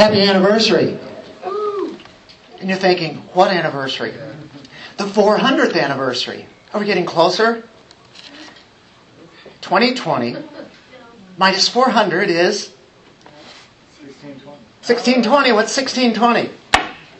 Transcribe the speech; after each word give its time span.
Happy 0.00 0.22
anniversary. 0.22 0.98
And 2.58 2.70
you're 2.70 2.78
thinking, 2.78 3.16
what 3.34 3.50
anniversary? 3.50 4.12
The 4.96 5.04
400th 5.04 5.78
anniversary. 5.78 6.46
Are 6.72 6.80
we 6.80 6.86
getting 6.86 7.04
closer? 7.04 7.68
2020 9.60 10.36
minus 11.36 11.68
400 11.68 12.30
is 12.30 12.70
1620. 14.00 15.52
What's 15.52 15.76
1620? 15.76 16.48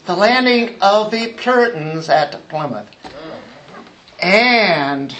The 0.06 0.16
landing 0.16 0.80
of 0.80 1.10
the 1.10 1.34
Puritans 1.34 2.08
at 2.08 2.48
Plymouth. 2.48 2.88
And 4.20 5.14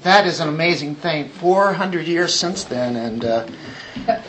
that 0.00 0.26
is 0.26 0.40
an 0.40 0.48
amazing 0.48 0.94
thing. 0.94 1.28
400 1.28 2.06
years 2.06 2.34
since 2.34 2.64
then, 2.64 2.96
and 2.96 3.22
uh, 3.22 3.46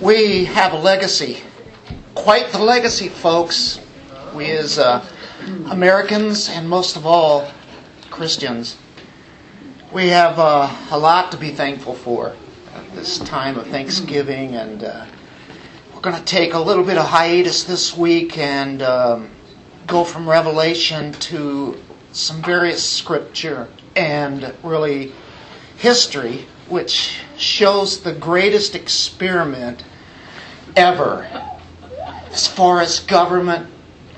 we 0.02 0.44
have 0.44 0.74
a 0.74 0.78
legacy. 0.78 1.42
Quite 2.18 2.50
the 2.50 2.58
legacy, 2.58 3.10
folks. 3.10 3.80
We 4.34 4.48
as 4.48 4.80
uh, 4.80 5.06
Americans, 5.70 6.50
and 6.50 6.68
most 6.68 6.98
of 6.98 7.06
all, 7.06 7.50
Christians, 8.10 8.76
we 9.94 10.08
have 10.08 10.40
uh, 10.40 10.76
a 10.90 10.98
lot 10.98 11.32
to 11.32 11.38
be 11.38 11.52
thankful 11.52 11.94
for 11.94 12.36
at 12.74 12.96
this 12.96 13.20
time 13.20 13.58
of 13.58 13.68
Thanksgiving, 13.68 14.56
and 14.56 14.84
uh, 14.84 15.06
we're 15.94 16.02
going 16.02 16.16
to 16.16 16.26
take 16.26 16.54
a 16.54 16.60
little 16.60 16.84
bit 16.84 16.98
of 16.98 17.06
hiatus 17.06 17.64
this 17.64 17.96
week 17.96 18.38
and 18.40 18.82
um, 18.82 19.30
go 19.86 20.04
from 20.04 20.28
Revelation 20.28 21.14
to 21.14 21.80
some 22.14 22.42
various 22.42 22.84
scripture 22.84 23.70
and 23.96 24.54
really 24.64 25.14
history, 25.78 26.48
which 26.68 27.20
shows 27.38 28.02
the 28.02 28.14
greatest 28.14 28.74
experiment 28.76 29.84
ever 30.76 31.54
as 32.32 32.48
far 32.48 32.82
as 32.82 33.00
government 33.02 33.68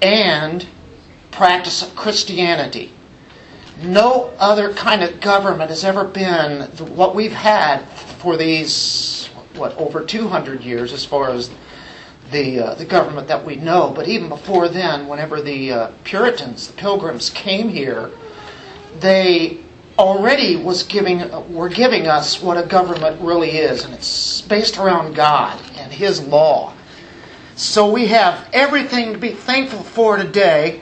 and 0.01 0.67
practice 1.31 1.81
of 1.81 1.95
Christianity. 1.95 2.91
No 3.81 4.33
other 4.39 4.73
kind 4.73 5.03
of 5.03 5.21
government 5.21 5.69
has 5.69 5.85
ever 5.85 6.03
been 6.03 6.63
what 6.95 7.15
we've 7.15 7.31
had 7.31 7.87
for 7.87 8.35
these, 8.35 9.29
what, 9.55 9.77
over 9.77 10.03
200 10.03 10.61
years 10.61 10.91
as 10.91 11.05
far 11.05 11.29
as 11.29 11.49
the, 12.31 12.59
uh, 12.59 12.73
the 12.75 12.85
government 12.85 13.27
that 13.27 13.45
we 13.45 13.55
know. 13.55 13.91
But 13.95 14.07
even 14.07 14.29
before 14.29 14.67
then, 14.67 15.07
whenever 15.07 15.41
the 15.41 15.71
uh, 15.71 15.91
Puritans, 16.03 16.67
the 16.67 16.73
Pilgrims 16.73 17.29
came 17.29 17.69
here, 17.69 18.11
they 18.99 19.59
already 19.97 20.55
was 20.55 20.83
giving 20.83 21.29
were 21.53 21.67
giving 21.67 22.07
us 22.07 22.41
what 22.41 22.57
a 22.57 22.65
government 22.65 23.19
really 23.21 23.51
is, 23.51 23.83
and 23.83 23.93
it's 23.93 24.41
based 24.41 24.77
around 24.77 25.13
God 25.13 25.61
and 25.75 25.91
His 25.91 26.21
law. 26.21 26.73
So 27.59 27.91
we 27.91 28.07
have 28.07 28.47
everything 28.53 29.11
to 29.11 29.19
be 29.19 29.33
thankful 29.33 29.83
for 29.83 30.15
today. 30.15 30.81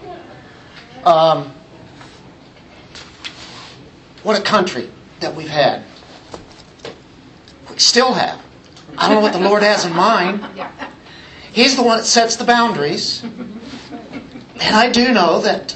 Um, 1.03 1.51
what 4.21 4.39
a 4.39 4.43
country 4.43 4.87
that 5.19 5.33
we've 5.33 5.49
had. 5.49 5.83
We 7.71 7.79
still 7.79 8.13
have. 8.13 8.45
I 8.95 9.07
don't 9.07 9.15
know 9.15 9.21
what 9.21 9.33
the 9.33 9.39
Lord 9.39 9.63
has 9.63 9.85
in 9.85 9.93
mind. 9.93 10.45
He's 11.51 11.75
the 11.75 11.81
one 11.81 11.97
that 11.97 12.05
sets 12.05 12.35
the 12.35 12.45
boundaries. 12.45 13.23
And 13.23 14.75
I 14.75 14.91
do 14.91 15.11
know 15.11 15.41
that 15.41 15.75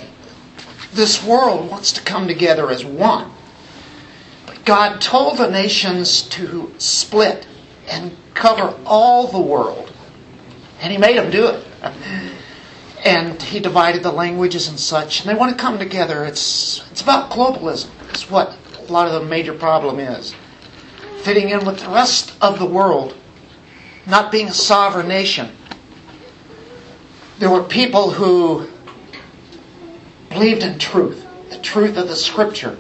this 0.94 1.24
world 1.24 1.68
wants 1.68 1.94
to 1.94 2.02
come 2.04 2.28
together 2.28 2.70
as 2.70 2.86
one. 2.86 3.32
But 4.46 4.64
God 4.66 5.02
told 5.02 5.40
the 5.40 5.50
nations 5.50 6.22
to 6.30 6.72
split 6.78 7.48
and 7.88 8.16
cover 8.36 8.78
all 8.86 9.26
the 9.26 9.42
world. 9.42 9.91
And 10.82 10.92
He 10.92 10.98
made 10.98 11.18
them 11.18 11.32
do 11.32 11.48
it. 11.48 11.66
And 13.06 13.42
He 13.42 13.60
divided 13.60 14.04
the 14.04 14.12
languages 14.12 14.68
and 14.68 14.80
such. 14.80 15.22
And 15.22 15.30
they 15.30 15.36
want 15.36 15.56
to 15.56 15.62
come 15.62 15.78
together. 15.78 16.26
It's, 16.26 16.84
it's 16.92 17.02
about 17.02 17.32
globalism. 17.32 17.90
It's 18.10 18.30
what 18.30 18.58
a 18.78 18.92
lot 18.92 19.08
of 19.08 19.14
the 19.14 19.28
major 19.28 19.54
problem 19.54 20.00
is. 20.00 20.36
Fitting 21.22 21.50
in 21.50 21.66
with 21.66 21.80
the 21.80 21.90
rest 21.90 22.34
of 22.42 22.60
the 22.60 22.66
world, 22.66 23.16
not 24.08 24.32
being 24.32 24.48
a 24.48 24.54
sovereign 24.54 25.08
nation. 25.08 25.56
There 27.38 27.50
were 27.50 27.64
people 27.64 28.12
who 28.12 28.68
believed 30.30 30.64
in 30.64 30.80
truth, 30.80 31.26
the 31.50 31.58
truth 31.60 31.98
of 31.98 32.08
the 32.08 32.16
Scripture. 32.16 32.78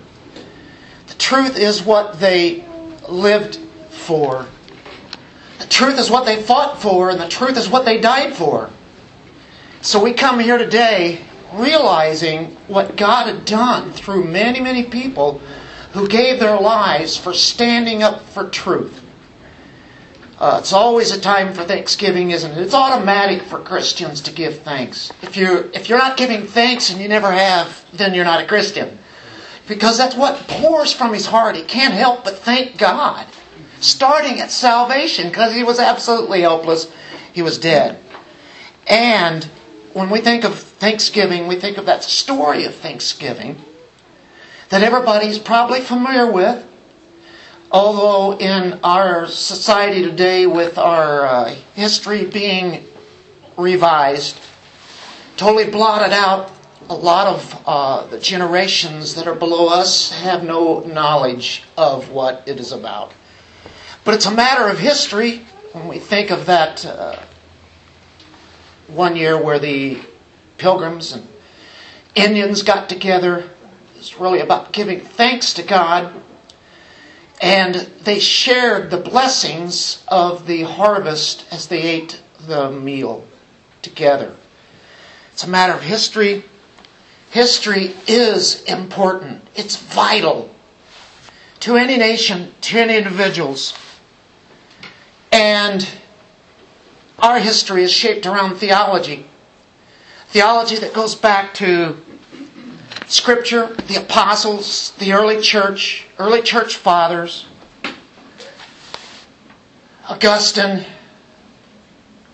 The 1.07 1.13
truth 1.15 1.57
is 1.57 1.83
what 1.83 2.19
they 2.19 2.65
lived 3.07 3.57
for. 3.89 4.47
The 5.61 5.67
truth 5.67 5.99
is 5.99 6.09
what 6.09 6.25
they 6.25 6.41
fought 6.41 6.81
for, 6.81 7.11
and 7.11 7.19
the 7.19 7.27
truth 7.27 7.55
is 7.55 7.69
what 7.69 7.85
they 7.85 8.01
died 8.01 8.33
for. 8.33 8.71
So 9.81 10.03
we 10.03 10.11
come 10.11 10.39
here 10.39 10.57
today 10.57 11.21
realizing 11.53 12.55
what 12.67 12.95
God 12.95 13.27
had 13.27 13.45
done 13.45 13.91
through 13.91 14.23
many, 14.23 14.59
many 14.59 14.85
people 14.85 15.39
who 15.93 16.07
gave 16.07 16.39
their 16.39 16.59
lives 16.59 17.15
for 17.15 17.33
standing 17.33 18.01
up 18.01 18.21
for 18.21 18.49
truth. 18.49 19.03
Uh, 20.39 20.57
it's 20.59 20.73
always 20.73 21.11
a 21.11 21.21
time 21.21 21.53
for 21.53 21.63
Thanksgiving, 21.63 22.31
isn't 22.31 22.53
it? 22.53 22.57
It's 22.57 22.73
automatic 22.73 23.43
for 23.43 23.59
Christians 23.59 24.21
to 24.21 24.31
give 24.31 24.61
thanks. 24.61 25.11
If 25.21 25.37
you're 25.37 25.69
if 25.73 25.89
you're 25.89 25.99
not 25.99 26.17
giving 26.17 26.47
thanks 26.47 26.89
and 26.89 26.99
you 26.99 27.07
never 27.07 27.31
have, 27.31 27.85
then 27.93 28.15
you're 28.15 28.25
not 28.25 28.43
a 28.43 28.47
Christian, 28.47 28.97
because 29.67 29.99
that's 29.99 30.15
what 30.15 30.47
pours 30.47 30.91
from 30.91 31.13
his 31.13 31.27
heart. 31.27 31.55
He 31.55 31.61
can't 31.61 31.93
help 31.93 32.23
but 32.23 32.39
thank 32.39 32.79
God, 32.79 33.27
starting 33.81 34.39
at 34.39 34.51
salvation, 34.51 35.27
because 35.27 35.53
he 35.53 35.63
was 35.63 35.79
absolutely 35.79 36.41
helpless. 36.41 36.91
He 37.33 37.41
was 37.41 37.57
dead, 37.57 37.99
and 38.87 39.49
when 39.93 40.09
we 40.09 40.21
think 40.21 40.43
of 40.43 40.57
Thanksgiving, 40.57 41.47
we 41.47 41.57
think 41.57 41.77
of 41.77 41.85
that 41.85 42.03
story 42.03 42.65
of 42.65 42.75
Thanksgiving 42.75 43.57
that 44.69 44.83
everybody's 44.83 45.37
probably 45.37 45.81
familiar 45.81 46.31
with. 46.31 46.65
Although 47.71 48.37
in 48.37 48.79
our 48.83 49.27
society 49.27 50.01
today, 50.01 50.45
with 50.45 50.77
our 50.77 51.25
uh, 51.25 51.55
history 51.73 52.25
being 52.25 52.85
revised, 53.57 54.37
totally 55.37 55.69
blotted 55.69 56.13
out, 56.13 56.51
a 56.89 56.95
lot 56.95 57.27
of 57.27 57.63
uh, 57.65 58.07
the 58.07 58.19
generations 58.19 59.15
that 59.15 59.27
are 59.27 59.35
below 59.35 59.67
us 59.67 60.11
have 60.11 60.43
no 60.43 60.81
knowledge 60.81 61.63
of 61.77 62.09
what 62.09 62.43
it 62.45 62.59
is 62.59 62.73
about. 62.73 63.13
But 64.03 64.15
it's 64.15 64.25
a 64.25 64.31
matter 64.31 64.67
of 64.67 64.79
history 64.79 65.45
when 65.73 65.87
we 65.87 65.99
think 65.99 66.31
of 66.31 66.45
that 66.47 66.85
uh, 66.85 67.21
one 68.87 69.15
year 69.15 69.41
where 69.41 69.59
the 69.59 69.99
pilgrims 70.57 71.13
and 71.13 71.27
Indians 72.15 72.63
got 72.63 72.89
together. 72.89 73.49
It's 73.95 74.19
really 74.19 74.39
about 74.39 74.73
giving 74.73 75.01
thanks 75.01 75.53
to 75.53 75.63
God 75.63 76.13
and 77.41 77.73
they 78.03 78.19
shared 78.19 78.91
the 78.91 78.97
blessings 78.97 80.03
of 80.07 80.45
the 80.45 80.61
harvest 80.61 81.45
as 81.51 81.67
they 81.67 81.81
ate 81.81 82.21
the 82.45 82.71
meal 82.71 83.25
together. 83.81 84.35
It's 85.31 85.43
a 85.43 85.49
matter 85.49 85.73
of 85.73 85.81
history. 85.81 86.43
History 87.31 87.95
is 88.07 88.63
important, 88.65 89.41
it's 89.55 89.75
vital 89.75 90.53
to 91.61 91.77
any 91.77 91.97
nation, 91.97 92.53
to 92.61 92.79
any 92.79 92.97
individuals. 92.97 93.73
And 95.31 95.87
our 97.19 97.39
history 97.39 97.83
is 97.83 97.91
shaped 97.91 98.25
around 98.25 98.55
theology. 98.55 99.25
Theology 100.27 100.77
that 100.77 100.93
goes 100.93 101.15
back 101.15 101.53
to 101.55 101.97
Scripture, 103.07 103.75
the 103.87 103.97
apostles, 103.97 104.91
the 104.99 105.13
early 105.13 105.41
church, 105.41 106.05
early 106.17 106.41
church 106.41 106.77
fathers, 106.77 107.45
Augustine, 110.07 110.85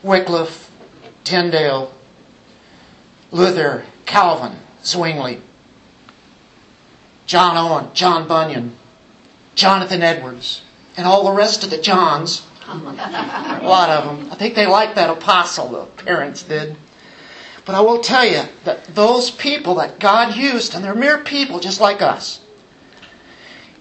Wycliffe, 0.03 0.71
Tyndale, 1.23 1.91
Luther, 3.31 3.85
Calvin, 4.05 4.57
Zwingli, 4.83 5.41
John 7.25 7.57
Owen, 7.57 7.93
John 7.93 8.27
Bunyan, 8.27 8.77
Jonathan 9.55 10.01
Edwards, 10.01 10.61
and 10.95 11.05
all 11.05 11.25
the 11.25 11.31
rest 11.31 11.63
of 11.63 11.69
the 11.69 11.77
Johns. 11.77 12.45
A 12.69 13.61
lot 13.63 13.89
of 13.89 14.03
them. 14.05 14.29
I 14.29 14.35
think 14.35 14.55
they 14.55 14.67
liked 14.67 14.95
that 14.95 15.09
apostle, 15.09 15.69
the 15.69 15.85
parents 16.03 16.43
did. 16.43 16.75
But 17.65 17.75
I 17.75 17.81
will 17.81 18.01
tell 18.01 18.25
you 18.25 18.43
that 18.65 18.85
those 18.93 19.31
people 19.31 19.75
that 19.75 19.99
God 19.99 20.35
used, 20.35 20.75
and 20.75 20.83
they're 20.83 20.93
mere 20.93 21.19
people 21.19 21.61
just 21.61 21.79
like 21.79 22.01
us, 22.01 22.41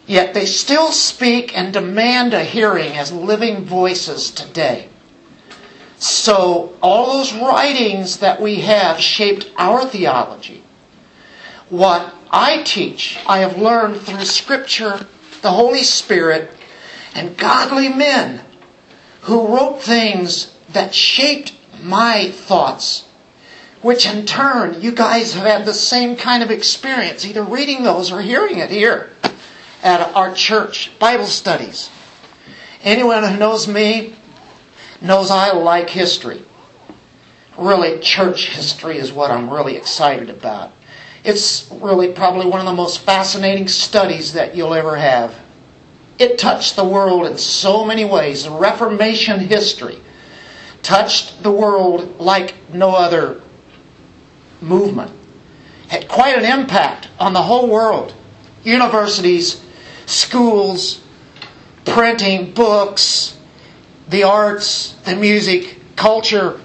yet 0.07 0.35
they 0.35 0.47
still 0.47 0.93
speak 0.93 1.57
and 1.57 1.73
demand 1.73 2.33
a 2.33 2.45
hearing 2.45 2.97
as 2.97 3.11
living 3.11 3.65
voices 3.65 4.31
today. 4.31 4.89
So, 5.99 6.77
all 6.81 7.19
those 7.19 7.33
writings 7.33 8.19
that 8.19 8.41
we 8.41 8.61
have 8.61 9.01
shaped 9.01 9.51
our 9.57 9.85
theology. 9.85 10.63
What 11.71 12.15
I 12.31 12.63
teach, 12.63 13.19
I 13.27 13.39
have 13.39 13.59
learned 13.59 14.01
through 14.03 14.25
Scripture, 14.27 15.07
the 15.43 15.51
Holy 15.51 15.83
Spirit, 15.83 16.53
and 17.15 17.37
godly 17.37 17.89
men 17.89 18.46
who 19.27 19.49
wrote 19.49 19.83
things 19.83 20.55
that 20.69 20.95
shaped 20.95 21.53
my 21.83 22.31
thoughts, 22.31 23.09
which 23.83 24.07
in 24.07 24.25
turn 24.25 24.81
you 24.81 24.93
guys 24.93 25.35
have 25.35 25.45
had 25.45 25.67
the 25.67 25.75
same 25.75 26.15
kind 26.15 26.45
of 26.45 26.51
experience, 26.53 27.25
either 27.25 27.43
reading 27.43 27.83
those 27.83 28.13
or 28.13 28.21
hearing 28.21 28.59
it 28.59 28.71
here 28.71 29.11
at 29.83 30.01
our 30.15 30.33
church 30.33 30.97
Bible 31.01 31.27
studies. 31.27 31.91
Anyone 32.85 33.25
who 33.25 33.37
knows 33.37 33.67
me 33.67 34.15
knows 35.01 35.33
I 35.33 35.53
like 35.55 35.91
history. 35.91 36.45
Really, 37.59 37.99
church 37.99 38.51
history 38.51 38.97
is 38.97 39.13
what 39.13 39.33
I'm 39.33 39.51
really 39.51 39.77
excited 39.77 40.31
about. 40.31 40.73
It's 41.25 41.69
really 41.73 42.13
probably 42.13 42.47
one 42.47 42.61
of 42.61 42.67
the 42.67 42.73
most 42.73 43.01
fascinating 43.01 43.67
studies 43.67 44.35
that 44.35 44.55
you'll 44.55 44.75
ever 44.75 44.95
have. 44.95 45.37
It 46.19 46.39
touched 46.39 46.77
the 46.77 46.85
world 46.85 47.27
in 47.27 47.37
so 47.39 47.85
many 47.85 48.05
ways. 48.05 48.45
The 48.45 48.51
Reformation 48.51 49.41
history 49.41 50.01
touched 50.83 51.43
the 51.43 51.51
world 51.51 52.19
like 52.21 52.55
no 52.73 52.91
other 52.91 53.43
movement. 54.61 55.13
Had 55.89 56.09
quite 56.09 56.37
an 56.39 56.45
impact 56.45 57.09
on 57.19 57.33
the 57.33 57.43
whole 57.43 57.69
world. 57.69 58.15
Universities, 58.65 59.63
schools, 60.07 61.01
printing, 61.85 62.53
books, 62.53 63.37
the 64.09 64.25
arts, 64.25 64.93
the 65.05 65.17
music, 65.17 65.79
culture, 65.97 66.61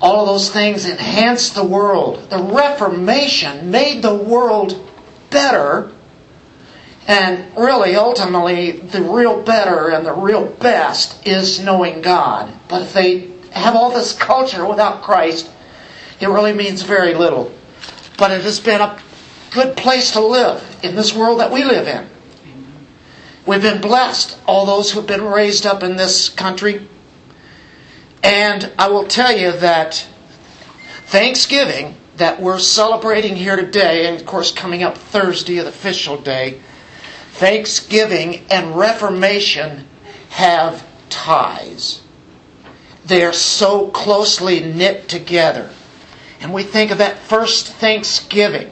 all 0.00 0.20
of 0.20 0.26
those 0.26 0.50
things 0.50 0.86
enhanced 0.86 1.54
the 1.54 1.64
world. 1.64 2.30
The 2.30 2.42
Reformation 2.42 3.70
made 3.70 4.02
the 4.02 4.14
world 4.14 4.88
better. 5.30 5.92
And 7.10 7.56
really, 7.56 7.96
ultimately, 7.96 8.70
the 8.70 9.02
real 9.02 9.42
better 9.42 9.90
and 9.90 10.06
the 10.06 10.12
real 10.12 10.46
best 10.46 11.26
is 11.26 11.58
knowing 11.58 12.02
God. 12.02 12.54
But 12.68 12.82
if 12.82 12.92
they 12.92 13.32
have 13.50 13.74
all 13.74 13.90
this 13.90 14.12
culture 14.12 14.64
without 14.64 15.02
Christ, 15.02 15.50
it 16.20 16.28
really 16.28 16.52
means 16.52 16.82
very 16.82 17.14
little. 17.14 17.52
But 18.16 18.30
it 18.30 18.42
has 18.42 18.60
been 18.60 18.80
a 18.80 18.96
good 19.50 19.76
place 19.76 20.12
to 20.12 20.20
live 20.20 20.64
in 20.84 20.94
this 20.94 21.12
world 21.12 21.40
that 21.40 21.50
we 21.50 21.64
live 21.64 21.88
in. 21.88 22.08
We've 23.44 23.60
been 23.60 23.80
blessed, 23.80 24.38
all 24.46 24.64
those 24.64 24.92
who've 24.92 25.04
been 25.04 25.24
raised 25.24 25.66
up 25.66 25.82
in 25.82 25.96
this 25.96 26.28
country. 26.28 26.86
And 28.22 28.72
I 28.78 28.88
will 28.88 29.08
tell 29.08 29.36
you 29.36 29.50
that 29.50 30.06
Thanksgiving, 31.06 31.96
that 32.18 32.40
we're 32.40 32.60
celebrating 32.60 33.34
here 33.34 33.56
today, 33.56 34.06
and 34.06 34.20
of 34.20 34.24
course 34.26 34.52
coming 34.52 34.84
up 34.84 34.96
Thursday, 34.96 35.58
the 35.58 35.66
official 35.66 36.16
day, 36.16 36.60
Thanksgiving 37.40 38.44
and 38.50 38.76
Reformation 38.76 39.88
have 40.28 40.86
ties. 41.08 42.02
They 43.04 43.24
are 43.24 43.32
so 43.32 43.88
closely 43.88 44.60
knit 44.60 45.08
together. 45.08 45.70
And 46.40 46.52
we 46.54 46.62
think 46.62 46.90
of 46.90 46.98
that 46.98 47.18
first 47.18 47.66
Thanksgiving 47.66 48.70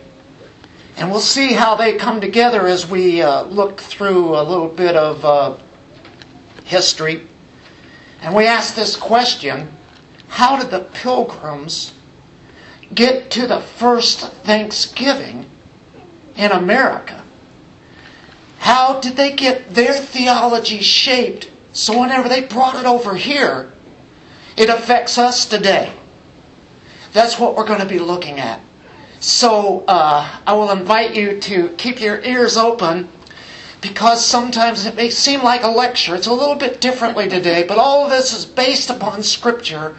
and 0.98 1.12
we'll 1.12 1.20
see 1.20 1.52
how 1.52 1.76
they 1.76 1.96
come 1.96 2.20
together 2.20 2.66
as 2.66 2.90
we 2.90 3.22
uh, 3.22 3.44
look 3.44 3.80
through 3.80 4.36
a 4.36 4.42
little 4.42 4.68
bit 4.68 4.96
of 4.96 5.24
uh, 5.24 5.56
history. 6.64 7.24
And 8.20 8.34
we 8.34 8.48
ask 8.48 8.74
this 8.74 8.96
question 8.96 9.72
How 10.26 10.60
did 10.60 10.72
the 10.72 10.80
pilgrims 10.80 11.94
get 12.92 13.30
to 13.30 13.46
the 13.46 13.60
first 13.60 14.20
Thanksgiving 14.42 15.48
in 16.34 16.50
America? 16.50 17.24
How 18.58 19.00
did 19.00 19.16
they 19.16 19.32
get 19.32 19.74
their 19.74 19.94
theology 19.94 20.80
shaped 20.80 21.50
so 21.72 22.00
whenever 22.00 22.28
they 22.28 22.42
brought 22.42 22.76
it 22.76 22.86
over 22.86 23.14
here, 23.14 23.72
it 24.56 24.68
affects 24.68 25.18
us 25.18 25.46
today? 25.46 25.92
That's 27.12 27.38
what 27.38 27.56
we're 27.56 27.66
going 27.66 27.80
to 27.80 27.86
be 27.86 27.98
looking 27.98 28.38
at. 28.38 28.60
So 29.20 29.84
uh, 29.88 30.40
I 30.46 30.52
will 30.52 30.70
invite 30.70 31.14
you 31.14 31.40
to 31.40 31.70
keep 31.70 32.00
your 32.00 32.20
ears 32.20 32.56
open 32.56 33.08
because 33.80 34.24
sometimes 34.24 34.86
it 34.86 34.94
may 34.94 35.10
seem 35.10 35.42
like 35.42 35.62
a 35.62 35.68
lecture. 35.68 36.14
It's 36.14 36.26
a 36.26 36.32
little 36.32 36.56
bit 36.56 36.80
differently 36.80 37.28
today, 37.28 37.64
but 37.66 37.78
all 37.78 38.04
of 38.04 38.10
this 38.10 38.32
is 38.32 38.44
based 38.44 38.90
upon 38.90 39.22
Scripture, 39.22 39.96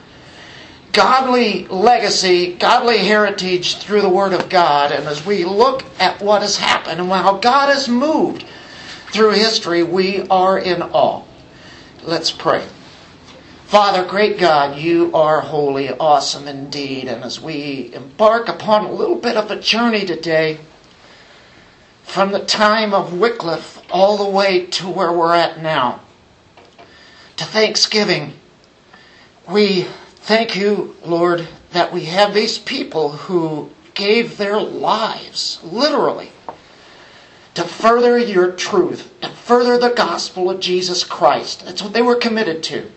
godly 0.99 1.65
legacy, 1.67 2.53
godly 2.55 2.97
heritage 2.97 3.77
through 3.77 4.01
the 4.01 4.09
Word 4.09 4.33
of 4.33 4.49
God. 4.49 4.91
And 4.91 5.07
as 5.07 5.25
we 5.25 5.45
look 5.45 5.85
at 5.97 6.21
what 6.21 6.41
has 6.41 6.57
happened 6.57 6.99
and 6.99 7.09
how 7.09 7.37
God 7.37 7.69
has 7.69 7.87
moved 7.87 8.45
through 9.13 9.31
history, 9.31 9.81
we 9.81 10.27
are 10.27 10.59
in 10.59 10.81
awe. 10.81 11.23
Let's 12.03 12.31
pray. 12.31 12.67
Father, 13.67 14.03
great 14.03 14.37
God, 14.39 14.77
you 14.77 15.09
are 15.13 15.39
holy, 15.39 15.89
awesome 15.89 16.49
indeed. 16.49 17.07
And 17.07 17.23
as 17.23 17.39
we 17.39 17.93
embark 17.93 18.49
upon 18.49 18.83
a 18.83 18.91
little 18.91 19.15
bit 19.15 19.37
of 19.37 19.51
a 19.51 19.61
journey 19.61 20.05
today, 20.05 20.59
from 22.03 22.33
the 22.33 22.43
time 22.43 22.93
of 22.93 23.17
Wycliffe 23.17 23.81
all 23.89 24.17
the 24.17 24.29
way 24.29 24.65
to 24.65 24.89
where 24.89 25.13
we're 25.13 25.33
at 25.33 25.61
now, 25.61 26.01
to 27.37 27.45
Thanksgiving, 27.45 28.33
we 29.47 29.87
thank 30.29 30.55
you, 30.55 30.95
Lord, 31.03 31.47
that 31.71 31.91
we 31.91 32.05
have 32.05 32.35
these 32.35 32.59
people 32.59 33.09
who 33.09 33.71
gave 33.95 34.37
their 34.37 34.59
lives, 34.59 35.59
literally, 35.63 36.31
to 37.55 37.63
further 37.63 38.15
your 38.15 38.51
truth, 38.51 39.11
and 39.23 39.33
further 39.33 39.79
the 39.79 39.89
gospel 39.89 40.51
of 40.51 40.59
Jesus 40.59 41.03
Christ. 41.03 41.65
That's 41.65 41.81
what 41.81 41.93
they 41.93 42.03
were 42.03 42.15
committed 42.15 42.61
to. 42.65 42.91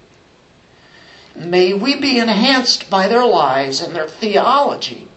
May 1.34 1.72
we 1.72 1.98
be 1.98 2.18
enhanced 2.18 2.90
by 2.90 3.08
their 3.08 3.24
lives 3.24 3.80
and 3.80 3.96
their 3.96 4.08
theology, 4.08 5.08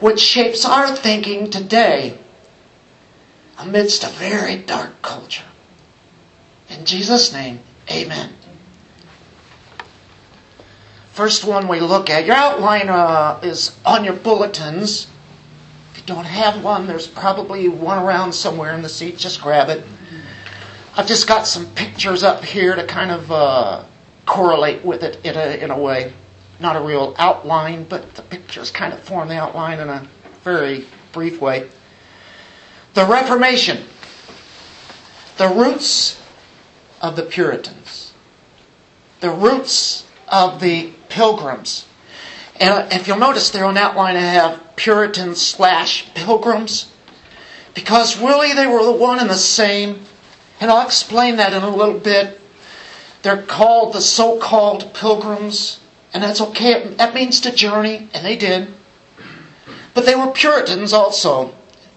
which 0.00 0.20
shapes 0.20 0.64
our 0.64 0.96
thinking 0.96 1.50
today 1.50 2.16
amidst 3.58 4.02
a 4.02 4.08
very 4.08 4.56
dark 4.56 5.02
culture. 5.02 5.44
In 6.70 6.86
Jesus' 6.86 7.34
name, 7.34 7.60
amen. 7.90 8.37
First 11.18 11.44
one 11.44 11.66
we 11.66 11.80
look 11.80 12.10
at, 12.10 12.26
your 12.26 12.36
outline 12.36 12.88
uh, 12.88 13.40
is 13.42 13.76
on 13.84 14.04
your 14.04 14.14
bulletins. 14.14 15.08
If 15.90 15.98
you 15.98 16.04
don't 16.06 16.24
have 16.24 16.62
one, 16.62 16.86
there's 16.86 17.08
probably 17.08 17.66
one 17.66 17.98
around 17.98 18.32
somewhere 18.32 18.72
in 18.72 18.82
the 18.82 18.88
seat. 18.88 19.18
Just 19.18 19.42
grab 19.42 19.68
it. 19.68 19.84
I've 20.96 21.08
just 21.08 21.26
got 21.26 21.48
some 21.48 21.66
pictures 21.74 22.22
up 22.22 22.44
here 22.44 22.76
to 22.76 22.86
kind 22.86 23.10
of 23.10 23.32
uh, 23.32 23.82
correlate 24.26 24.84
with 24.84 25.02
it 25.02 25.18
in 25.24 25.34
a, 25.34 25.56
in 25.56 25.72
a 25.72 25.76
way. 25.76 26.12
Not 26.60 26.76
a 26.76 26.80
real 26.80 27.16
outline, 27.18 27.82
but 27.82 28.14
the 28.14 28.22
pictures 28.22 28.70
kind 28.70 28.92
of 28.92 29.00
form 29.00 29.26
the 29.26 29.38
outline 29.38 29.80
in 29.80 29.88
a 29.88 30.08
very 30.44 30.86
brief 31.10 31.40
way. 31.40 31.68
The 32.94 33.04
Reformation, 33.04 33.82
the 35.36 35.48
roots 35.48 36.22
of 37.02 37.16
the 37.16 37.24
Puritans, 37.24 38.14
the 39.18 39.30
roots 39.30 40.06
of 40.28 40.60
the 40.60 40.92
Pilgrims. 41.08 41.86
And 42.60 42.92
if 42.92 43.06
you'll 43.06 43.18
notice 43.18 43.50
there 43.50 43.64
on 43.64 43.74
that 43.74 43.96
line, 43.96 44.16
I 44.16 44.20
have 44.20 44.76
Puritans 44.76 45.40
slash 45.40 46.12
Pilgrims, 46.14 46.90
because 47.74 48.20
really 48.20 48.52
they 48.52 48.66
were 48.66 48.84
the 48.84 48.92
one 48.92 49.20
and 49.20 49.30
the 49.30 49.34
same. 49.34 50.00
And 50.60 50.70
I'll 50.70 50.84
explain 50.84 51.36
that 51.36 51.52
in 51.52 51.62
a 51.62 51.74
little 51.74 51.98
bit. 51.98 52.40
They're 53.22 53.42
called 53.42 53.94
the 53.94 54.00
so 54.00 54.38
called 54.38 54.94
pilgrims, 54.94 55.80
and 56.12 56.22
that's 56.22 56.40
okay. 56.40 56.88
That 56.94 57.14
means 57.14 57.40
to 57.42 57.52
journey, 57.52 58.08
and 58.12 58.24
they 58.24 58.36
did. 58.36 58.68
But 59.94 60.06
they 60.06 60.14
were 60.14 60.28
Puritans 60.28 60.92
also. 60.92 61.54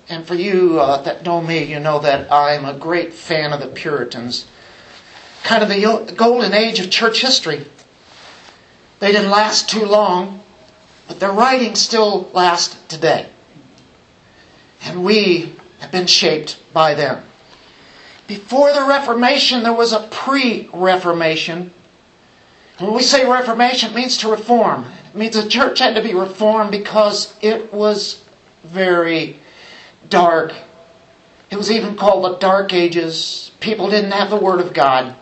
And 0.10 0.28
for 0.28 0.36
you 0.36 0.80
uh, 0.80 1.02
that 1.04 1.24
know 1.24 1.42
me, 1.42 1.64
you 1.64 1.80
know 1.80 2.00
that 2.00 2.32
I'm 2.32 2.66
a 2.66 2.74
great 2.74 3.14
fan 3.14 3.54
of 3.54 3.60
the 3.60 3.68
Puritans. 3.68 4.46
Kind 5.44 5.64
of 5.64 5.70
the 5.70 6.14
golden 6.16 6.54
age 6.54 6.80
of 6.80 6.90
church 6.90 7.22
history. 7.22 7.66
They 9.02 9.12
didn't 9.12 9.32
last 9.32 9.68
too 9.68 9.84
long, 9.84 10.42
but 11.08 11.20
their 11.20 11.32
writings 11.32 11.82
still 11.82 12.30
last 12.34 12.88
today. 12.88 13.28
And 14.84 15.04
we 15.04 15.56
have 15.80 15.92
been 15.92 16.06
shaped 16.06 16.62
by 16.72 16.94
them. 16.94 17.24
Before 18.28 18.72
the 18.72 18.86
Reformation, 18.86 19.64
there 19.64 19.74
was 19.74 19.92
a 19.92 20.08
pre 20.12 20.70
Reformation. 20.72 21.74
When 22.78 22.94
we 22.94 23.02
say 23.02 23.28
Reformation, 23.28 23.90
it 23.90 23.96
means 23.96 24.18
to 24.18 24.30
reform. 24.30 24.86
It 25.10 25.18
means 25.18 25.34
the 25.34 25.50
church 25.50 25.80
had 25.80 25.96
to 25.96 26.04
be 26.04 26.14
reformed 26.14 26.70
because 26.70 27.36
it 27.42 27.74
was 27.74 28.24
very 28.64 29.40
dark. 30.10 30.54
It 31.50 31.56
was 31.56 31.72
even 31.72 31.96
called 31.96 32.24
the 32.24 32.38
Dark 32.38 32.72
Ages. 32.72 33.50
People 33.60 33.90
didn't 33.90 34.12
have 34.12 34.30
the 34.30 34.38
Word 34.38 34.62
of 34.62 34.74
God. 34.74 35.16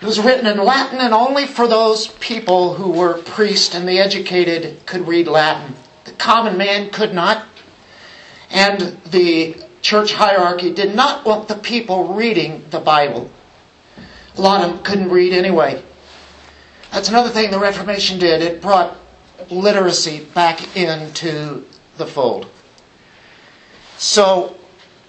It 0.00 0.06
was 0.06 0.18
written 0.18 0.46
in 0.46 0.64
Latin, 0.64 0.98
and 0.98 1.12
only 1.12 1.46
for 1.46 1.68
those 1.68 2.08
people 2.08 2.74
who 2.74 2.90
were 2.90 3.18
priests 3.18 3.74
and 3.74 3.86
the 3.86 3.98
educated 3.98 4.86
could 4.86 5.06
read 5.06 5.28
Latin. 5.28 5.74
The 6.04 6.12
common 6.12 6.56
man 6.56 6.88
could 6.88 7.12
not. 7.12 7.46
And 8.50 8.98
the 9.04 9.56
church 9.82 10.14
hierarchy 10.14 10.72
did 10.72 10.94
not 10.94 11.26
want 11.26 11.48
the 11.48 11.54
people 11.54 12.14
reading 12.14 12.64
the 12.70 12.80
Bible. 12.80 13.30
A 14.36 14.40
lot 14.40 14.62
of 14.62 14.70
them 14.70 14.82
couldn't 14.82 15.10
read 15.10 15.34
anyway. 15.34 15.82
That's 16.92 17.10
another 17.10 17.28
thing 17.28 17.50
the 17.50 17.58
Reformation 17.58 18.18
did. 18.18 18.40
It 18.40 18.62
brought 18.62 18.96
literacy 19.50 20.24
back 20.34 20.76
into 20.76 21.66
the 21.98 22.06
fold. 22.06 22.48
So, 23.98 24.56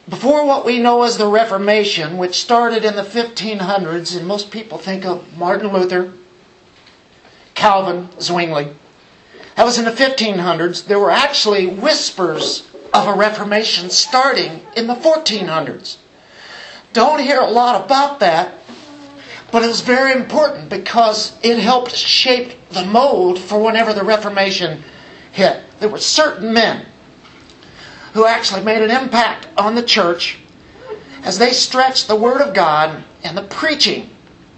before 0.10 0.46
what 0.46 0.66
we 0.66 0.80
know 0.80 1.04
as 1.04 1.18
the 1.18 1.28
Reformation, 1.28 2.18
which 2.18 2.42
started 2.42 2.84
in 2.84 2.96
the 2.96 3.04
1500s, 3.04 4.18
and 4.18 4.28
most 4.28 4.52
people 4.52 4.78
think 4.78 5.06
of 5.06 5.38
Martin 5.38 5.72
Luther, 5.72 6.14
Calvin, 7.54 8.10
Zwingli, 8.20 8.74
that 9.56 9.66
was 9.66 9.78
in 9.78 9.86
the 9.86 9.92
1500s. 9.92 10.86
There 10.86 11.00
were 11.00 11.12
actually 11.12 11.68
whispers 11.68 12.68
of 12.94 13.08
a 13.08 13.14
Reformation 13.14 13.90
starting 13.90 14.66
in 14.76 14.88
the 14.88 14.96
1400s. 14.96 15.98
Don't 16.94 17.20
hear 17.20 17.40
a 17.40 17.50
lot 17.50 17.86
about 17.86 18.20
that, 18.20 18.56
but 19.52 19.64
it 19.64 19.68
was 19.68 19.82
very 19.82 20.14
important 20.14 20.70
because 20.70 21.38
it 21.44 21.60
helped 21.60 21.96
shape 21.96 22.54
the 22.70 22.86
mold 22.86 23.40
for 23.40 23.60
whenever 23.60 23.94
the 23.94 24.04
Reformation 24.04 24.84
hit. 25.32 25.64
There 25.80 25.90
were 25.90 26.00
certain 26.00 26.54
men 26.54 26.86
who 28.14 28.26
actually 28.26 28.64
made 28.64 28.82
an 28.82 28.92
impact 28.92 29.48
on 29.58 29.76
the 29.76 29.84
church 29.84 30.40
as 31.24 31.38
they 31.38 31.52
stretched 31.52 32.08
the 32.08 32.16
Word 32.16 32.42
of 32.42 32.54
God 32.54 33.04
and 33.24 33.38
the 33.38 33.44
preaching 33.44 34.10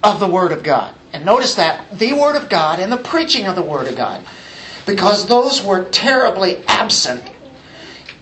of 0.01 0.19
the 0.19 0.27
Word 0.27 0.51
of 0.51 0.63
God. 0.63 0.95
And 1.11 1.25
notice 1.25 1.55
that 1.55 1.97
the 1.97 2.13
Word 2.13 2.35
of 2.35 2.49
God 2.49 2.79
and 2.79 2.91
the 2.91 2.97
preaching 2.97 3.47
of 3.47 3.55
the 3.55 3.61
Word 3.61 3.87
of 3.87 3.95
God, 3.95 4.25
because 4.85 5.27
those 5.27 5.63
were 5.63 5.85
terribly 5.85 6.63
absent 6.67 7.23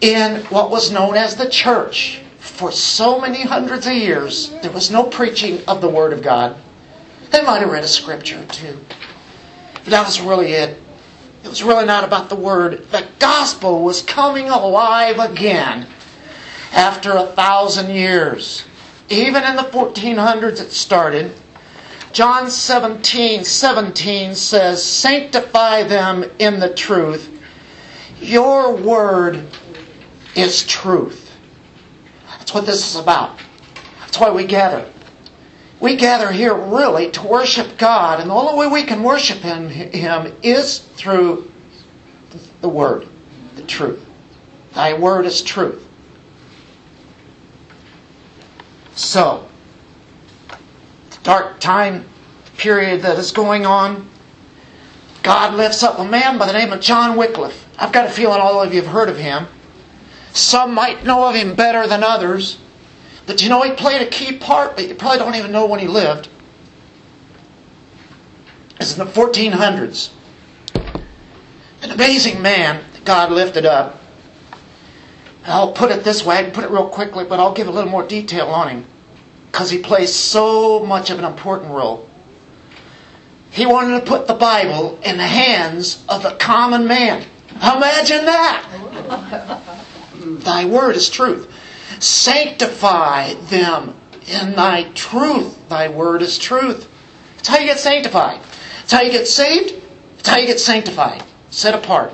in 0.01 0.43
what 0.45 0.69
was 0.69 0.91
known 0.91 1.15
as 1.15 1.35
the 1.35 1.49
church. 1.49 2.21
For 2.39 2.71
so 2.71 3.19
many 3.19 3.43
hundreds 3.43 3.87
of 3.87 3.93
years, 3.93 4.51
there 4.61 4.71
was 4.71 4.91
no 4.91 5.03
preaching 5.03 5.63
of 5.67 5.79
the 5.79 5.89
Word 5.89 6.11
of 6.11 6.21
God. 6.21 6.57
They 7.31 7.41
might 7.41 7.61
have 7.61 7.71
read 7.71 7.83
a 7.83 7.87
scripture 7.87 8.41
or 8.41 8.45
two. 8.45 8.77
But 9.75 9.85
that 9.85 10.05
was 10.05 10.19
really 10.19 10.53
it. 10.53 10.81
It 11.43 11.49
was 11.49 11.63
really 11.63 11.85
not 11.85 12.03
about 12.03 12.29
the 12.29 12.35
Word. 12.35 12.85
The 12.91 13.07
gospel 13.19 13.83
was 13.83 14.01
coming 14.01 14.49
alive 14.49 15.17
again 15.17 15.87
after 16.71 17.13
a 17.13 17.25
thousand 17.25 17.89
years. 17.91 18.63
Even 19.09 19.43
in 19.43 19.55
the 19.55 19.63
1400s, 19.63 20.61
it 20.61 20.71
started. 20.71 21.33
John 22.13 22.49
17 22.49 23.43
17 23.43 24.35
says, 24.35 24.83
Sanctify 24.83 25.83
them 25.83 26.25
in 26.39 26.59
the 26.59 26.73
truth. 26.73 27.29
Your 28.19 28.75
word 28.75 29.47
is 30.35 30.65
truth. 30.65 31.31
That's 32.37 32.53
what 32.53 32.65
this 32.65 32.87
is 32.87 32.95
about. 33.01 33.39
That's 34.01 34.19
why 34.19 34.29
we 34.29 34.45
gather. 34.45 34.87
We 35.81 35.95
gather 35.95 36.31
here 36.31 36.53
really 36.53 37.09
to 37.11 37.23
worship 37.23 37.79
God, 37.79 38.19
and 38.19 38.29
the 38.29 38.35
only 38.35 38.55
way 38.55 38.67
we 38.67 38.83
can 38.83 39.01
worship 39.01 39.39
Him, 39.39 39.67
him 39.67 40.37
is 40.43 40.77
through 40.77 41.51
the 42.61 42.69
Word, 42.69 43.07
the 43.55 43.63
truth. 43.63 44.05
Thy 44.73 44.93
Word 44.93 45.25
is 45.25 45.41
truth. 45.41 45.87
So, 48.95 49.47
dark 51.23 51.59
time 51.59 52.05
period 52.57 53.01
that 53.01 53.17
is 53.17 53.31
going 53.31 53.65
on, 53.65 54.07
God 55.23 55.55
lifts 55.55 55.81
up 55.81 55.97
a 55.97 56.05
man 56.05 56.37
by 56.37 56.45
the 56.45 56.53
name 56.53 56.71
of 56.71 56.79
John 56.79 57.17
Wycliffe. 57.17 57.67
I've 57.79 57.91
got 57.91 58.05
a 58.05 58.11
feeling 58.11 58.39
all 58.39 58.61
of 58.61 58.71
you 58.71 58.81
have 58.81 58.91
heard 58.91 59.09
of 59.09 59.17
him. 59.17 59.47
Some 60.33 60.75
might 60.75 61.03
know 61.03 61.27
of 61.27 61.33
him 61.33 61.55
better 61.55 61.87
than 61.87 62.03
others. 62.03 62.59
But 63.31 63.41
you 63.41 63.47
know, 63.47 63.61
he 63.61 63.71
played 63.71 64.01
a 64.01 64.09
key 64.09 64.33
part, 64.33 64.75
but 64.75 64.89
you 64.89 64.93
probably 64.93 65.19
don't 65.19 65.35
even 65.35 65.53
know 65.53 65.65
when 65.65 65.79
he 65.79 65.87
lived. 65.87 66.27
It's 68.77 68.97
in 68.97 69.05
the 69.05 69.09
1400s. 69.09 70.09
An 71.81 71.91
amazing 71.91 72.41
man 72.41 72.83
that 72.91 73.05
God 73.05 73.31
lifted 73.31 73.65
up. 73.65 74.01
I'll 75.45 75.71
put 75.71 75.91
it 75.91 76.03
this 76.03 76.25
way, 76.25 76.39
I 76.39 76.43
can 76.43 76.51
put 76.51 76.65
it 76.65 76.71
real 76.71 76.89
quickly, 76.89 77.23
but 77.23 77.39
I'll 77.39 77.53
give 77.53 77.69
a 77.69 77.71
little 77.71 77.89
more 77.89 78.05
detail 78.05 78.47
on 78.47 78.67
him. 78.67 78.85
Because 79.49 79.71
he 79.71 79.77
plays 79.77 80.13
so 80.13 80.85
much 80.85 81.09
of 81.09 81.17
an 81.17 81.23
important 81.23 81.71
role. 81.71 82.09
He 83.49 83.65
wanted 83.65 83.97
to 83.97 84.05
put 84.05 84.27
the 84.27 84.33
Bible 84.33 84.99
in 85.05 85.15
the 85.15 85.25
hands 85.25 86.03
of 86.09 86.21
the 86.21 86.31
common 86.31 86.85
man. 86.85 87.25
Imagine 87.55 88.25
that! 88.25 89.63
Thy 90.19 90.65
word 90.65 90.97
is 90.97 91.09
truth. 91.09 91.49
Sanctify 91.99 93.33
them 93.33 93.95
in 94.27 94.53
thy 94.55 94.91
truth. 94.93 95.67
Thy 95.69 95.89
word 95.89 96.21
is 96.21 96.37
truth. 96.37 96.89
It's 97.37 97.47
how 97.47 97.57
you 97.57 97.65
get 97.65 97.79
sanctified. 97.79 98.39
It's 98.83 98.91
how 98.91 99.01
you 99.01 99.11
get 99.11 99.27
saved. 99.27 99.81
It's 100.19 100.27
how 100.27 100.37
you 100.37 100.47
get 100.47 100.59
sanctified. 100.59 101.23
Set 101.49 101.73
apart. 101.73 102.13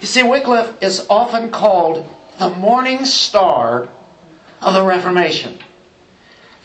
You 0.00 0.06
see, 0.06 0.22
Wycliffe 0.22 0.82
is 0.82 1.06
often 1.10 1.50
called 1.50 2.08
the 2.38 2.50
morning 2.50 3.04
star 3.04 3.88
of 4.60 4.74
the 4.74 4.82
Reformation. 4.82 5.58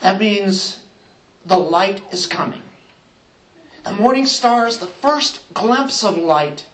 That 0.02 0.20
means 0.20 0.86
the 1.46 1.58
light 1.58 2.14
is 2.14 2.28
coming. 2.28 2.64
The 3.84 3.94
morning 3.94 4.26
star 4.26 4.68
is 4.68 4.80
the 4.80 4.88
first 4.88 5.54
glimpse 5.54 6.04
of 6.04 6.18
light. 6.18 6.70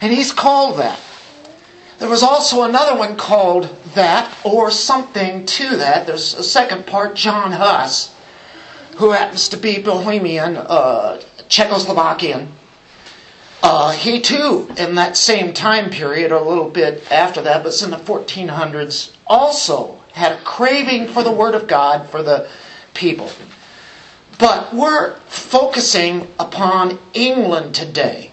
And 0.00 0.12
he's 0.12 0.32
called 0.32 0.78
that. 0.78 0.98
There 2.04 2.10
was 2.10 2.22
also 2.22 2.64
another 2.64 2.98
one 2.98 3.16
called 3.16 3.74
that, 3.94 4.30
or 4.44 4.70
something 4.70 5.46
to 5.46 5.78
that. 5.78 6.06
There's 6.06 6.34
a 6.34 6.42
second 6.42 6.84
part, 6.84 7.16
John 7.16 7.50
Huss, 7.50 8.14
who 8.96 9.12
happens 9.12 9.48
to 9.48 9.56
be 9.56 9.80
Bohemian, 9.80 10.58
uh, 10.58 11.22
Czechoslovakian. 11.48 12.48
Uh, 13.62 13.92
he 13.92 14.20
too, 14.20 14.70
in 14.76 14.96
that 14.96 15.16
same 15.16 15.54
time 15.54 15.88
period, 15.88 16.30
or 16.30 16.40
a 16.40 16.46
little 16.46 16.68
bit 16.68 17.10
after 17.10 17.40
that, 17.40 17.62
but 17.62 17.70
it's 17.70 17.82
in 17.82 17.90
the 17.90 17.96
1400s, 17.96 19.12
also 19.26 19.98
had 20.12 20.32
a 20.32 20.42
craving 20.42 21.08
for 21.08 21.22
the 21.22 21.32
Word 21.32 21.54
of 21.54 21.66
God 21.66 22.10
for 22.10 22.22
the 22.22 22.46
people. 22.92 23.30
But 24.38 24.74
we're 24.74 25.16
focusing 25.20 26.28
upon 26.38 26.98
England 27.14 27.74
today. 27.74 28.30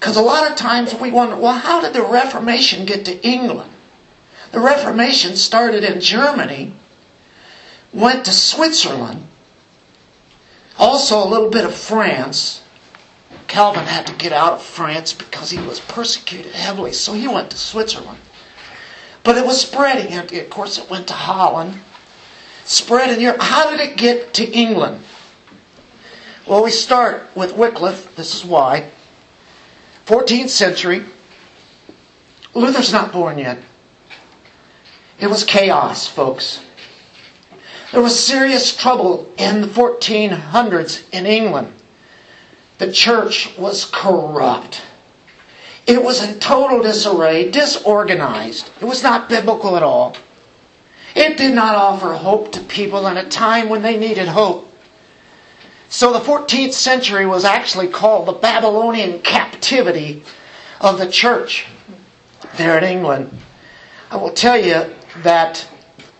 Because 0.00 0.16
a 0.16 0.22
lot 0.22 0.50
of 0.50 0.56
times 0.56 0.94
we 0.94 1.10
wonder, 1.10 1.36
well, 1.36 1.58
how 1.58 1.82
did 1.82 1.92
the 1.92 2.02
Reformation 2.02 2.86
get 2.86 3.04
to 3.04 3.20
England? 3.20 3.70
The 4.50 4.58
Reformation 4.58 5.36
started 5.36 5.84
in 5.84 6.00
Germany, 6.00 6.72
went 7.92 8.24
to 8.24 8.32
Switzerland, 8.32 9.28
also 10.78 11.22
a 11.22 11.28
little 11.28 11.50
bit 11.50 11.66
of 11.66 11.74
France. 11.74 12.62
Calvin 13.46 13.84
had 13.84 14.06
to 14.06 14.14
get 14.14 14.32
out 14.32 14.54
of 14.54 14.62
France 14.62 15.12
because 15.12 15.50
he 15.50 15.58
was 15.58 15.80
persecuted 15.80 16.52
heavily, 16.52 16.94
so 16.94 17.12
he 17.12 17.28
went 17.28 17.50
to 17.50 17.58
Switzerland. 17.58 18.18
But 19.22 19.36
it 19.36 19.44
was 19.44 19.60
spreading. 19.60 20.16
Of 20.16 20.48
course, 20.48 20.78
it 20.78 20.88
went 20.88 21.08
to 21.08 21.14
Holland, 21.14 21.78
spread 22.64 23.10
in 23.10 23.20
Europe. 23.20 23.42
How 23.42 23.70
did 23.70 23.80
it 23.80 23.98
get 23.98 24.32
to 24.34 24.50
England? 24.50 25.04
Well, 26.46 26.64
we 26.64 26.70
start 26.70 27.28
with 27.34 27.54
Wycliffe. 27.54 28.16
This 28.16 28.34
is 28.34 28.46
why. 28.46 28.90
14th 30.10 30.48
century. 30.48 31.04
Luther's 32.52 32.92
not 32.92 33.12
born 33.12 33.38
yet. 33.38 33.62
It 35.20 35.28
was 35.28 35.44
chaos, 35.44 36.08
folks. 36.08 36.64
There 37.92 38.02
was 38.02 38.18
serious 38.18 38.74
trouble 38.74 39.32
in 39.38 39.60
the 39.60 39.68
1400s 39.68 41.08
in 41.12 41.26
England. 41.26 41.72
The 42.78 42.90
church 42.90 43.56
was 43.56 43.84
corrupt. 43.84 44.82
It 45.86 46.02
was 46.02 46.24
in 46.24 46.40
total 46.40 46.82
disarray, 46.82 47.48
disorganized. 47.52 48.68
It 48.80 48.86
was 48.86 49.04
not 49.04 49.28
biblical 49.28 49.76
at 49.76 49.84
all. 49.84 50.16
It 51.14 51.36
did 51.36 51.54
not 51.54 51.76
offer 51.76 52.14
hope 52.14 52.50
to 52.52 52.60
people 52.60 53.06
in 53.06 53.16
a 53.16 53.28
time 53.28 53.68
when 53.68 53.82
they 53.82 53.96
needed 53.96 54.26
hope. 54.26 54.69
So 55.92 56.12
the 56.12 56.20
14th 56.20 56.72
century 56.72 57.26
was 57.26 57.44
actually 57.44 57.88
called 57.88 58.26
the 58.26 58.32
Babylonian 58.32 59.22
captivity 59.22 60.22
of 60.80 61.00
the 61.00 61.10
church 61.10 61.66
there 62.56 62.78
in 62.78 62.84
England. 62.84 63.36
I 64.08 64.16
will 64.16 64.30
tell 64.30 64.56
you 64.56 64.94
that 65.24 65.68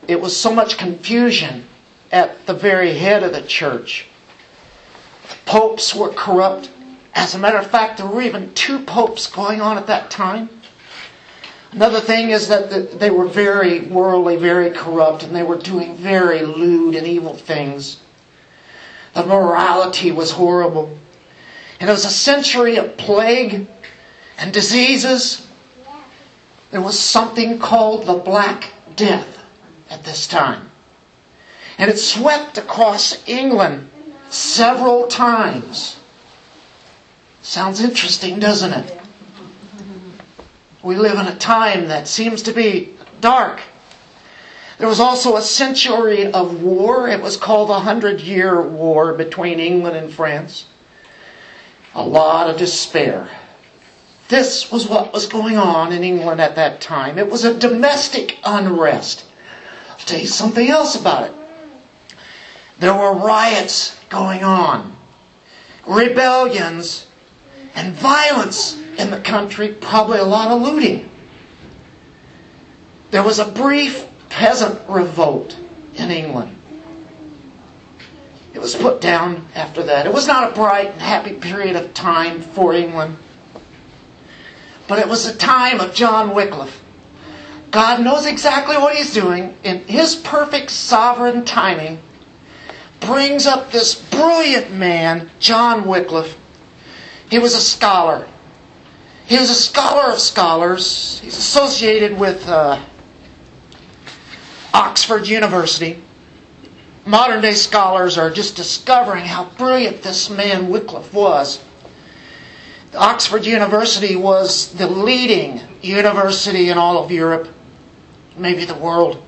it 0.09 0.21
was 0.21 0.37
so 0.37 0.53
much 0.53 0.77
confusion 0.77 1.67
at 2.11 2.47
the 2.47 2.53
very 2.53 2.95
head 2.95 3.23
of 3.23 3.33
the 3.33 3.43
church. 3.43 4.07
Popes 5.47 5.95
were 5.95 6.12
corrupt. 6.12 6.69
As 7.15 7.37
a 7.37 7.39
matter 7.39 7.59
of 7.59 7.71
fact, 7.71 7.99
there 7.99 8.07
were 8.07 8.23
even 8.23 8.53
two 8.55 8.81
popes 8.81 9.29
going 9.29 9.61
on 9.61 9.79
at 9.79 9.87
that 9.87 10.11
time. 10.11 10.50
Another 11.71 12.00
thing 12.00 12.31
is 12.31 12.49
that 12.49 12.99
they 12.99 13.11
were 13.11 13.29
very 13.29 13.83
worldly, 13.83 14.35
very 14.37 14.73
corrupt, 14.73 15.23
and 15.23 15.35
they 15.35 15.45
were 15.45 15.59
doing 15.59 15.95
very 15.95 16.43
lewd 16.43 16.97
and 16.97 17.07
evil 17.07 17.35
things. 17.35 18.00
The 19.14 19.26
morality 19.26 20.12
was 20.12 20.33
horrible. 20.33 20.97
And 21.79 21.88
it 21.88 21.93
was 21.93 22.05
a 22.05 22.11
century 22.11 22.76
of 22.76 22.97
plague 22.97 23.67
and 24.38 24.52
diseases. 24.52 25.47
There 26.71 26.81
was 26.81 26.99
something 26.99 27.59
called 27.59 28.07
the 28.07 28.14
Black 28.14 28.73
Death 28.95 29.38
at 29.88 30.05
this 30.05 30.26
time. 30.26 30.71
And 31.79 31.90
it 31.90 31.99
swept 31.99 32.59
across 32.59 33.26
England 33.29 33.90
several 34.29 35.09
times. 35.09 35.99
Sounds 37.43 37.81
interesting, 37.81 38.38
doesn't 38.38 38.73
it? 38.73 39.00
We 40.83 40.97
live 40.97 41.19
in 41.19 41.26
a 41.26 41.37
time 41.37 41.88
that 41.88 42.07
seems 42.07 42.43
to 42.43 42.52
be 42.52 42.95
dark. 43.21 43.61
There 44.80 44.88
was 44.88 44.99
also 44.99 45.37
a 45.37 45.42
century 45.42 46.32
of 46.32 46.62
war. 46.62 47.06
It 47.06 47.20
was 47.20 47.37
called 47.37 47.68
the 47.68 47.80
Hundred 47.80 48.22
Year 48.22 48.62
War 48.62 49.12
between 49.12 49.60
England 49.60 49.94
and 49.94 50.10
France. 50.10 50.64
A 51.94 52.02
lot 52.02 52.49
of 52.49 52.56
despair. 52.56 53.28
This 54.28 54.72
was 54.72 54.88
what 54.88 55.12
was 55.12 55.26
going 55.26 55.58
on 55.58 55.92
in 55.92 56.02
England 56.02 56.40
at 56.40 56.54
that 56.54 56.80
time. 56.80 57.18
It 57.18 57.28
was 57.28 57.44
a 57.44 57.52
domestic 57.52 58.38
unrest. 58.42 59.26
I'll 59.90 59.99
tell 59.99 60.18
you 60.18 60.26
something 60.26 60.70
else 60.70 60.99
about 60.99 61.25
it. 61.25 61.34
There 62.78 62.94
were 62.94 63.12
riots 63.12 64.00
going 64.08 64.42
on, 64.42 64.96
rebellions, 65.87 67.06
and 67.75 67.92
violence 67.92 68.80
in 68.96 69.10
the 69.10 69.20
country, 69.20 69.75
probably 69.75 70.20
a 70.20 70.25
lot 70.25 70.50
of 70.50 70.62
looting. 70.62 71.10
There 73.10 73.22
was 73.22 73.38
a 73.38 73.44
brief 73.44 74.06
peasant 74.30 74.80
revolt 74.88 75.58
in 75.94 76.10
England. 76.10 76.56
It 78.54 78.60
was 78.60 78.75
put 78.75 79.00
down 79.00 79.46
after 79.54 79.82
that. 79.84 80.06
It 80.06 80.12
was 80.12 80.26
not 80.26 80.50
a 80.50 80.54
bright 80.54 80.92
and 80.92 81.00
happy 81.00 81.34
period 81.34 81.76
of 81.76 81.94
time 81.94 82.40
for 82.40 82.75
England, 82.75 83.16
but 84.88 84.99
it 84.99 85.08
was 85.08 85.26
a 85.26 85.37
time 85.37 85.80
of 85.80 85.94
John 85.94 86.34
Wycliffe. 86.34 86.82
God 87.70 88.02
knows 88.02 88.26
exactly 88.26 88.76
what 88.76 88.96
He's 88.96 89.14
doing 89.14 89.56
in 89.62 89.84
His 89.84 90.16
perfect 90.16 90.70
sovereign 90.70 91.44
timing. 91.44 92.00
Brings 92.99 93.46
up 93.46 93.70
this 93.70 93.94
brilliant 93.94 94.72
man, 94.72 95.30
John 95.38 95.87
Wycliffe. 95.87 96.37
He 97.30 97.38
was 97.38 97.54
a 97.54 97.60
scholar. 97.60 98.26
He 99.26 99.38
was 99.38 99.49
a 99.49 99.54
scholar 99.54 100.12
of 100.12 100.18
scholars. 100.18 101.20
He's 101.20 101.38
associated 101.38 102.18
with 102.18 102.49
uh, 102.49 102.82
Oxford 104.73 105.27
University. 105.27 106.03
Modern 107.07 107.41
day 107.41 107.55
scholars 107.55 108.19
are 108.19 108.31
just 108.31 108.57
discovering 108.57 109.25
how 109.25 109.45
brilliant 109.57 110.03
this 110.03 110.31
man 110.31 110.69
Wycliffe 110.69 111.12
was. 111.12 111.62
Oxford 112.95 113.47
University 113.47 114.17
was 114.17 114.73
the 114.75 114.89
leading 114.89 115.61
university 115.83 116.69
in 116.69 116.79
all 116.79 117.03
of 117.03 117.11
Europe, 117.11 117.49
maybe 118.37 118.65
the 118.65 118.75
world. 118.75 119.23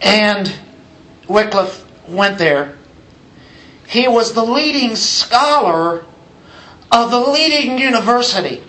And 0.00 0.52
Wycliffe 1.28 1.84
went 2.08 2.38
there. 2.38 2.76
He 3.86 4.08
was 4.08 4.32
the 4.32 4.44
leading 4.44 4.96
scholar 4.96 6.04
of 6.90 7.10
the 7.10 7.20
leading 7.20 7.78
university. 7.78 8.62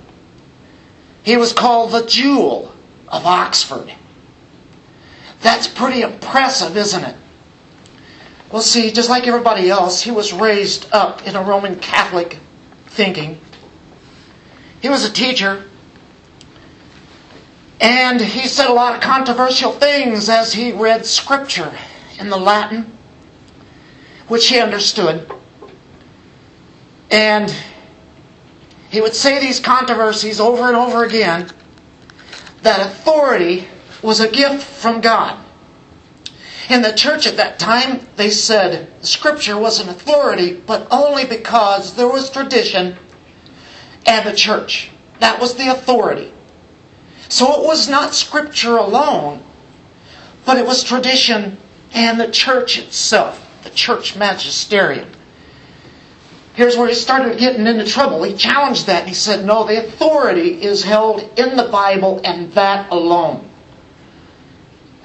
He 1.23 1.37
was 1.37 1.53
called 1.53 1.91
the 1.91 2.05
Jewel 2.05 2.73
of 3.07 3.25
Oxford. 3.25 3.93
That's 5.41 5.67
pretty 5.67 6.01
impressive, 6.01 6.75
isn't 6.75 7.03
it? 7.03 7.15
Well, 8.51 8.61
see, 8.61 8.91
just 8.91 9.09
like 9.09 9.27
everybody 9.27 9.69
else, 9.69 10.01
he 10.01 10.11
was 10.11 10.33
raised 10.33 10.87
up 10.91 11.25
in 11.27 11.35
a 11.35 11.41
Roman 11.43 11.77
Catholic 11.77 12.37
thinking. 12.87 13.39
He 14.81 14.89
was 14.89 15.05
a 15.05 15.11
teacher. 15.11 15.63
And 17.79 18.19
he 18.19 18.47
said 18.47 18.69
a 18.69 18.73
lot 18.73 18.95
of 18.95 19.01
controversial 19.01 19.71
things 19.71 20.29
as 20.29 20.51
he 20.53 20.71
read 20.71 21.05
scripture 21.05 21.71
in 22.19 22.29
the 22.29 22.37
Latin, 22.37 22.91
which 24.27 24.47
he 24.49 24.59
understood. 24.59 25.31
And 27.11 27.53
he 28.89 28.99
would 28.99 29.15
say 29.15 29.39
these 29.39 29.59
controversies 29.59 30.39
over 30.39 30.67
and 30.67 30.75
over 30.75 31.05
again 31.05 31.49
that 32.63 32.85
authority 32.85 33.67
was 34.01 34.19
a 34.19 34.29
gift 34.29 34.63
from 34.63 35.01
God. 35.01 35.43
In 36.69 36.83
the 36.83 36.93
church 36.93 37.25
at 37.25 37.37
that 37.37 37.57
time, 37.57 38.07
they 38.15 38.29
said 38.29 38.89
Scripture 39.03 39.57
was 39.57 39.79
an 39.79 39.89
authority, 39.89 40.53
but 40.53 40.87
only 40.91 41.25
because 41.25 41.95
there 41.95 42.07
was 42.07 42.29
tradition 42.29 42.95
and 44.05 44.27
the 44.27 44.35
church. 44.35 44.91
That 45.19 45.39
was 45.39 45.55
the 45.55 45.69
authority. 45.69 46.31
So 47.27 47.61
it 47.61 47.65
was 47.65 47.89
not 47.89 48.13
Scripture 48.13 48.77
alone, 48.77 49.43
but 50.45 50.57
it 50.57 50.65
was 50.65 50.83
tradition 50.83 51.57
and 51.91 52.19
the 52.19 52.31
church 52.31 52.77
itself, 52.77 53.47
the 53.63 53.71
church 53.71 54.15
magisterium. 54.15 55.09
Here's 56.53 56.77
where 56.77 56.87
he 56.87 56.93
started 56.93 57.39
getting 57.39 57.65
into 57.67 57.85
trouble. 57.85 58.21
He 58.23 58.35
challenged 58.35 58.85
that 58.87 59.01
and 59.01 59.09
he 59.09 59.15
said, 59.15 59.45
No, 59.45 59.65
the 59.65 59.85
authority 59.85 60.61
is 60.61 60.83
held 60.83 61.21
in 61.39 61.55
the 61.55 61.69
Bible 61.71 62.21
and 62.23 62.51
that 62.53 62.91
alone. 62.91 63.48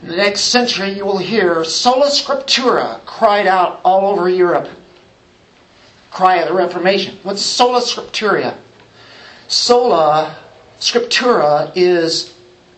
In 0.05 0.11
the 0.11 0.17
next 0.17 0.43
century, 0.43 0.90
you 0.90 1.07
will 1.07 1.17
hear 1.17 1.64
sola 1.64 2.09
scriptura 2.09 3.03
cried 3.07 3.47
out 3.47 3.81
all 3.87 4.05
over 4.05 4.29
Europe. 4.29 4.69
Cry 6.11 6.43
of 6.43 6.49
the 6.49 6.55
Reformation. 6.55 7.19
What's 7.23 7.40
sola 7.40 7.81
scriptura? 7.81 8.59
Sola 9.49 10.38
scriptura 10.79 11.73
is 11.75 12.37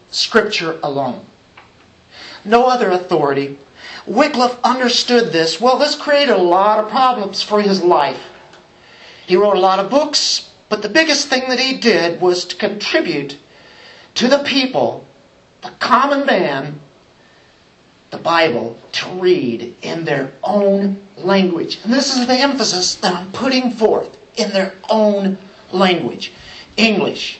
scripture 0.08 0.78
alone. 0.84 1.26
No 2.44 2.66
other 2.66 2.92
authority. 2.92 3.58
Wycliffe 4.06 4.60
understood 4.62 5.32
this. 5.32 5.60
Well, 5.60 5.78
this 5.78 5.96
created 5.96 6.32
a 6.32 6.40
lot 6.40 6.78
of 6.78 6.90
problems 6.90 7.42
for 7.42 7.60
his 7.60 7.82
life. 7.82 8.24
He 9.26 9.34
wrote 9.34 9.56
a 9.56 9.66
lot 9.68 9.80
of 9.80 9.90
books, 9.90 10.48
but 10.68 10.80
the 10.80 10.88
biggest 10.88 11.26
thing 11.26 11.48
that 11.48 11.58
he 11.58 11.78
did 11.78 12.20
was 12.20 12.44
to 12.44 12.56
contribute 12.56 13.36
to 14.14 14.28
the 14.28 14.44
people, 14.44 15.04
the 15.62 15.72
common 15.80 16.24
man, 16.24 16.82
the 18.16 18.22
Bible 18.22 18.78
to 18.92 19.08
read 19.20 19.74
in 19.82 20.04
their 20.04 20.32
own 20.42 21.06
language. 21.16 21.78
And 21.84 21.92
this 21.92 22.16
is 22.16 22.26
the 22.26 22.34
emphasis 22.34 22.96
that 22.96 23.14
I'm 23.14 23.30
putting 23.32 23.70
forth 23.70 24.18
in 24.38 24.50
their 24.50 24.74
own 24.88 25.38
language 25.70 26.32
English. 26.76 27.38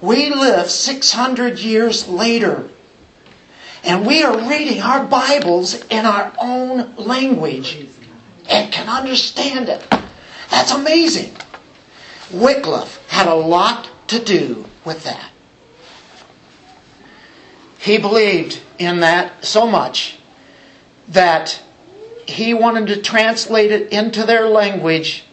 We 0.00 0.30
live 0.30 0.70
600 0.70 1.58
years 1.58 2.06
later, 2.06 2.68
and 3.82 4.06
we 4.06 4.22
are 4.22 4.48
reading 4.48 4.80
our 4.80 5.04
Bibles 5.04 5.74
in 5.86 6.04
our 6.04 6.32
own 6.38 6.94
language 6.96 7.88
and 8.48 8.72
can 8.72 8.88
understand 8.88 9.68
it. 9.68 9.86
That's 10.50 10.70
amazing. 10.70 11.34
Wycliffe 12.30 13.04
had 13.08 13.26
a 13.26 13.34
lot 13.34 13.88
to 14.08 14.22
do 14.22 14.66
with 14.84 15.04
that. 15.04 15.30
He 17.78 17.98
believed 17.98 18.60
in 18.78 19.00
that 19.00 19.44
so 19.44 19.66
much 19.66 20.18
that 21.08 21.62
he 22.26 22.52
wanted 22.52 22.88
to 22.88 23.00
translate 23.00 23.70
it 23.70 23.92
into 23.92 24.26
their 24.26 24.48
language. 24.48 25.24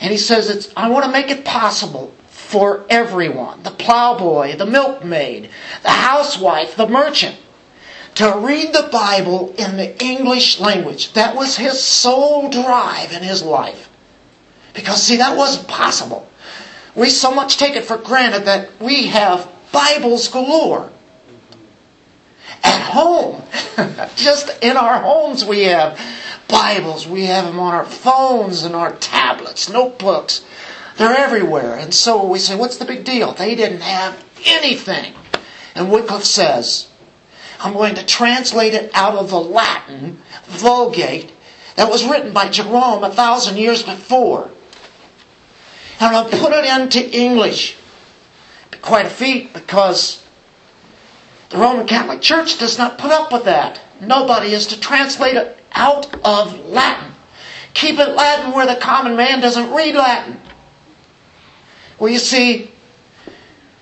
And 0.00 0.12
he 0.12 0.18
says, 0.18 0.50
it's, 0.50 0.72
I 0.76 0.90
want 0.90 1.06
to 1.06 1.10
make 1.10 1.30
it 1.30 1.44
possible 1.44 2.14
for 2.28 2.84
everyone 2.88 3.62
the 3.62 3.70
plowboy, 3.70 4.56
the 4.56 4.66
milkmaid, 4.66 5.50
the 5.82 5.90
housewife, 5.90 6.76
the 6.76 6.86
merchant 6.86 7.36
to 8.16 8.38
read 8.38 8.72
the 8.72 8.88
Bible 8.92 9.54
in 9.58 9.76
the 9.76 10.00
English 10.02 10.60
language. 10.60 11.12
That 11.14 11.34
was 11.34 11.56
his 11.56 11.82
sole 11.82 12.48
drive 12.48 13.12
in 13.12 13.22
his 13.22 13.42
life. 13.42 13.88
Because, 14.72 15.02
see, 15.02 15.16
that 15.16 15.36
wasn't 15.36 15.68
possible. 15.68 16.28
We 16.94 17.10
so 17.10 17.34
much 17.34 17.56
take 17.56 17.74
it 17.74 17.84
for 17.84 17.96
granted 17.96 18.44
that 18.44 18.70
we 18.80 19.08
have 19.08 19.50
Bibles 19.72 20.28
galore 20.28 20.92
at 22.64 22.80
home. 22.80 23.42
Just 24.16 24.62
in 24.62 24.76
our 24.76 25.00
homes, 25.00 25.44
we 25.44 25.64
have 25.64 26.00
Bibles. 26.48 27.06
We 27.06 27.26
have 27.26 27.44
them 27.44 27.60
on 27.60 27.74
our 27.74 27.84
phones 27.84 28.64
and 28.64 28.74
our 28.74 28.92
tablets, 28.96 29.68
notebooks. 29.68 30.44
They're 30.96 31.16
everywhere. 31.16 31.76
And 31.76 31.92
so 31.92 32.24
we 32.24 32.38
say, 32.38 32.56
what's 32.56 32.78
the 32.78 32.84
big 32.84 33.04
deal? 33.04 33.32
They 33.32 33.54
didn't 33.54 33.80
have 33.80 34.24
anything. 34.44 35.14
And 35.74 35.90
Wycliffe 35.90 36.24
says, 36.24 36.88
I'm 37.60 37.72
going 37.72 37.96
to 37.96 38.06
translate 38.06 38.74
it 38.74 38.90
out 38.94 39.14
of 39.14 39.30
the 39.30 39.40
Latin 39.40 40.22
Vulgate 40.44 41.32
that 41.76 41.90
was 41.90 42.06
written 42.06 42.32
by 42.32 42.48
Jerome 42.48 43.02
a 43.02 43.10
thousand 43.10 43.56
years 43.56 43.82
before. 43.82 44.50
And 46.00 46.14
I'll 46.14 46.28
put 46.28 46.52
it 46.52 46.64
into 46.64 47.10
English. 47.16 47.76
Quite 48.82 49.06
a 49.06 49.10
feat 49.10 49.52
because 49.52 50.23
the 51.50 51.58
Roman 51.58 51.86
Catholic 51.86 52.20
Church 52.20 52.58
does 52.58 52.78
not 52.78 52.98
put 52.98 53.10
up 53.10 53.32
with 53.32 53.44
that. 53.44 53.80
Nobody 54.00 54.52
is 54.52 54.66
to 54.68 54.80
translate 54.80 55.36
it 55.36 55.58
out 55.72 56.12
of 56.24 56.58
Latin. 56.66 57.12
Keep 57.74 57.98
it 57.98 58.10
Latin 58.10 58.52
where 58.52 58.66
the 58.66 58.80
common 58.80 59.16
man 59.16 59.40
doesn't 59.40 59.72
read 59.72 59.94
Latin. 59.94 60.40
Well, 61.98 62.10
you 62.10 62.18
see, 62.18 62.70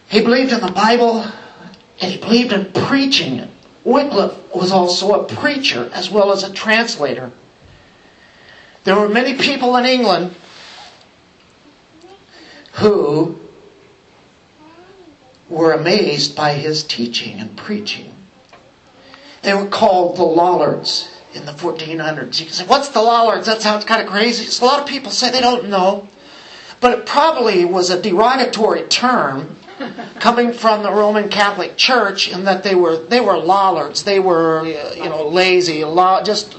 he 0.08 0.22
believed 0.22 0.52
in 0.52 0.60
the 0.60 0.72
Bible 0.72 1.24
and 2.00 2.12
he 2.12 2.18
believed 2.18 2.52
in 2.52 2.72
preaching 2.72 3.38
it. 3.38 3.50
Wycliffe 3.84 4.54
was 4.54 4.70
also 4.70 5.22
a 5.22 5.24
preacher 5.24 5.90
as 5.92 6.10
well 6.10 6.32
as 6.32 6.44
a 6.44 6.52
translator. 6.52 7.32
There 8.84 8.96
were 8.96 9.08
many 9.08 9.36
people 9.36 9.76
in 9.76 9.84
England 9.84 10.34
who 12.74 13.38
were 15.52 15.72
amazed 15.72 16.34
by 16.34 16.54
his 16.54 16.82
teaching 16.82 17.38
and 17.38 17.56
preaching. 17.56 18.14
They 19.42 19.54
were 19.54 19.68
called 19.68 20.16
the 20.16 20.24
Lollards 20.24 21.08
in 21.34 21.44
the 21.46 21.52
1400s. 21.52 22.40
You 22.40 22.46
can 22.46 22.54
say, 22.54 22.66
what's 22.66 22.88
the 22.88 23.02
Lollards? 23.02 23.46
That 23.46 23.60
sounds 23.60 23.84
kind 23.84 24.02
of 24.02 24.08
crazy. 24.08 24.44
So 24.46 24.64
a 24.64 24.66
lot 24.66 24.80
of 24.80 24.86
people 24.86 25.10
say 25.10 25.30
they 25.30 25.40
don't 25.40 25.68
know. 25.68 26.08
But 26.80 26.98
it 26.98 27.06
probably 27.06 27.64
was 27.64 27.90
a 27.90 28.00
derogatory 28.00 28.88
term 28.88 29.56
coming 30.18 30.52
from 30.52 30.82
the 30.82 30.90
Roman 30.90 31.28
Catholic 31.28 31.76
Church 31.76 32.28
in 32.28 32.44
that 32.44 32.62
they 32.62 32.74
were 32.74 32.96
they 32.96 33.20
were 33.20 33.36
lollards. 33.38 34.02
They 34.04 34.18
were 34.18 34.60
uh, 34.60 34.94
you 34.94 35.08
know 35.08 35.28
lazy, 35.28 35.84
lo- 35.84 36.22
just 36.24 36.56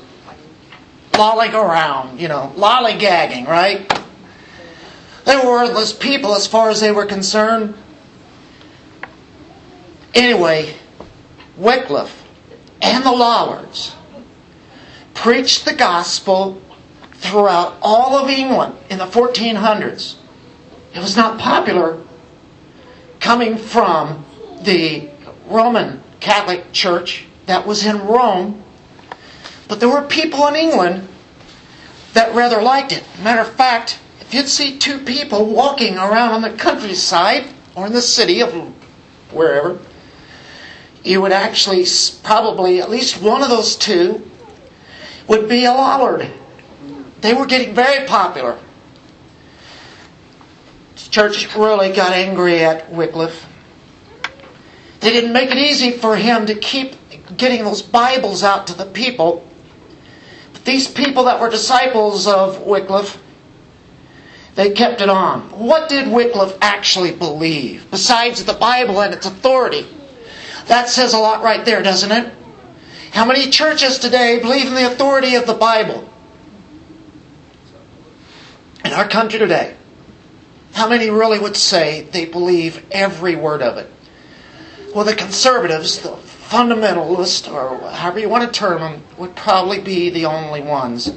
lolling 1.18 1.54
around, 1.54 2.20
you 2.20 2.28
know, 2.28 2.54
lollygagging, 2.56 3.48
right? 3.48 3.90
They 5.26 5.36
were 5.38 5.46
worthless 5.46 5.94
people 5.94 6.34
as 6.36 6.48
far 6.48 6.70
as 6.70 6.82
they 6.82 6.92
were 6.92 7.06
concerned. 7.06 7.76
Anyway, 10.14 10.76
Wycliffe 11.58 12.24
and 12.82 13.04
the 13.04 13.12
Lollards 13.12 13.96
preached 15.14 15.66
the 15.66 15.74
gospel 15.74 16.62
throughout 17.14 17.78
all 17.82 18.16
of 18.18 18.30
England 18.30 18.76
in 18.90 19.00
the 19.00 19.06
1400s. 19.06 20.16
It 20.94 21.00
was 21.00 21.18
not 21.18 21.40
popular 21.40 22.00
coming 23.20 23.58
from 23.58 24.26
the 24.62 25.10
Roman 25.48 26.04
Catholic 26.20 26.72
Church 26.72 27.26
that 27.46 27.66
was 27.66 27.86
in 27.86 28.06
Rome, 28.06 28.64
but 29.68 29.80
there 29.80 29.90
were 29.90 30.04
people 30.04 30.48
in 30.48 30.56
England 30.56 31.08
that 32.14 32.36
rather 32.36 32.62
liked 32.62 32.92
it. 32.92 33.04
Matter 33.22 33.42
of 33.42 33.54
fact, 33.54 34.00
if 34.22 34.34
you'd 34.34 34.48
see 34.48 34.78
two 34.78 35.00
people 35.00 35.46
walking 35.46 35.98
around 35.98 36.32
on 36.32 36.42
the 36.42 36.52
countryside 36.52 37.48
or 37.76 37.88
in 37.88 37.94
the 37.94 38.02
city 38.02 38.42
of 38.42 38.54
wherever, 39.32 39.80
you 41.04 41.22
would 41.22 41.32
actually 41.32 41.86
probably 42.24 42.82
at 42.82 42.90
least 42.90 43.22
one 43.22 43.44
of 43.44 43.50
those 43.50 43.76
two 43.76 44.30
would 45.28 45.50
be 45.50 45.66
a 45.66 45.72
Lollard. 45.72 46.30
They 47.22 47.34
were 47.34 47.46
getting 47.46 47.74
very 47.74 48.06
popular. 48.08 48.58
The 50.96 51.10
church 51.10 51.56
really 51.56 51.92
got 51.92 52.12
angry 52.12 52.64
at 52.64 52.92
Wycliffe. 52.92 53.46
They 55.00 55.10
didn't 55.12 55.34
make 55.34 55.52
it 55.52 55.58
easy 55.58 55.92
for 55.92 56.16
him 56.16 56.46
to 56.46 56.56
keep 56.56 56.96
getting 57.36 57.64
those 57.64 57.82
Bibles 57.82 58.44
out 58.44 58.68
to 58.68 58.74
the 58.74 58.86
people. 58.86 59.46
But 60.54 60.64
these 60.64 60.88
people 60.88 61.26
that 61.26 61.40
were 61.40 61.50
disciples 61.50 62.28
of 62.28 62.62
Wycliffe, 62.62 63.22
they 64.56 64.72
kept 64.72 65.02
it 65.02 65.10
on. 65.10 65.42
What 65.52 65.90
did 65.90 66.10
Wycliffe 66.10 66.58
actually 66.62 67.12
believe 67.12 67.90
besides 67.92 68.46
the 68.46 68.54
Bible 68.54 69.02
and 69.02 69.14
its 69.14 69.26
authority? 69.26 69.86
That 70.68 70.90
says 70.90 71.14
a 71.14 71.20
lot 71.20 71.44
right 71.44 71.64
there, 71.66 71.82
doesn't 71.82 72.12
it? 72.12 72.34
How 73.12 73.26
many 73.26 73.50
churches 73.50 74.00
today 74.00 74.40
believe 74.40 74.68
in 74.68 74.74
the 74.74 74.88
authority 74.88 75.36
of 75.36 75.46
the 75.46 75.54
Bible? 75.54 76.10
In 78.84 78.92
our 78.92 79.08
country 79.08 79.40
today, 79.40 79.76
how 80.74 80.90
many 80.90 81.10
really 81.10 81.40
would 81.40 81.56
say 81.56 82.02
they 82.02 82.26
believe 82.26 82.86
every 82.92 83.36
word 83.36 83.62
of 83.62 83.78
it? 83.78 83.90
Well, 84.94 85.06
the 85.06 85.16
conservatives, 85.16 86.00
the 86.00 86.10
fundamentalists, 86.10 87.52
or 87.52 87.80
however 87.92 88.20
you 88.20 88.30
want 88.30 88.52
to 88.52 88.60
term 88.60 88.82
them, 88.82 89.04
would 89.18 89.36
probably 89.36 89.80
be 89.80 90.10
the 90.10 90.26
only 90.26 90.62
ones. 90.62 91.14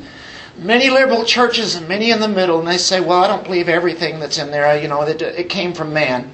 Many 0.58 0.88
liberal 0.88 1.24
churches 1.24 1.74
and 1.74 1.88
many 1.88 2.10
in 2.10 2.20
the 2.20 2.28
middle, 2.28 2.58
and 2.58 2.68
they 2.68 2.78
say, 2.78 3.00
well, 3.00 3.22
I 3.24 3.26
don't 3.26 3.44
believe 3.44 3.68
everything 3.68 4.20
that's 4.20 4.38
in 4.38 4.50
there. 4.50 4.80
You 4.80 4.88
know, 4.88 5.02
it 5.02 5.48
came 5.50 5.74
from 5.74 5.92
man. 5.92 6.32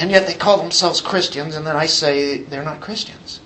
And 0.00 0.10
yet 0.10 0.26
they 0.26 0.32
call 0.32 0.56
themselves 0.56 1.02
Christians, 1.02 1.54
and 1.54 1.66
then 1.66 1.76
I 1.76 1.84
say 1.84 2.38
they're 2.38 2.64
not 2.64 2.80
Christians. 2.80 3.40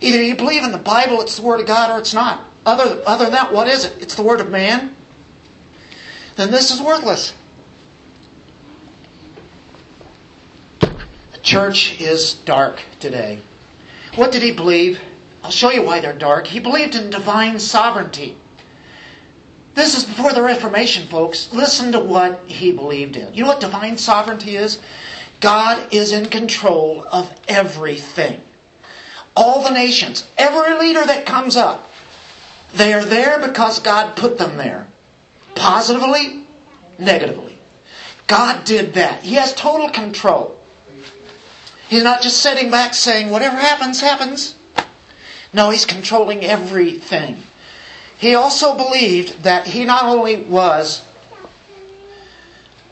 Either 0.00 0.22
you 0.22 0.34
believe 0.34 0.64
in 0.64 0.72
the 0.72 0.78
Bible, 0.78 1.20
it's 1.20 1.36
the 1.36 1.42
Word 1.42 1.60
of 1.60 1.66
God, 1.66 1.90
or 1.90 1.98
it's 1.98 2.14
not. 2.14 2.48
Other, 2.64 3.02
other 3.06 3.24
than 3.24 3.34
that, 3.34 3.52
what 3.52 3.68
is 3.68 3.84
it? 3.84 4.02
It's 4.02 4.14
the 4.14 4.22
Word 4.22 4.40
of 4.40 4.50
man? 4.50 4.96
Then 6.36 6.50
this 6.50 6.70
is 6.70 6.80
worthless. 6.80 7.34
The 10.80 11.38
church 11.42 12.00
is 12.00 12.32
dark 12.32 12.82
today. 12.98 13.42
What 14.14 14.32
did 14.32 14.42
he 14.42 14.52
believe? 14.52 15.00
I'll 15.44 15.50
show 15.50 15.70
you 15.70 15.82
why 15.82 16.00
they're 16.00 16.16
dark. 16.16 16.46
He 16.46 16.58
believed 16.58 16.94
in 16.94 17.10
divine 17.10 17.58
sovereignty. 17.58 18.38
This 19.74 19.94
is 19.94 20.04
before 20.04 20.32
the 20.32 20.42
Reformation, 20.42 21.06
folks. 21.06 21.52
Listen 21.52 21.92
to 21.92 22.00
what 22.00 22.48
he 22.48 22.72
believed 22.72 23.16
in. 23.16 23.34
You 23.34 23.42
know 23.42 23.50
what 23.50 23.60
divine 23.60 23.98
sovereignty 23.98 24.56
is? 24.56 24.80
God 25.40 25.92
is 25.92 26.12
in 26.12 26.26
control 26.26 27.06
of 27.06 27.34
everything. 27.48 28.40
All 29.36 29.62
the 29.62 29.70
nations, 29.70 30.28
every 30.38 30.78
leader 30.78 31.04
that 31.04 31.26
comes 31.26 31.56
up, 31.56 31.90
they 32.72 32.92
are 32.92 33.04
there 33.04 33.46
because 33.46 33.80
God 33.80 34.16
put 34.16 34.38
them 34.38 34.56
there. 34.56 34.88
Positively, 35.54 36.46
negatively. 36.98 37.58
God 38.26 38.64
did 38.64 38.94
that. 38.94 39.22
He 39.22 39.34
has 39.34 39.54
total 39.54 39.90
control. 39.90 40.60
He's 41.88 42.02
not 42.02 42.22
just 42.22 42.42
sitting 42.42 42.70
back 42.70 42.94
saying, 42.94 43.30
whatever 43.30 43.56
happens, 43.56 44.00
happens. 44.00 44.56
No, 45.52 45.70
He's 45.70 45.86
controlling 45.86 46.44
everything. 46.44 47.42
He 48.18 48.34
also 48.34 48.76
believed 48.76 49.44
that 49.44 49.66
He 49.66 49.84
not 49.84 50.04
only 50.04 50.36
was 50.36 51.05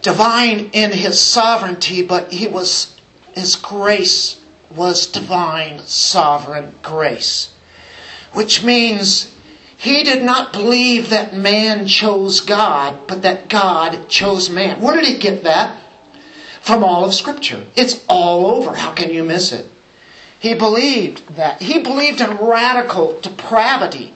divine 0.04 0.70
in 0.72 0.92
his 0.92 1.18
sovereignty, 1.18 2.02
but 2.02 2.30
he 2.30 2.46
was 2.46 3.00
his 3.34 3.56
grace 3.56 4.40
was 4.70 5.06
divine 5.08 5.80
sovereign 5.80 6.74
grace. 6.82 7.52
Which 8.32 8.62
means 8.62 9.34
he 9.76 10.04
did 10.04 10.22
not 10.22 10.52
believe 10.52 11.10
that 11.10 11.34
man 11.34 11.86
chose 11.86 12.40
God, 12.40 13.06
but 13.08 13.22
that 13.22 13.48
God 13.48 14.08
chose 14.08 14.50
man. 14.50 14.80
Where 14.80 14.96
did 14.96 15.06
he 15.06 15.18
get 15.18 15.42
that? 15.44 15.80
From 16.60 16.84
all 16.84 17.04
of 17.04 17.14
Scripture. 17.14 17.66
It's 17.74 18.04
all 18.08 18.46
over. 18.46 18.74
How 18.74 18.92
can 18.92 19.12
you 19.12 19.24
miss 19.24 19.52
it? 19.52 19.66
He 20.38 20.54
believed 20.54 21.36
that. 21.36 21.62
He 21.62 21.80
believed 21.80 22.20
in 22.20 22.36
radical 22.36 23.20
depravity 23.20 24.14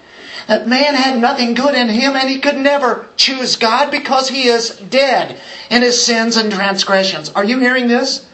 that 0.49 0.67
man 0.67 0.95
had 0.95 1.21
nothing 1.21 1.55
good 1.55 1.75
in 1.75 1.89
him 1.89 2.17
and 2.17 2.29
he 2.29 2.41
could 2.41 2.57
never 2.57 3.07
choose 3.17 3.57
God 3.57 3.91
because 3.91 4.29
he 4.29 4.49
is 4.49 4.71
dead 4.71 5.41
in 5.71 5.83
his 5.83 6.03
sins 6.03 6.37
and 6.37 6.51
transgressions. 6.51 7.29
Are 7.31 7.45
you 7.45 7.61
hearing 7.61 7.87
this? 7.87 8.27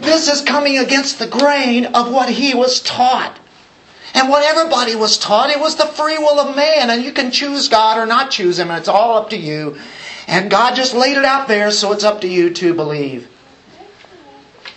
This 0.00 0.26
is 0.26 0.40
coming 0.40 0.78
against 0.78 1.18
the 1.18 1.26
grain 1.26 1.84
of 1.86 2.10
what 2.10 2.30
he 2.30 2.54
was 2.54 2.80
taught. 2.80 3.38
And 4.14 4.28
what 4.28 4.42
everybody 4.42 4.96
was 4.96 5.18
taught, 5.18 5.50
it 5.50 5.60
was 5.60 5.76
the 5.76 5.86
free 5.86 6.18
will 6.18 6.40
of 6.40 6.56
man, 6.56 6.90
and 6.90 7.04
you 7.04 7.12
can 7.12 7.30
choose 7.30 7.68
God 7.68 7.96
or 7.96 8.06
not 8.06 8.32
choose 8.32 8.58
Him, 8.58 8.68
and 8.68 8.78
it's 8.78 8.88
all 8.88 9.16
up 9.16 9.30
to 9.30 9.36
you. 9.36 9.78
And 10.26 10.50
God 10.50 10.74
just 10.74 10.94
laid 10.94 11.16
it 11.16 11.24
out 11.24 11.46
there, 11.46 11.70
so 11.70 11.92
it's 11.92 12.02
up 12.02 12.20
to 12.22 12.28
you 12.28 12.52
to 12.54 12.74
believe. 12.74 13.28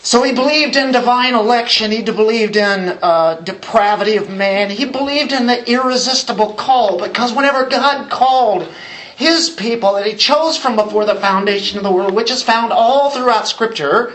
So 0.04 0.22
he 0.22 0.34
believed 0.34 0.76
in 0.76 0.92
divine 0.92 1.34
election. 1.34 1.90
He 1.92 2.02
believed 2.02 2.58
in 2.58 3.00
uh, 3.02 3.36
depravity 3.36 4.18
of 4.18 4.30
man. 4.30 4.70
He 4.70 4.84
believed 4.84 5.32
in 5.32 5.48
the 5.48 5.68
irresistible 5.70 6.54
call 6.56 7.00
because 7.00 7.34
whenever 7.34 7.70
God 7.70 8.12
called 8.12 8.68
his 9.16 9.50
people 9.50 9.94
that 9.94 10.06
he 10.06 10.14
chose 10.16 10.58
from 10.58 10.76
before 10.76 11.06
the 11.06 11.16
foundation 11.16 11.78
of 11.78 11.86
the 11.86 11.92
world, 11.92 12.14
which 12.14 12.32
is 12.32 12.44
found 12.44 12.74
all 12.74 13.12
throughout 13.12 13.48
Scripture, 13.48 14.14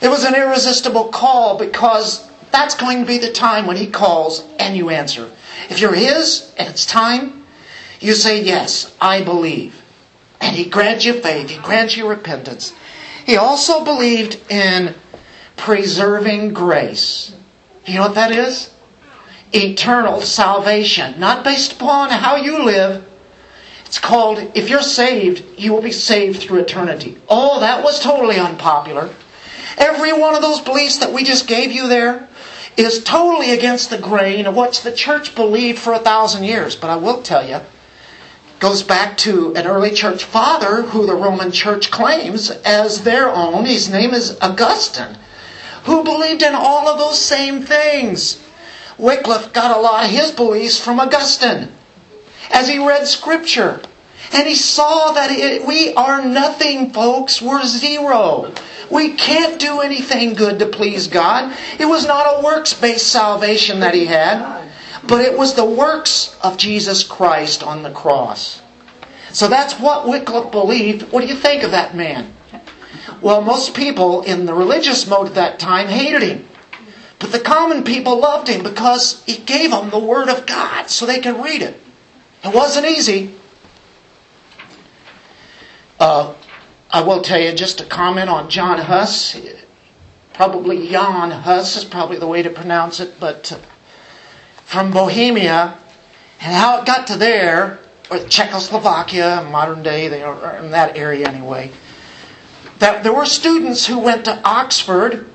it 0.00 0.08
was 0.08 0.24
an 0.24 0.34
irresistible 0.34 1.08
call 1.08 1.56
because 1.56 2.28
that's 2.50 2.74
going 2.74 2.98
to 2.98 3.06
be 3.06 3.18
the 3.18 3.30
time 3.30 3.68
when 3.68 3.76
he 3.76 3.86
calls 3.86 4.44
and 4.58 4.76
you 4.76 4.90
answer. 4.90 5.30
If 5.70 5.78
you're 5.78 5.94
his 5.94 6.52
and 6.58 6.68
it's 6.68 6.86
time, 6.86 7.46
you 8.00 8.14
say, 8.14 8.42
Yes, 8.42 8.92
I 9.00 9.22
believe. 9.22 9.80
And 10.40 10.56
he 10.56 10.64
grants 10.64 11.04
you 11.04 11.20
faith, 11.20 11.50
he 11.50 11.58
grants 11.58 11.96
you 11.96 12.08
repentance. 12.08 12.72
He 13.24 13.36
also 13.36 13.84
believed 13.84 14.40
in 14.50 14.94
preserving 15.56 16.52
grace. 16.52 17.34
You 17.86 17.94
know 17.94 18.02
what 18.02 18.14
that 18.14 18.32
is? 18.32 18.72
Eternal 19.52 20.20
salvation, 20.22 21.18
not 21.20 21.44
based 21.44 21.74
upon 21.74 22.10
how 22.10 22.36
you 22.36 22.64
live. 22.64 23.04
It's 23.84 23.98
called, 23.98 24.52
if 24.54 24.70
you're 24.70 24.82
saved, 24.82 25.44
you 25.58 25.72
will 25.72 25.82
be 25.82 25.92
saved 25.92 26.42
through 26.42 26.60
eternity. 26.60 27.18
Oh, 27.28 27.60
that 27.60 27.84
was 27.84 28.00
totally 28.00 28.38
unpopular. 28.38 29.10
Every 29.76 30.12
one 30.12 30.34
of 30.34 30.42
those 30.42 30.60
beliefs 30.60 30.98
that 30.98 31.12
we 31.12 31.24
just 31.24 31.46
gave 31.46 31.72
you 31.72 31.88
there 31.88 32.28
is 32.76 33.04
totally 33.04 33.52
against 33.52 33.90
the 33.90 33.98
grain 33.98 34.46
of 34.46 34.54
what 34.54 34.74
the 34.82 34.92
church 34.92 35.34
believed 35.34 35.78
for 35.78 35.92
a 35.92 35.98
thousand 35.98 36.44
years. 36.44 36.74
But 36.74 36.90
I 36.90 36.96
will 36.96 37.22
tell 37.22 37.46
you, 37.46 37.60
goes 38.62 38.84
back 38.84 39.16
to 39.16 39.52
an 39.56 39.66
early 39.66 39.90
church 39.90 40.22
father 40.22 40.82
who 40.82 41.04
the 41.04 41.14
Roman 41.16 41.50
church 41.50 41.90
claims 41.90 42.48
as 42.64 43.02
their 43.02 43.28
own. 43.28 43.64
His 43.64 43.90
name 43.90 44.14
is 44.14 44.38
Augustine, 44.40 45.18
who 45.82 46.04
believed 46.04 46.42
in 46.42 46.54
all 46.54 46.86
of 46.86 46.96
those 46.96 47.18
same 47.18 47.62
things. 47.62 48.40
Wycliffe 48.98 49.52
got 49.52 49.76
a 49.76 49.80
lot 49.80 50.04
of 50.04 50.10
his 50.10 50.30
beliefs 50.30 50.78
from 50.78 51.00
Augustine 51.00 51.72
as 52.52 52.68
he 52.68 52.78
read 52.78 53.08
scripture. 53.08 53.80
And 54.32 54.46
he 54.46 54.54
saw 54.54 55.10
that 55.10 55.32
it, 55.32 55.66
we 55.66 55.92
are 55.94 56.24
nothing, 56.24 56.92
folks. 56.92 57.42
We're 57.42 57.66
zero. 57.66 58.52
We 58.92 59.14
can't 59.14 59.58
do 59.58 59.80
anything 59.80 60.34
good 60.34 60.60
to 60.60 60.66
please 60.66 61.08
God. 61.08 61.52
It 61.80 61.86
was 61.86 62.06
not 62.06 62.38
a 62.38 62.44
works 62.44 62.74
based 62.74 63.08
salvation 63.08 63.80
that 63.80 63.94
he 63.94 64.06
had, 64.06 64.68
but 65.04 65.20
it 65.20 65.36
was 65.36 65.54
the 65.54 65.64
works 65.64 66.36
of 66.42 66.56
Jesus 66.56 67.04
Christ 67.04 67.62
on 67.62 67.82
the 67.82 67.90
cross. 67.90 68.62
So 69.32 69.48
that's 69.48 69.78
what 69.80 70.06
Wycliffe 70.08 70.50
believed. 70.50 71.10
What 71.10 71.22
do 71.22 71.26
you 71.26 71.34
think 71.34 71.62
of 71.62 71.70
that 71.70 71.96
man? 71.96 72.32
Well, 73.20 73.40
most 73.40 73.74
people 73.74 74.22
in 74.22 74.46
the 74.46 74.54
religious 74.54 75.06
mode 75.06 75.28
at 75.28 75.34
that 75.34 75.58
time 75.58 75.88
hated 75.88 76.22
him. 76.22 76.48
But 77.18 77.32
the 77.32 77.40
common 77.40 77.84
people 77.84 78.18
loved 78.18 78.48
him 78.48 78.62
because 78.62 79.22
he 79.24 79.36
gave 79.38 79.70
them 79.70 79.90
the 79.90 79.98
Word 79.98 80.28
of 80.28 80.44
God 80.44 80.90
so 80.90 81.06
they 81.06 81.20
could 81.20 81.42
read 81.42 81.62
it. 81.62 81.80
It 82.44 82.54
wasn't 82.54 82.86
easy. 82.86 83.34
Uh, 86.00 86.34
I 86.90 87.02
will 87.02 87.22
tell 87.22 87.40
you 87.40 87.52
just 87.52 87.80
a 87.80 87.84
comment 87.84 88.28
on 88.28 88.50
John 88.50 88.78
Huss. 88.78 89.40
Probably 90.32 90.88
Jan 90.88 91.30
Huss 91.30 91.76
is 91.76 91.84
probably 91.84 92.18
the 92.18 92.26
way 92.26 92.42
to 92.42 92.50
pronounce 92.50 92.98
it, 92.98 93.20
but 93.20 93.52
uh, 93.52 93.58
from 94.72 94.90
Bohemia 94.90 95.76
and 96.40 96.54
how 96.54 96.80
it 96.80 96.86
got 96.86 97.06
to 97.08 97.18
there, 97.18 97.78
or 98.10 98.18
Czechoslovakia, 98.20 99.46
modern 99.50 99.82
day, 99.82 100.08
they 100.08 100.22
are 100.22 100.56
in 100.56 100.70
that 100.70 100.96
area 100.96 101.28
anyway. 101.28 101.70
That 102.78 103.02
there 103.02 103.12
were 103.12 103.26
students 103.26 103.86
who 103.86 103.98
went 103.98 104.24
to 104.24 104.40
Oxford 104.42 105.28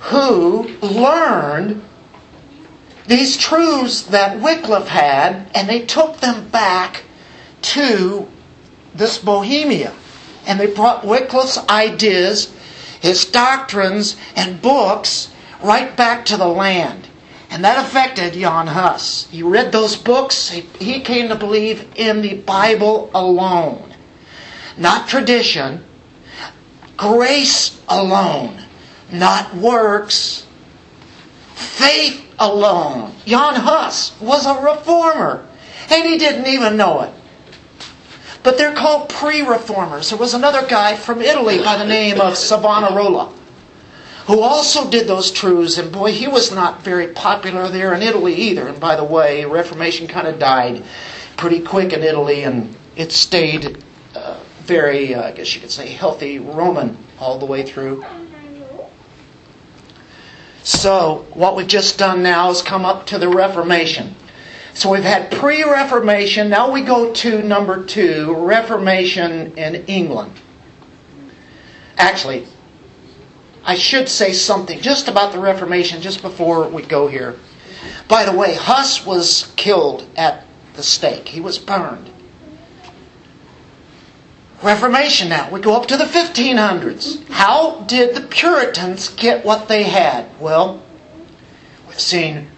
who 0.00 0.66
learned 0.82 1.80
these 3.06 3.36
truths 3.36 4.02
that 4.02 4.40
Wycliffe 4.40 4.88
had, 4.88 5.48
and 5.54 5.68
they 5.68 5.86
took 5.86 6.16
them 6.16 6.48
back 6.48 7.04
to 7.62 8.26
this 8.96 9.16
Bohemia. 9.16 9.94
And 10.44 10.58
they 10.58 10.66
brought 10.66 11.04
Wycliffe's 11.06 11.58
ideas, 11.68 12.52
his 13.00 13.26
doctrines, 13.26 14.16
and 14.34 14.60
books 14.60 15.30
right 15.62 15.96
back 15.96 16.24
to 16.26 16.36
the 16.36 16.48
land. 16.48 17.05
And 17.50 17.64
that 17.64 17.84
affected 17.84 18.34
Jan 18.34 18.66
Hus. 18.66 19.28
He 19.30 19.42
read 19.42 19.72
those 19.72 19.96
books, 19.96 20.48
he 20.50 21.00
came 21.00 21.28
to 21.28 21.36
believe 21.36 21.88
in 21.96 22.22
the 22.22 22.34
Bible 22.34 23.10
alone. 23.14 23.94
Not 24.76 25.08
tradition, 25.08 25.84
grace 26.96 27.80
alone, 27.88 28.62
not 29.10 29.54
works, 29.54 30.46
faith 31.54 32.26
alone. 32.38 33.14
Jan 33.24 33.54
Hus 33.54 34.18
was 34.20 34.44
a 34.44 34.60
reformer, 34.60 35.46
and 35.90 36.04
he 36.04 36.18
didn't 36.18 36.46
even 36.46 36.76
know 36.76 37.02
it. 37.02 37.12
But 38.42 38.58
they're 38.58 38.74
called 38.74 39.08
pre-reformers. 39.08 40.10
There 40.10 40.18
was 40.18 40.34
another 40.34 40.66
guy 40.66 40.94
from 40.94 41.22
Italy 41.22 41.58
by 41.58 41.78
the 41.78 41.86
name 41.86 42.20
of 42.20 42.36
Savonarola 42.36 43.32
who 44.26 44.40
also 44.40 44.90
did 44.90 45.06
those 45.06 45.30
truths, 45.30 45.78
and 45.78 45.92
boy, 45.92 46.12
he 46.12 46.26
was 46.26 46.52
not 46.52 46.82
very 46.82 47.08
popular 47.08 47.68
there 47.68 47.94
in 47.94 48.02
Italy 48.02 48.34
either. 48.34 48.66
And 48.66 48.80
by 48.80 48.96
the 48.96 49.04
way, 49.04 49.44
Reformation 49.44 50.08
kind 50.08 50.26
of 50.26 50.38
died 50.38 50.82
pretty 51.36 51.60
quick 51.60 51.92
in 51.92 52.02
Italy, 52.02 52.42
and 52.42 52.76
it 52.96 53.12
stayed 53.12 53.84
uh, 54.14 54.40
very, 54.60 55.14
uh, 55.14 55.28
I 55.28 55.32
guess 55.32 55.54
you 55.54 55.60
could 55.60 55.70
say, 55.70 55.88
healthy 55.88 56.40
Roman 56.40 56.98
all 57.20 57.38
the 57.38 57.46
way 57.46 57.62
through. 57.62 58.04
So, 60.64 61.24
what 61.34 61.54
we've 61.54 61.68
just 61.68 61.96
done 61.96 62.24
now 62.24 62.50
is 62.50 62.62
come 62.62 62.84
up 62.84 63.06
to 63.06 63.18
the 63.18 63.28
Reformation. 63.28 64.16
So 64.74 64.90
we've 64.90 65.04
had 65.04 65.30
pre 65.30 65.62
Reformation, 65.62 66.50
now 66.50 66.70
we 66.70 66.82
go 66.82 67.12
to 67.12 67.42
number 67.42 67.84
two 67.84 68.34
Reformation 68.34 69.56
in 69.56 69.86
England. 69.86 70.32
Actually, 71.96 72.46
I 73.66 73.74
should 73.74 74.08
say 74.08 74.32
something 74.32 74.80
just 74.80 75.08
about 75.08 75.32
the 75.32 75.40
Reformation 75.40 76.00
just 76.00 76.22
before 76.22 76.68
we 76.68 76.82
go 76.82 77.08
here. 77.08 77.34
By 78.06 78.24
the 78.24 78.36
way, 78.36 78.54
Huss 78.54 79.04
was 79.04 79.52
killed 79.56 80.08
at 80.16 80.46
the 80.74 80.84
stake, 80.84 81.28
he 81.28 81.40
was 81.40 81.58
burned. 81.58 82.10
Reformation 84.62 85.28
now. 85.28 85.50
We 85.50 85.60
go 85.60 85.74
up 85.76 85.86
to 85.88 85.96
the 85.96 86.04
1500s. 86.04 87.28
How 87.28 87.80
did 87.82 88.14
the 88.14 88.22
Puritans 88.22 89.08
get 89.10 89.44
what 89.44 89.68
they 89.68 89.82
had? 89.82 90.26
Well, 90.40 90.82
we've 91.86 92.00
seen 92.00 92.48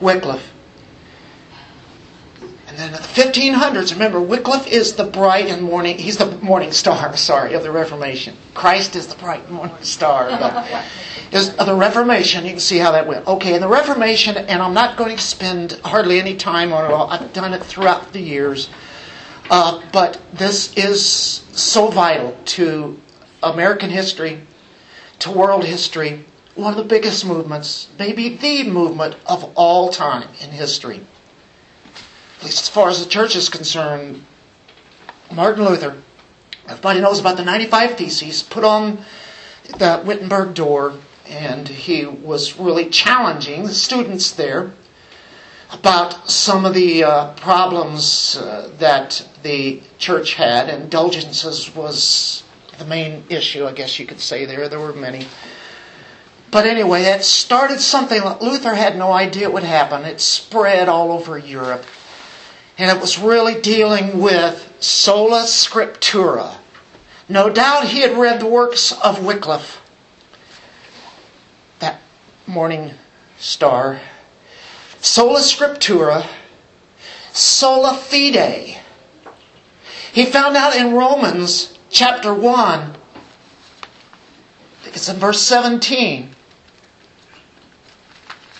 Wycliffe. 0.00 0.49
And 2.70 2.78
then 2.78 2.86
in 2.86 2.92
the 2.92 2.98
1500s, 3.00 3.90
remember, 3.90 4.20
Wycliffe 4.20 4.68
is 4.68 4.94
the 4.94 5.02
bright 5.02 5.48
and 5.48 5.60
morning, 5.60 5.98
he's 5.98 6.18
the 6.18 6.30
morning 6.36 6.70
star, 6.70 7.16
sorry, 7.16 7.54
of 7.54 7.64
the 7.64 7.70
Reformation. 7.72 8.36
Christ 8.54 8.94
is 8.94 9.08
the 9.08 9.16
bright 9.16 9.50
morning 9.50 9.82
star. 9.82 10.30
Is, 11.32 11.54
of 11.56 11.66
the 11.66 11.76
Reformation, 11.76 12.44
you 12.44 12.50
can 12.50 12.60
see 12.60 12.78
how 12.78 12.90
that 12.90 13.06
went. 13.06 13.24
Okay, 13.26 13.54
in 13.54 13.60
the 13.60 13.68
Reformation, 13.68 14.36
and 14.36 14.60
I'm 14.60 14.74
not 14.74 14.96
going 14.96 15.16
to 15.16 15.22
spend 15.22 15.80
hardly 15.84 16.18
any 16.18 16.34
time 16.34 16.72
on 16.72 16.84
it 16.84 16.92
all, 16.92 17.08
I've 17.08 17.32
done 17.32 17.54
it 17.54 17.62
throughout 17.62 18.12
the 18.12 18.20
years. 18.20 18.68
Uh, 19.48 19.80
but 19.92 20.20
this 20.32 20.76
is 20.76 21.04
so 21.06 21.86
vital 21.88 22.36
to 22.46 23.00
American 23.44 23.90
history, 23.90 24.40
to 25.20 25.30
world 25.30 25.64
history, 25.64 26.24
one 26.56 26.72
of 26.72 26.78
the 26.78 26.84
biggest 26.84 27.24
movements, 27.24 27.88
maybe 27.96 28.36
the 28.36 28.68
movement 28.68 29.14
of 29.26 29.52
all 29.54 29.88
time 29.90 30.28
in 30.40 30.50
history. 30.50 31.00
At 32.40 32.46
least 32.46 32.62
as 32.62 32.68
far 32.70 32.88
as 32.88 33.04
the 33.04 33.10
church 33.10 33.36
is 33.36 33.50
concerned, 33.50 34.24
Martin 35.30 35.62
Luther, 35.62 35.98
everybody 36.66 36.98
knows 37.02 37.20
about 37.20 37.36
the 37.36 37.44
95 37.44 37.98
Theses, 37.98 38.42
put 38.42 38.64
on 38.64 39.04
the 39.76 40.02
Wittenberg 40.06 40.54
door, 40.54 40.94
and 41.26 41.68
he 41.68 42.06
was 42.06 42.58
really 42.58 42.88
challenging 42.88 43.64
the 43.64 43.74
students 43.74 44.30
there 44.30 44.72
about 45.70 46.30
some 46.30 46.64
of 46.64 46.72
the 46.72 47.04
uh, 47.04 47.34
problems 47.34 48.38
uh, 48.38 48.70
that 48.78 49.28
the 49.42 49.82
church 49.98 50.32
had. 50.32 50.70
Indulgences 50.70 51.74
was 51.74 52.42
the 52.78 52.86
main 52.86 53.22
issue, 53.28 53.66
I 53.66 53.72
guess 53.72 53.98
you 53.98 54.06
could 54.06 54.18
say 54.20 54.46
there. 54.46 54.66
There 54.66 54.80
were 54.80 54.94
many. 54.94 55.26
But 56.50 56.66
anyway, 56.66 57.02
it 57.02 57.22
started 57.22 57.80
something 57.80 58.22
that 58.22 58.40
Luther 58.40 58.74
had 58.74 58.96
no 58.96 59.12
idea 59.12 59.42
it 59.48 59.52
would 59.52 59.62
happen. 59.62 60.06
It 60.06 60.22
spread 60.22 60.88
all 60.88 61.12
over 61.12 61.36
Europe. 61.36 61.84
And 62.80 62.96
it 62.96 63.00
was 63.00 63.18
really 63.18 63.60
dealing 63.60 64.20
with 64.20 64.74
sola 64.80 65.42
scriptura. 65.42 66.56
No 67.28 67.50
doubt 67.50 67.88
he 67.88 68.00
had 68.00 68.16
read 68.16 68.40
the 68.40 68.46
works 68.46 68.92
of 68.92 69.24
Wycliffe, 69.24 69.80
that 71.78 72.00
morning 72.46 72.94
star 73.38 74.00
sola 75.00 75.40
scriptura, 75.40 76.26
sola 77.32 77.94
fide. 77.94 78.78
He 80.12 80.24
found 80.24 80.56
out 80.56 80.76
in 80.76 80.92
Romans 80.92 81.78
chapter 81.88 82.34
1, 82.34 82.80
I 82.80 82.94
think 84.82 84.96
it's 84.96 85.08
in 85.08 85.16
verse 85.16 85.40
17. 85.42 86.30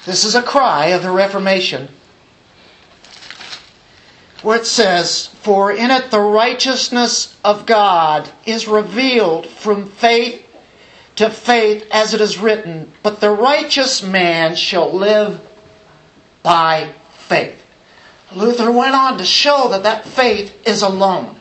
This 0.06 0.24
is 0.24 0.34
a 0.34 0.42
cry 0.42 0.86
of 0.88 1.02
the 1.02 1.10
Reformation, 1.10 1.88
where 4.42 4.58
it 4.58 4.66
says, 4.66 5.26
For 5.26 5.72
in 5.72 5.90
it 5.90 6.10
the 6.10 6.20
righteousness 6.20 7.38
of 7.44 7.66
God 7.66 8.30
is 8.46 8.66
revealed 8.66 9.46
from 9.46 9.86
faith 9.86 10.46
to 11.16 11.28
faith, 11.28 11.86
as 11.90 12.14
it 12.14 12.20
is 12.20 12.38
written, 12.38 12.92
But 13.02 13.20
the 13.20 13.30
righteous 13.30 14.02
man 14.02 14.54
shall 14.56 14.92
live 14.92 15.40
by 16.42 16.94
faith. 17.12 17.62
Luther 18.32 18.70
went 18.70 18.94
on 18.94 19.18
to 19.18 19.24
show 19.24 19.68
that 19.68 19.82
that 19.82 20.06
faith 20.06 20.66
is 20.66 20.82
alone. 20.82 21.36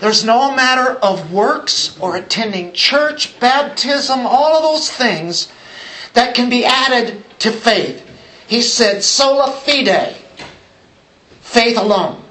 There's 0.00 0.24
no 0.24 0.54
matter 0.54 0.92
of 0.92 1.32
works 1.32 1.98
or 1.98 2.16
attending 2.16 2.72
church, 2.72 3.38
baptism, 3.40 4.20
all 4.20 4.56
of 4.56 4.62
those 4.62 4.90
things 4.90 5.50
that 6.14 6.34
can 6.34 6.48
be 6.48 6.64
added 6.64 7.24
to 7.40 7.50
faith. 7.50 8.04
He 8.46 8.62
said, 8.62 9.02
sola 9.02 9.52
fide, 9.52 10.14
faith 11.40 11.76
alone. 11.76 12.22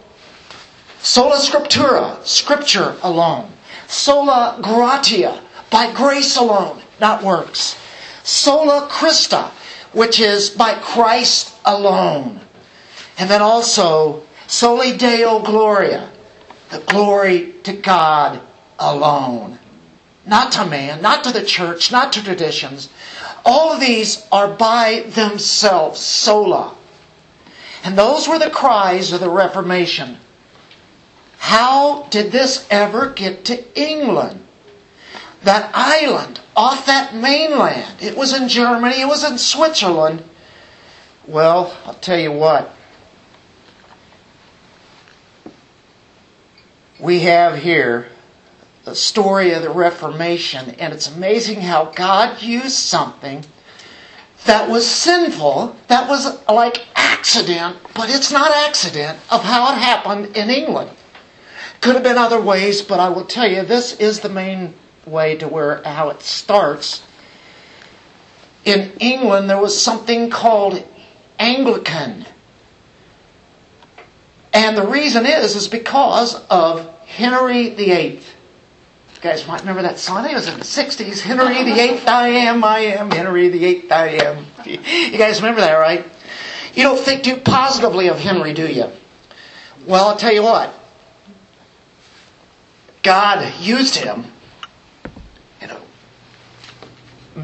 Sola 1.08 1.38
scriptura, 1.38 2.24
scripture 2.28 2.98
alone. 3.02 3.50
Sola 3.88 4.60
gratia, 4.62 5.42
by 5.70 5.90
grace 5.94 6.36
alone, 6.36 6.82
not 7.00 7.24
works. 7.24 7.78
Sola 8.24 8.90
Christa, 8.92 9.52
which 9.94 10.20
is 10.20 10.50
by 10.50 10.74
Christ 10.74 11.56
alone. 11.64 12.42
And 13.18 13.30
then 13.30 13.42
also, 13.42 14.24
soli 14.48 14.98
Deo 14.98 15.40
Gloria, 15.40 16.12
the 16.72 16.80
glory 16.80 17.54
to 17.64 17.72
God 17.72 18.42
alone. 18.78 19.60
Not 20.26 20.52
to 20.52 20.66
man, 20.66 21.02
not 21.02 21.24
to 21.24 21.32
the 21.32 21.46
church, 21.46 21.90
not 21.90 22.12
to 22.14 22.22
traditions. 22.22 22.90
All 23.46 23.72
of 23.72 23.80
these 23.80 24.28
are 24.30 24.50
by 24.50 25.06
themselves, 25.08 26.02
sola. 26.02 26.76
And 27.86 27.98
those 27.98 28.28
were 28.28 28.40
the 28.40 28.50
cries 28.50 29.14
of 29.14 29.22
the 29.22 29.30
Reformation. 29.30 30.18
How 31.38 32.04
did 32.04 32.32
this 32.32 32.68
ever 32.70 33.10
get 33.10 33.46
to 33.46 33.80
England? 33.80 34.46
That 35.44 35.72
island 35.74 36.40
off 36.56 36.86
that 36.88 37.16
mainland. 37.16 38.02
It 38.02 38.18
was 38.18 38.34
in 38.34 38.50
Germany, 38.50 39.02
it 39.02 39.08
was 39.08 39.24
in 39.24 39.38
Switzerland. 39.38 40.24
Well, 41.28 41.78
I'll 41.86 41.94
tell 41.94 42.20
you 42.20 42.32
what. 42.32 42.74
We 47.00 47.20
have 47.22 47.60
here 47.60 48.10
the 48.84 48.96
story 48.96 49.52
of 49.52 49.62
the 49.62 49.70
Reformation, 49.70 50.72
and 50.80 50.94
it's 50.94 51.14
amazing 51.14 51.62
how 51.62 51.86
God 51.86 52.42
used 52.42 52.78
something 52.78 53.46
that 54.46 54.70
was 54.70 54.90
sinful, 54.90 55.76
that 55.88 56.10
was 56.10 56.42
like 56.48 56.86
accident, 56.96 57.78
but 57.94 58.10
it's 58.10 58.32
not 58.32 58.52
accident 58.52 59.20
of 59.30 59.44
how 59.44 59.74
it 59.74 59.78
happened 59.78 60.38
in 60.38 60.50
England. 60.50 60.90
Could 61.82 61.96
have 61.96 62.04
been 62.04 62.18
other 62.18 62.42
ways, 62.42 62.82
but 62.82 63.00
I 63.00 63.10
will 63.10 63.26
tell 63.26 63.48
you 63.50 63.64
this 63.64 63.98
is 63.98 64.20
the 64.20 64.30
main 64.30 64.74
way 65.06 65.38
to 65.38 65.48
where 65.48 65.82
how 65.84 66.10
it 66.10 66.22
starts. 66.22 67.04
In 68.66 68.92
England, 69.00 69.50
there 69.50 69.62
was 69.62 69.80
something 69.80 70.30
called 70.30 70.84
Anglican. 71.40 72.26
And 74.54 74.76
the 74.76 74.86
reason 74.86 75.26
is, 75.26 75.56
is 75.56 75.68
because 75.68 76.36
of 76.50 76.90
Henry 77.06 77.70
VIII. 77.70 78.16
You 78.16 79.22
guys 79.22 79.48
might 79.48 79.62
remember 79.62 79.82
that 79.84 79.98
song. 79.98 80.18
I 80.18 80.22
think 80.24 80.34
it 80.34 80.36
was 80.36 80.48
in 80.48 80.60
the 80.60 80.66
60s. 80.66 81.22
Henry 81.22 81.64
VIII, 81.64 82.08
I 82.08 82.28
am, 82.28 82.64
I 82.64 82.80
am. 82.80 83.10
Henry 83.10 83.50
VIII, 83.50 83.92
I 83.92 84.08
am. 84.10 84.46
You 84.66 85.18
guys 85.18 85.42
remember 85.42 85.62
that, 85.62 85.74
right? 85.74 86.06
You 86.74 86.84
don't 86.84 87.00
think 87.00 87.24
too 87.24 87.38
positively 87.38 88.10
of 88.10 88.20
Henry, 88.20 88.54
do 88.54 88.68
you? 88.68 88.92
Well, 89.86 90.10
I'll 90.10 90.18
tell 90.18 90.34
you 90.34 90.44
what. 90.44 90.77
God 93.08 93.54
used 93.62 93.96
him 93.96 94.26
in 95.62 95.70
a 95.70 95.80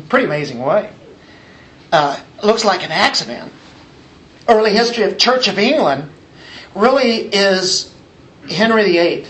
pretty 0.09 0.25
amazing 0.25 0.59
way. 0.59 0.91
Uh, 1.89 2.21
looks 2.43 2.65
like 2.65 2.83
an 2.83 2.91
accident. 2.91 3.49
Early 4.49 4.71
history 4.71 5.05
of 5.05 5.17
Church 5.17 5.47
of 5.47 5.57
England 5.57 6.11
really 6.75 7.27
is 7.27 7.95
Henry 8.49 8.91
VIII. 8.91 9.25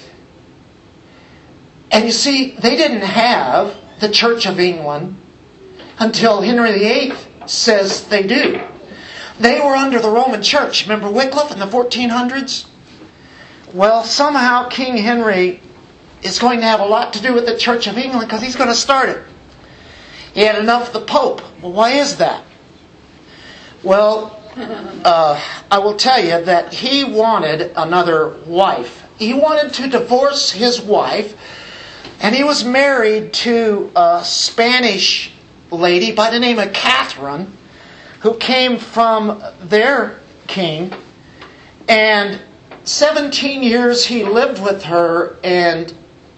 And 1.92 2.04
you 2.04 2.12
see, 2.12 2.56
they 2.56 2.78
didn't 2.78 3.02
have 3.02 3.78
the 4.00 4.10
Church 4.10 4.48
of 4.48 4.60
England 4.60 5.16
until 6.00 6.42
Henry 6.42 6.80
VIII 6.80 7.14
says 7.46 8.08
they 8.08 8.24
do. 8.24 8.60
They 9.40 9.60
were 9.60 9.76
under 9.76 10.00
the 10.00 10.10
Roman 10.10 10.42
Church. 10.42 10.82
Remember 10.88 11.12
Wycliffe 11.12 11.52
in 11.52 11.60
the 11.60 11.68
1400s? 11.68 12.66
Well, 13.72 14.04
somehow 14.04 14.68
King 14.70 14.98
Henry 14.98 15.62
is 16.24 16.40
going 16.40 16.60
to 16.60 16.66
have 16.66 16.80
a 16.80 16.86
lot 16.86 17.14
to 17.14 17.22
do 17.22 17.34
with 17.34 17.46
the 17.46 17.58
Church 17.58 17.88
of 17.88 17.98
England 17.98 18.28
because 18.28 18.42
he's 18.42 18.56
going 18.56 18.70
to 18.70 18.76
start 18.76 19.10
it. 19.10 19.24
He 20.34 20.42
had 20.42 20.58
enough 20.58 20.88
of 20.88 20.94
the 20.94 21.02
Pope. 21.02 21.42
Well, 21.62 21.72
why 21.72 21.92
is 21.92 22.18
that? 22.18 22.44
Well, 23.84 24.40
uh, 24.56 25.42
I 25.70 25.80
will 25.80 25.96
tell 25.96 26.20
you 26.20 26.44
that 26.46 26.74
he 26.74 27.04
wanted 27.04 27.74
another 27.76 28.30
wife. 28.46 29.06
He 29.20 29.34
wanted 29.34 29.74
to 29.76 29.90
divorce 29.90 30.52
his 30.52 30.82
wife, 30.82 31.38
and 32.20 32.36
he 32.36 32.44
was 32.44 32.64
married 32.64 33.34
to 33.34 33.92
a 33.96 34.22
Spanish 34.24 35.34
lady 35.72 36.12
by 36.12 36.30
the 36.30 36.40
name 36.40 36.60
of 36.60 36.72
Catherine, 36.74 37.58
who 38.22 38.38
came 38.38 38.78
from 38.78 39.44
their 39.60 40.20
king. 40.48 40.94
And 41.90 42.42
17 42.86 43.64
years 43.64 44.06
he 44.06 44.24
lived 44.24 44.64
with 44.64 44.84
her, 44.84 45.38
and 45.44 45.94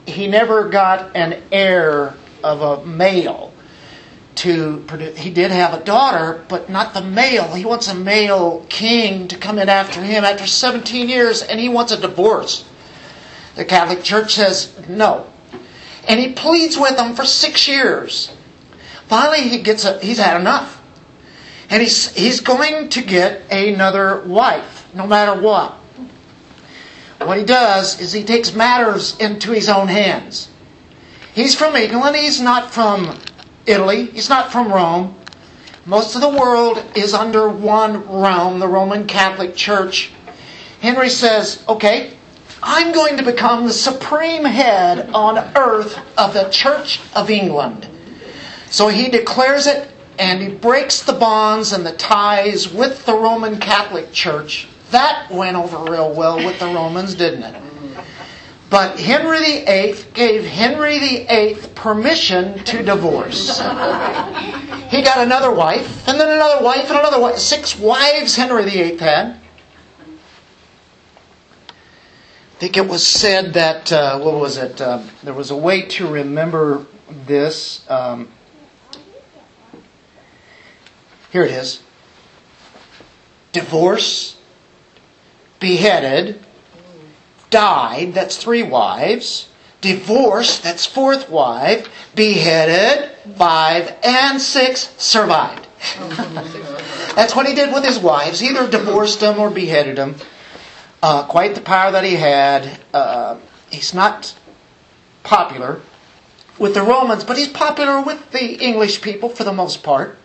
he 0.06 0.28
never 0.28 0.70
got 0.70 1.16
an 1.16 1.42
heir 1.52 2.16
of 2.44 2.62
a 2.62 2.86
male 2.86 3.54
to 4.36 4.84
produce. 4.88 5.18
He 5.18 5.32
did 5.32 5.52
have 5.52 5.74
a 5.74 5.84
daughter, 5.84 6.44
but 6.48 6.70
not 6.70 6.94
the 6.94 7.02
male. 7.02 7.54
He 7.54 7.66
wants 7.66 7.88
a 7.88 7.96
male 7.96 8.66
king 8.70 9.28
to 9.30 9.38
come 9.38 9.58
in 9.58 9.70
after 9.70 10.02
him 10.02 10.24
after 10.24 10.46
17 10.46 11.10
years, 11.10 11.42
and 11.42 11.60
he 11.60 11.70
wants 11.70 11.92
a 11.92 12.00
divorce. 12.00 12.66
The 13.56 13.66
Catholic 13.66 14.04
Church 14.04 14.34
says 14.34 14.74
no. 14.90 15.28
And 16.08 16.20
he 16.20 16.34
pleads 16.34 16.78
with 16.78 16.98
them 16.98 17.16
for 17.16 17.26
six 17.26 17.68
years. 17.68 18.32
Finally, 19.08 19.48
he 19.50 19.62
gets 19.62 19.86
a, 19.86 20.00
he's 20.00 20.18
had 20.20 20.40
enough. 20.40 20.82
And 21.70 21.82
he's, 21.82 22.14
he's 22.14 22.42
going 22.42 22.90
to 22.90 23.02
get 23.02 23.52
another 23.52 24.22
wife, 24.22 24.88
no 24.94 25.08
matter 25.08 25.40
what. 25.40 25.80
What 27.26 27.40
he 27.40 27.44
does 27.44 28.00
is 28.00 28.14
he 28.14 28.24
takes 28.24 28.54
matters 28.54 29.18
into 29.18 29.52
his 29.52 29.68
own 29.68 29.88
hands. 29.88 30.48
He's 31.34 31.56
from 31.56 31.76
England, 31.76 32.16
he's 32.16 32.40
not 32.40 32.72
from 32.72 33.20
Italy, 33.66 34.06
he's 34.06 34.30
not 34.30 34.52
from 34.52 34.72
Rome. 34.72 35.16
Most 35.86 36.14
of 36.16 36.22
the 36.22 36.30
world 36.30 36.84
is 36.96 37.16
under 37.16 37.50
one 37.50 38.08
realm, 38.08 38.60
the 38.60 38.68
Roman 38.68 39.08
Catholic 39.08 39.56
Church. 39.56 40.12
Henry 40.82 41.10
says, 41.10 41.64
okay, 41.68 42.14
I'm 42.62 42.94
going 42.94 43.18
to 43.18 43.24
become 43.24 43.66
the 43.66 43.74
supreme 43.74 44.46
head 44.46 45.10
on 45.10 45.38
earth 45.56 46.00
of 46.18 46.36
the 46.36 46.50
Church 46.50 47.00
of 47.16 47.32
England. 47.32 47.90
So 48.70 48.88
he 48.88 49.10
declares 49.10 49.66
it 49.66 49.90
and 50.20 50.42
he 50.42 50.50
breaks 50.50 51.02
the 51.02 51.14
bonds 51.14 51.74
and 51.74 51.86
the 51.86 51.94
ties 51.94 52.72
with 52.72 53.04
the 53.06 53.16
Roman 53.16 53.60
Catholic 53.60 54.12
Church. 54.12 54.68
That 54.96 55.30
went 55.30 55.58
over 55.58 55.92
real 55.92 56.14
well 56.14 56.38
with 56.38 56.58
the 56.58 56.68
Romans, 56.68 57.16
didn't 57.16 57.44
it? 57.44 57.62
But 58.70 58.98
Henry 58.98 59.66
VIII 59.66 60.06
gave 60.14 60.46
Henry 60.46 61.00
VIII 61.00 61.56
permission 61.76 62.64
to 62.64 62.82
divorce. 62.82 63.58
He 64.88 65.02
got 65.02 65.18
another 65.18 65.52
wife, 65.52 66.08
and 66.08 66.18
then 66.18 66.30
another 66.30 66.64
wife, 66.64 66.90
and 66.90 66.98
another 66.98 67.20
wife. 67.20 67.38
Six 67.40 67.78
wives 67.78 68.38
Henry 68.38 68.64
VIII 68.64 68.96
had. 68.96 69.38
I 70.88 72.58
think 72.58 72.78
it 72.78 72.88
was 72.88 73.06
said 73.06 73.54
that, 73.56 73.92
uh, 73.92 74.18
what 74.20 74.40
was 74.40 74.56
it? 74.56 74.80
Uh, 74.80 75.04
there 75.24 75.34
was 75.34 75.52
a 75.52 75.58
way 75.58 75.82
to 75.82 76.08
remember 76.08 76.86
this. 77.26 77.84
Um, 77.90 78.30
here 81.34 81.44
it 81.44 81.52
is 81.52 81.84
divorce, 83.52 84.36
beheaded, 85.60 86.40
died, 87.50 88.14
that's 88.14 88.38
three 88.38 88.64
wives, 88.64 89.48
divorced, 89.82 90.64
that's 90.64 90.86
fourth 90.86 91.30
wife, 91.30 91.88
beheaded, 92.16 93.12
five, 93.36 93.96
and 94.04 94.42
six 94.42 94.94
survived. 94.98 95.68
that's 97.16 97.36
what 97.36 97.48
he 97.48 97.54
did 97.54 97.74
with 97.74 97.84
his 97.84 98.00
wives. 98.00 98.42
Either 98.42 98.70
divorced 98.70 99.20
them 99.20 99.40
or 99.40 99.50
beheaded 99.50 99.98
them. 99.98 100.16
Uh, 101.04 101.24
quite 101.28 101.54
the 101.54 101.62
power 101.62 101.92
that 101.92 102.04
he 102.04 102.16
had. 102.16 102.80
Uh, 102.94 103.38
he's 103.70 103.94
not 103.94 104.34
popular 105.24 105.82
with 106.58 106.74
the 106.74 106.82
Romans, 106.82 107.24
but 107.24 107.38
he's 107.38 107.48
popular 107.48 108.02
with 108.02 108.32
the 108.32 108.56
English 108.56 109.02
people 109.02 109.30
for 109.30 109.44
the 109.44 109.54
most 109.54 109.84
part. 109.84 110.18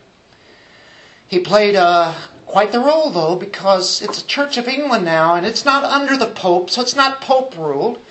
He 1.31 1.39
played 1.39 1.77
uh, 1.77 2.13
quite 2.45 2.73
the 2.73 2.81
role, 2.81 3.09
though, 3.09 3.37
because 3.37 4.01
it's 4.01 4.21
a 4.21 4.27
Church 4.27 4.57
of 4.57 4.67
England 4.67 5.05
now, 5.05 5.35
and 5.35 5.45
it's 5.45 5.63
not 5.63 5.85
under 5.85 6.17
the 6.17 6.29
Pope, 6.29 6.69
so 6.69 6.81
it's 6.81 6.93
not 6.93 7.21
Pope 7.21 7.57
ruled. 7.57 8.01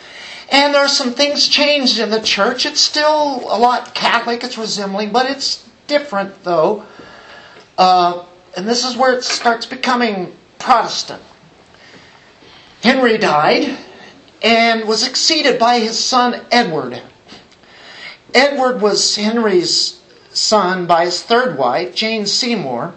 And 0.50 0.72
there 0.72 0.80
are 0.80 0.88
some 0.88 1.12
things 1.12 1.46
changed 1.46 1.98
in 1.98 2.08
the 2.08 2.22
church. 2.22 2.64
It's 2.64 2.80
still 2.80 3.44
a 3.44 3.58
lot 3.58 3.94
Catholic, 3.94 4.42
it's 4.42 4.56
resembling, 4.56 5.12
but 5.12 5.30
it's 5.30 5.68
different, 5.86 6.44
though. 6.44 6.86
Uh, 7.76 8.24
and 8.56 8.66
this 8.66 8.86
is 8.86 8.96
where 8.96 9.12
it 9.12 9.22
starts 9.22 9.66
becoming 9.66 10.34
Protestant. 10.58 11.22
Henry 12.82 13.18
died 13.18 13.76
and 14.40 14.88
was 14.88 15.02
succeeded 15.02 15.58
by 15.58 15.78
his 15.78 16.02
son 16.02 16.40
Edward. 16.50 17.02
Edward 18.32 18.80
was 18.80 19.14
Henry's 19.14 20.00
son 20.32 20.86
by 20.86 21.04
his 21.04 21.22
third 21.22 21.58
wife, 21.58 21.94
Jane 21.94 22.24
Seymour. 22.24 22.94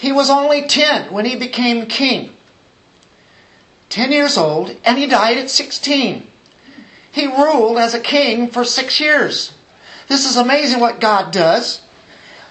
He 0.00 0.12
was 0.12 0.30
only 0.30 0.66
10 0.66 1.12
when 1.12 1.24
he 1.24 1.36
became 1.36 1.86
king. 1.86 2.36
10 3.90 4.12
years 4.12 4.36
old, 4.36 4.76
and 4.84 4.98
he 4.98 5.06
died 5.06 5.36
at 5.36 5.50
16. 5.50 6.26
He 7.12 7.26
ruled 7.26 7.78
as 7.78 7.94
a 7.94 8.00
king 8.00 8.50
for 8.50 8.64
six 8.64 9.00
years. 9.00 9.52
This 10.08 10.28
is 10.28 10.36
amazing 10.36 10.80
what 10.80 11.00
God 11.00 11.32
does. 11.32 11.82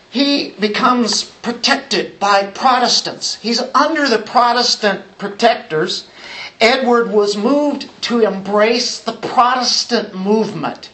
He 0.10 0.52
becomes 0.60 1.24
protected 1.24 2.20
by 2.20 2.48
Protestants. 2.48 3.36
He's 3.36 3.62
under 3.74 4.08
the 4.08 4.20
Protestant 4.20 5.18
protectors 5.18 6.08
Edward 6.62 7.12
was 7.12 7.38
moved 7.38 7.90
to 8.04 8.20
embrace 8.20 9.00
the 9.00 9.14
Protestant 9.14 10.14
movement 10.14 10.90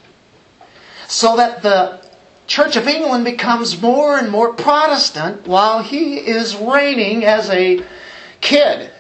so 1.08 1.36
that 1.38 1.64
the 1.64 2.05
Church 2.48 2.76
of 2.76 2.88
England 2.88 3.26
becomes 3.26 3.82
more 3.82 4.18
and 4.18 4.30
more 4.30 4.54
Protestant 4.54 5.48
while 5.48 5.82
he 5.82 6.18
is 6.18 6.56
reigning 6.56 7.26
as 7.26 7.50
a 7.50 7.84
kid. 8.42 8.92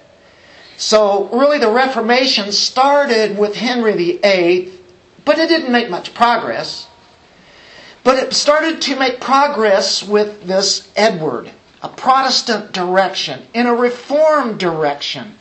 So, 0.78 1.26
really, 1.28 1.60
the 1.60 1.72
Reformation 1.72 2.52
started 2.52 3.38
with 3.38 3.56
Henry 3.56 4.18
VIII, 4.18 4.74
but 5.24 5.38
it 5.38 5.48
didn't 5.48 5.72
make 5.72 5.90
much 5.90 6.14
progress. 6.14 6.88
But 8.04 8.18
it 8.18 8.34
started 8.34 8.82
to 8.82 8.96
make 8.98 9.22
progress 9.22 10.04
with 10.04 10.44
this 10.44 10.90
Edward, 10.96 11.52
a 11.82 11.90
Protestant 11.90 12.72
direction, 12.72 13.48
in 13.54 13.68
a 13.68 13.74
Reformed 13.74 14.60
direction. 14.60 15.38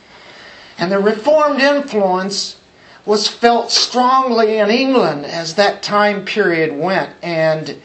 And 0.77 0.91
the 0.91 0.99
Reformed 0.99 1.61
influence 1.61 2.57
was 3.05 3.27
felt 3.27 3.71
strongly 3.71 4.57
in 4.57 4.69
England 4.69 5.25
as 5.25 5.55
that 5.55 5.83
time 5.83 6.25
period 6.25 6.75
went. 6.75 7.11
And 7.21 7.81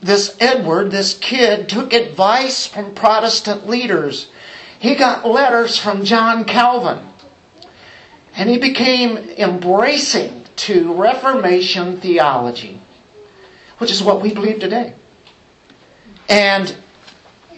this 0.00 0.36
Edward, 0.40 0.90
this 0.90 1.16
kid, 1.18 1.68
took 1.68 1.92
advice 1.92 2.66
from 2.66 2.94
Protestant 2.94 3.66
leaders 3.66 4.28
he 4.78 4.94
got 4.94 5.26
letters 5.26 5.78
from 5.78 6.04
John 6.04 6.44
Calvin. 6.44 7.06
And 8.34 8.50
he 8.50 8.58
became 8.58 9.16
embracing 9.16 10.44
to 10.56 10.94
Reformation 10.94 12.00
theology, 12.00 12.80
which 13.78 13.90
is 13.90 14.02
what 14.02 14.20
we 14.20 14.34
believe 14.34 14.60
today. 14.60 14.94
And 16.28 16.76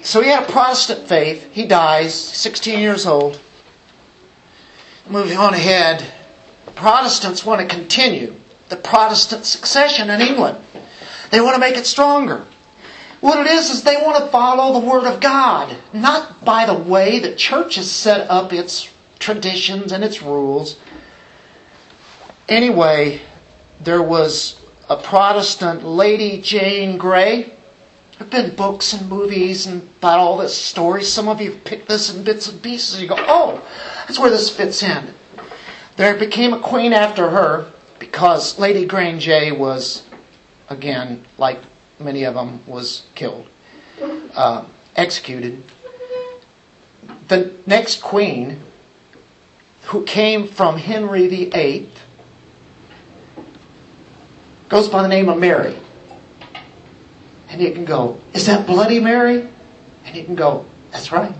so 0.03 0.21
he 0.21 0.29
had 0.29 0.45
a 0.49 0.53
Protestant 0.53 1.09
faith. 1.09 1.53
He 1.53 1.67
dies, 1.67 2.15
16 2.15 2.79
years 2.79 3.07
old. 3.07 3.41
Moving 5.09 5.39
on 5.39 5.55
ahead, 5.55 6.05
Protestants 6.77 7.45
want 7.45 7.61
to 7.61 7.67
continue 7.67 8.35
the 8.69 8.77
Protestant 8.77 9.45
succession 9.45 10.11
in 10.11 10.21
England. 10.21 10.59
They 11.31 11.41
want 11.41 11.55
to 11.55 11.61
make 11.61 11.77
it 11.77 11.87
stronger. 11.87 12.47
What 13.21 13.45
it 13.45 13.51
is, 13.51 13.71
is 13.71 13.83
they 13.83 13.97
want 13.97 14.25
to 14.25 14.31
follow 14.31 14.73
the 14.73 14.87
Word 14.87 15.05
of 15.05 15.21
God, 15.21 15.77
not 15.93 16.45
by 16.45 16.67
the 16.67 16.75
way 16.75 17.19
the 17.19 17.35
church 17.35 17.75
has 17.75 17.91
set 17.91 18.31
up 18.31 18.53
its 18.53 18.89
traditions 19.19 19.91
and 19.91 20.05
its 20.05 20.23
rules. 20.23 20.79
Anyway, 22.49 23.21
there 23.81 24.03
was 24.03 24.61
a 24.89 24.97
Protestant 24.97 25.85
Lady 25.85 26.41
Jane 26.41 26.97
Grey. 26.97 27.43
There 27.43 28.19
have 28.19 28.31
been 28.31 28.55
books 28.55 28.93
and 28.93 29.09
movies 29.09 29.67
and 29.67 29.83
about 29.99 30.19
all 30.19 30.39
this 30.39 30.57
story. 30.57 31.03
Some 31.05 31.29
of 31.29 31.41
you 31.41 31.53
picked 31.53 31.89
this 31.89 32.15
in 32.15 32.25
bits 32.25 32.49
and 32.49 32.63
pieces 32.63 32.95
and 32.95 33.03
you 33.03 33.09
go, 33.09 33.17
oh, 33.19 33.63
that's 34.07 34.19
where 34.19 34.31
this 34.31 34.49
fits 34.49 34.83
in. 34.83 35.13
There 35.97 36.17
became 36.17 36.53
a 36.53 36.61
queen 36.61 36.93
after 36.93 37.31
her 37.31 37.71
because 37.99 38.59
Lady 38.59 38.87
Grangey 38.87 39.57
was, 39.57 40.05
again, 40.69 41.25
like 41.37 41.61
many 41.99 42.25
of 42.25 42.35
them, 42.35 42.61
was 42.67 43.05
killed, 43.15 43.47
uh, 44.35 44.65
executed. 44.97 45.63
The 47.29 47.53
next 47.67 48.01
queen, 48.01 48.61
who 49.85 50.05
came 50.05 50.47
from 50.47 50.77
Henry 50.77 51.27
VIII, 51.29 51.91
goes 54.69 54.89
by 54.89 55.03
the 55.03 55.09
name 55.09 55.29
of 55.29 55.39
Mary. 55.39 55.77
And 57.49 57.61
you 57.61 57.73
can 57.73 57.85
go, 57.85 58.21
Is 58.35 58.47
that 58.47 58.67
Bloody 58.67 59.01
Mary? 59.01 59.49
And 60.05 60.17
you 60.17 60.25
can 60.25 60.35
go, 60.35 60.67
That's 60.91 61.11
right. 61.11 61.35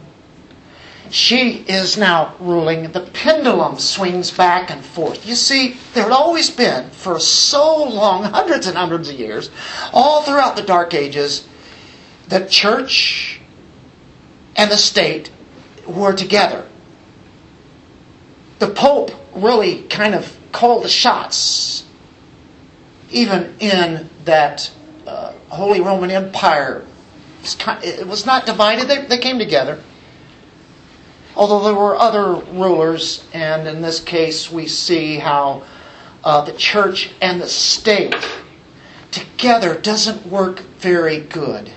She 1.11 1.65
is 1.69 1.97
now 1.97 2.35
ruling. 2.39 2.93
The 2.93 3.01
pendulum 3.01 3.79
swings 3.79 4.31
back 4.31 4.71
and 4.71 4.85
forth. 4.85 5.27
You 5.27 5.35
see, 5.35 5.77
there 5.95 6.05
had 6.05 6.13
always 6.13 6.51
been, 6.51 6.91
for 6.91 7.19
so 7.19 7.85
long, 7.85 8.25
hundreds 8.25 8.67
and 8.67 8.77
hundreds 8.77 9.09
of 9.09 9.19
years, 9.19 9.51
all 9.93 10.23
throughout 10.23 10.57
the 10.57 10.63
Dark 10.63 10.95
Ages, 10.95 11.49
the 12.29 12.47
church 12.47 13.41
and 14.57 14.71
the 14.71 14.77
state 14.77 15.31
were 15.87 16.13
together. 16.13 16.67
The 18.59 18.69
Pope 18.69 19.13
really 19.35 19.83
kind 19.85 20.15
of 20.15 20.37
called 20.53 20.85
the 20.85 20.89
shots, 20.89 21.85
even 23.11 23.55
in 23.61 24.11
that 24.25 24.71
uh, 25.07 25.33
Holy 25.49 25.81
Roman 25.81 26.11
Empire. 26.11 26.85
It 27.83 28.07
was 28.07 28.27
not 28.27 28.47
divided, 28.47 28.89
they, 28.89 29.07
they 29.07 29.19
came 29.19 29.39
together. 29.39 29.83
Although 31.39 31.63
there 31.63 31.75
were 31.75 31.97
other 31.97 32.33
rulers, 32.33 33.25
and 33.33 33.69
in 33.69 33.81
this 33.81 34.01
case 34.01 34.51
we 34.51 34.67
see 34.67 35.19
how 35.19 35.63
uh, 36.25 36.41
the 36.41 36.53
church 36.53 37.13
and 37.23 37.41
the 37.41 37.47
state 37.47 38.17
together 39.13 39.79
doesn't 39.79 40.27
work 40.27 40.59
very 40.81 41.21
good. 41.21 41.71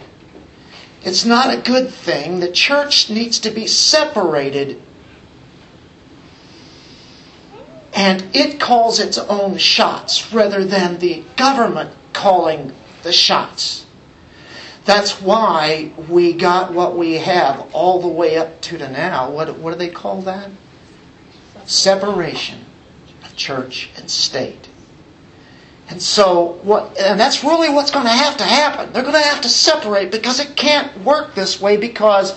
It's 1.04 1.26
not 1.26 1.54
a 1.54 1.62
good 1.62 1.92
thing. 1.92 2.40
The 2.40 2.52
church 2.52 3.12
needs 3.12 3.40
to 3.42 3.52
be 3.52 3.68
separated. 3.68 4.82
And 7.94 8.36
it 8.36 8.60
calls 8.60 9.00
its 9.00 9.20
own 9.20 9.60
shots 9.60 10.34
rather 10.34 10.66
than 10.66 10.98
the 10.98 11.24
government 11.36 11.92
calling 12.14 12.74
the 13.04 13.14
shots. 13.14 13.86
That's 14.86 15.22
why 15.22 15.92
we 16.10 16.34
got 16.34 16.74
what 16.74 16.98
we 16.98 17.14
have 17.14 17.74
all 17.74 18.02
the 18.02 18.08
way 18.08 18.38
up 18.38 18.62
to 18.62 18.78
the 18.78 18.90
now. 18.90 19.30
What, 19.30 19.58
what 19.58 19.72
do 19.72 19.78
they 19.78 19.90
call 19.90 20.22
that? 20.24 20.50
Separation 21.66 22.66
of 23.24 23.36
church 23.36 23.92
and 23.98 24.10
state. 24.10 24.70
And 25.90 26.02
so, 26.02 26.54
what, 26.64 26.98
and 26.98 27.20
that's 27.20 27.44
really 27.44 27.70
what's 27.70 27.92
going 27.92 28.06
to 28.06 28.12
have 28.12 28.38
to 28.38 28.46
happen. 28.46 28.94
They're 28.94 29.04
going 29.04 29.14
to 29.14 29.20
have 29.20 29.42
to 29.42 29.50
separate 29.50 30.10
because 30.10 30.40
it 30.40 30.56
can't 30.56 31.04
work 31.04 31.36
this 31.36 31.62
way 31.62 31.76
because 31.76 32.36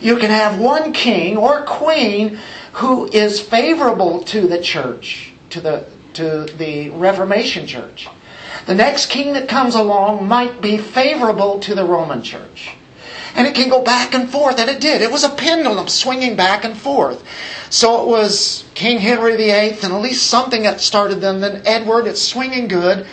you 0.00 0.16
can 0.16 0.30
have 0.30 0.58
one 0.58 0.92
king 0.92 1.36
or 1.36 1.64
queen 1.64 2.38
who 2.72 3.06
is 3.12 3.40
favorable 3.40 4.22
to 4.24 4.48
the 4.48 4.60
church, 4.60 5.32
to 5.50 5.60
the, 5.60 5.86
to 6.14 6.46
the 6.56 6.90
Reformation 6.90 7.66
church. 7.66 8.08
The 8.66 8.74
next 8.74 9.06
king 9.06 9.32
that 9.34 9.48
comes 9.48 9.74
along 9.74 10.26
might 10.26 10.60
be 10.60 10.78
favorable 10.78 11.60
to 11.60 11.74
the 11.74 11.84
Roman 11.84 12.22
church. 12.22 12.76
And 13.36 13.48
it 13.48 13.54
can 13.54 13.68
go 13.68 13.82
back 13.82 14.14
and 14.14 14.30
forth, 14.30 14.60
and 14.60 14.70
it 14.70 14.80
did. 14.80 15.02
It 15.02 15.10
was 15.10 15.24
a 15.24 15.28
pendulum 15.28 15.88
swinging 15.88 16.36
back 16.36 16.64
and 16.64 16.76
forth. 16.76 17.24
So 17.68 18.02
it 18.02 18.06
was 18.06 18.64
King 18.74 19.00
Henry 19.00 19.36
VIII, 19.36 19.80
and 19.82 19.92
at 19.92 20.00
least 20.00 20.28
something 20.28 20.62
that 20.62 20.80
started 20.80 21.16
then. 21.16 21.40
Then 21.40 21.62
Edward, 21.66 22.06
it's 22.06 22.22
swinging 22.22 22.68
good. 22.68 23.06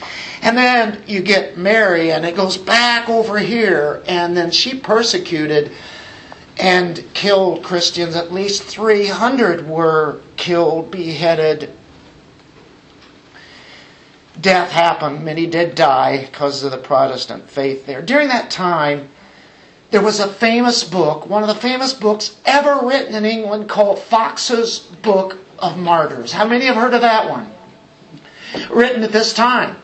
And 0.44 0.56
then 0.56 1.04
you 1.08 1.22
get 1.22 1.58
Mary, 1.58 2.12
and 2.12 2.24
it 2.24 2.36
goes 2.36 2.58
back 2.58 3.10
over 3.10 3.40
here. 3.40 4.04
And 4.06 4.38
then 4.38 4.52
she 4.52 4.80
persecuted 4.80 5.72
and 6.58 7.04
killed 7.16 7.64
Christians. 7.64 8.16
At 8.16 8.32
least 8.32 8.64
300 8.64 9.68
were 9.68 10.22
killed, 10.38 10.92
beheaded, 10.92 11.72
death 14.40 14.72
happened. 14.72 15.26
Many 15.26 15.48
did 15.48 15.76
die 15.76 16.22
because 16.26 16.64
of 16.64 16.72
the 16.72 16.78
Protestant 16.78 17.50
faith 17.50 17.86
there. 17.86 18.02
During 18.02 18.30
that 18.30 18.50
time, 18.50 19.10
there 19.92 20.02
was 20.02 20.20
a 20.20 20.28
famous 20.28 20.84
book, 20.84 21.28
one 21.28 21.44
of 21.44 21.50
the 21.50 21.56
famous 21.56 21.94
books 21.94 22.38
ever 22.46 22.86
written 22.86 23.14
in 23.14 23.26
England 23.26 23.68
called 23.68 24.00
Foxe's 24.00 24.80
Book 24.80 25.38
of 25.60 25.78
Martyrs. 25.78 26.32
How 26.32 26.48
many 26.48 26.66
have 26.66 26.78
heard 26.78 26.94
of 26.94 27.02
that 27.02 27.30
one? 27.30 27.52
Written 28.70 29.04
at 29.04 29.12
this 29.12 29.34
time. 29.34 29.76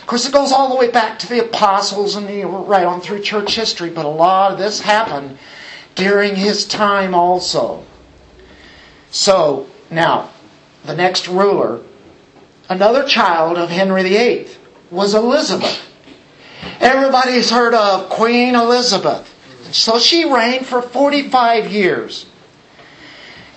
Of 0.00 0.06
course, 0.06 0.26
it 0.26 0.32
goes 0.32 0.52
all 0.52 0.70
the 0.70 0.76
way 0.76 0.90
back 0.90 1.18
to 1.18 1.28
the 1.28 1.44
apostles 1.44 2.14
and 2.14 2.26
the, 2.28 2.44
right 2.44 2.86
on 2.86 3.00
through 3.00 3.20
church 3.20 3.56
history, 3.56 3.90
but 3.90 4.06
a 4.06 4.08
lot 4.08 4.52
of 4.52 4.58
this 4.58 4.80
happened 4.80 5.38
during 5.96 6.36
his 6.36 6.64
time 6.64 7.14
also. 7.14 7.84
So, 9.10 9.66
now, 9.90 10.30
the 10.84 10.94
next 10.94 11.28
ruler 11.28 11.82
another 12.68 13.04
child 13.04 13.58
of 13.58 13.70
Henry 13.70 14.02
VIII 14.02 14.48
was 14.90 15.14
Elizabeth. 15.14 15.84
Everybody's 16.80 17.50
heard 17.50 17.74
of 17.74 18.08
Queen 18.08 18.54
Elizabeth. 18.54 19.34
So 19.72 19.98
she 19.98 20.24
reigned 20.24 20.66
for 20.66 20.82
45 20.82 21.70
years. 21.72 22.26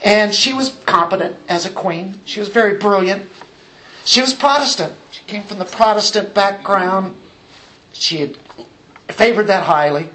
And 0.03 0.33
she 0.33 0.53
was 0.53 0.69
competent 0.85 1.37
as 1.47 1.65
a 1.65 1.69
queen. 1.69 2.19
She 2.25 2.39
was 2.39 2.49
very 2.49 2.77
brilliant. 2.77 3.29
She 4.03 4.21
was 4.21 4.33
Protestant. 4.33 4.95
She 5.11 5.23
came 5.25 5.43
from 5.43 5.59
the 5.59 5.65
Protestant 5.65 6.33
background. 6.33 7.15
She 7.93 8.17
had 8.17 8.37
favored 9.09 9.47
that 9.47 9.63
highly. 9.63 10.09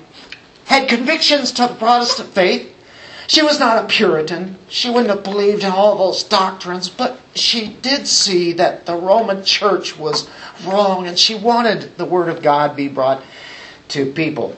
Had 0.65 0.89
convictions 0.89 1.53
to 1.53 1.69
the 1.69 1.75
Protestant 1.75 2.31
faith. 2.31 2.75
She 3.29 3.43
was 3.43 3.59
not 3.59 3.85
a 3.85 3.89
Puritan. 3.89 4.57
She 4.69 4.89
wouldn't 4.89 5.11
have 5.11 5.25
believed 5.25 5.65
in 5.65 5.73
all 5.73 5.97
those 5.97 6.23
doctrines, 6.23 6.89
but 6.89 7.19
she 7.35 7.67
did 7.83 8.07
see 8.07 8.53
that 8.53 8.87
the 8.87 8.95
Roman 8.95 9.45
church 9.45 9.99
was 9.99 10.29
wrong 10.65 11.09
and 11.09 11.19
she 11.19 11.35
wanted 11.35 11.99
the 11.99 12.05
Word 12.05 12.29
of 12.29 12.41
God 12.41 12.77
be 12.77 12.87
brought 12.87 13.25
to 13.89 14.13
people. 14.13 14.57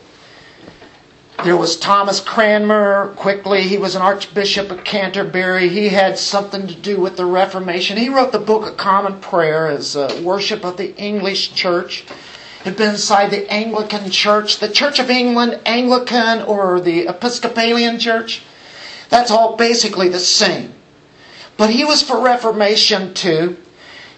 There 1.45 1.57
was 1.57 1.79
Thomas 1.79 2.21
Cranmer, 2.21 3.15
quickly, 3.17 3.63
he 3.63 3.79
was 3.79 3.95
an 3.95 4.03
Archbishop 4.03 4.71
of 4.71 4.85
Canterbury. 4.85 5.69
He 5.69 5.89
had 5.89 6.19
something 6.19 6.67
to 6.67 6.75
do 6.75 7.01
with 7.01 7.17
the 7.17 7.25
Reformation. 7.25 7.97
He 7.97 8.11
wrote 8.11 8.33
the 8.33 8.39
Book 8.39 8.69
of 8.69 8.77
Common 8.77 9.21
Prayer 9.21 9.67
as 9.69 9.97
a 9.97 10.21
worship 10.23 10.65
of 10.65 10.77
the 10.77 10.95
English 10.97 11.55
church. 11.55 12.05
Had 12.65 12.77
been 12.77 12.91
inside 12.91 13.31
the 13.31 13.51
Anglican 13.51 14.11
Church, 14.11 14.59
the 14.59 14.69
Church 14.69 14.99
of 14.99 15.09
England, 15.09 15.61
Anglican, 15.65 16.43
or 16.43 16.81
the 16.81 17.07
Episcopalian 17.07 17.99
Church. 17.99 18.43
That's 19.09 19.31
all 19.31 19.57
basically 19.57 20.09
the 20.09 20.21
same. 20.21 20.73
But 21.57 21.71
he 21.71 21.85
was 21.85 22.03
for 22.03 22.21
Reformation 22.21 23.15
too. 23.15 23.57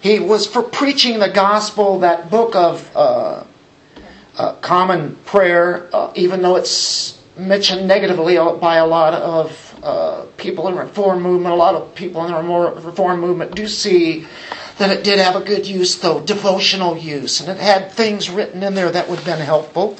He 0.01 0.19
was 0.19 0.47
for 0.47 0.63
preaching 0.63 1.19
the 1.19 1.29
gospel, 1.29 1.99
that 1.99 2.29
book 2.29 2.55
of 2.55 2.89
uh, 2.95 3.43
uh, 4.37 4.53
common 4.55 5.15
prayer, 5.25 5.87
uh, 5.93 6.11
even 6.15 6.41
though 6.41 6.55
it's 6.55 7.19
mentioned 7.37 7.87
negatively 7.87 8.35
by 8.59 8.77
a 8.77 8.85
lot 8.85 9.13
of 9.13 9.79
uh, 9.83 10.25
people 10.37 10.67
in 10.67 10.75
the 10.75 10.81
Reform 10.81 11.21
movement. 11.21 11.53
A 11.53 11.57
lot 11.57 11.75
of 11.75 11.93
people 11.95 12.25
in 12.25 12.31
the 12.31 12.81
Reform 12.81 13.19
movement 13.19 13.55
do 13.55 13.67
see 13.67 14.27
that 14.77 14.89
it 14.89 15.03
did 15.03 15.19
have 15.19 15.35
a 15.35 15.41
good 15.41 15.67
use, 15.67 15.97
though, 15.97 16.19
devotional 16.21 16.97
use, 16.97 17.39
and 17.39 17.49
it 17.49 17.57
had 17.57 17.91
things 17.91 18.29
written 18.29 18.63
in 18.63 18.73
there 18.73 18.91
that 18.91 19.07
would 19.07 19.19
have 19.19 19.25
been 19.25 19.45
helpful. 19.45 19.97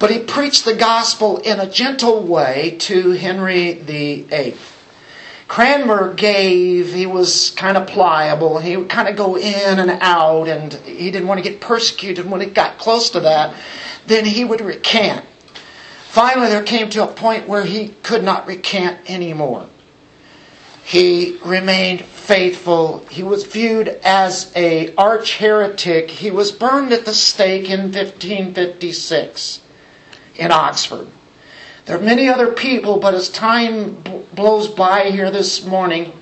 But 0.00 0.10
he 0.10 0.18
preached 0.18 0.64
the 0.64 0.74
gospel 0.74 1.36
in 1.40 1.60
a 1.60 1.68
gentle 1.68 2.22
way 2.22 2.76
to 2.80 3.10
Henry 3.10 3.74
VIII. 3.74 4.56
Cranmer 5.46 6.14
gave, 6.14 6.94
he 6.94 7.04
was 7.04 7.50
kind 7.50 7.76
of 7.76 7.86
pliable, 7.86 8.60
he 8.60 8.78
would 8.78 8.88
kind 8.88 9.08
of 9.08 9.16
go 9.16 9.36
in 9.36 9.78
and 9.78 9.90
out, 10.00 10.48
and 10.48 10.72
he 10.72 11.10
didn't 11.10 11.28
want 11.28 11.44
to 11.44 11.50
get 11.50 11.60
persecuted. 11.60 12.30
When 12.30 12.40
it 12.40 12.54
got 12.54 12.78
close 12.78 13.10
to 13.10 13.20
that, 13.20 13.54
then 14.06 14.24
he 14.24 14.42
would 14.42 14.62
recant. 14.62 15.26
Finally, 16.08 16.48
there 16.48 16.62
came 16.62 16.88
to 16.90 17.04
a 17.04 17.06
point 17.06 17.46
where 17.46 17.66
he 17.66 17.88
could 18.02 18.24
not 18.24 18.46
recant 18.46 18.98
anymore. 19.10 19.68
He 20.82 21.38
remained 21.44 22.06
faithful. 22.06 23.04
He 23.10 23.22
was 23.22 23.44
viewed 23.44 23.88
as 24.02 24.50
a 24.56 24.94
arch 24.94 25.36
heretic. 25.36 26.10
He 26.10 26.30
was 26.30 26.52
burned 26.52 26.90
at 26.94 27.04
the 27.04 27.12
stake 27.12 27.68
in 27.68 27.92
1556 27.92 29.60
in 30.40 30.50
Oxford. 30.50 31.06
There 31.84 31.96
are 31.96 32.02
many 32.02 32.28
other 32.28 32.52
people, 32.52 32.98
but 32.98 33.14
as 33.14 33.28
time 33.28 34.02
blows 34.34 34.68
by 34.68 35.10
here 35.10 35.30
this 35.30 35.64
morning, 35.64 36.12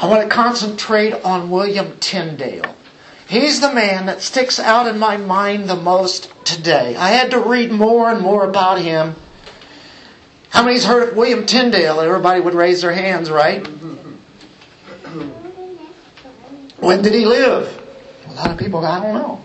I 0.00 0.08
want 0.08 0.22
to 0.22 0.28
concentrate 0.28 1.12
on 1.12 1.50
William 1.50 1.96
Tyndale. 1.98 2.74
He's 3.28 3.60
the 3.60 3.72
man 3.72 4.06
that 4.06 4.22
sticks 4.22 4.58
out 4.58 4.86
in 4.86 4.98
my 4.98 5.16
mind 5.16 5.68
the 5.68 5.76
most 5.76 6.32
today. 6.44 6.96
I 6.96 7.08
had 7.08 7.30
to 7.30 7.38
read 7.38 7.70
more 7.70 8.10
and 8.10 8.20
more 8.20 8.48
about 8.48 8.80
him. 8.80 9.14
How 10.50 10.62
many's 10.62 10.84
heard 10.84 11.08
of 11.08 11.16
William 11.16 11.46
Tyndale? 11.46 12.00
Everybody 12.00 12.40
would 12.40 12.54
raise 12.54 12.82
their 12.82 12.92
hands, 12.92 13.30
right? 13.30 13.66
When 16.78 17.02
did 17.02 17.12
he 17.12 17.24
live? 17.24 17.82
A 18.28 18.32
lot 18.34 18.50
of 18.50 18.58
people, 18.58 18.84
I 18.84 19.02
don't 19.02 19.14
know. 19.14 19.43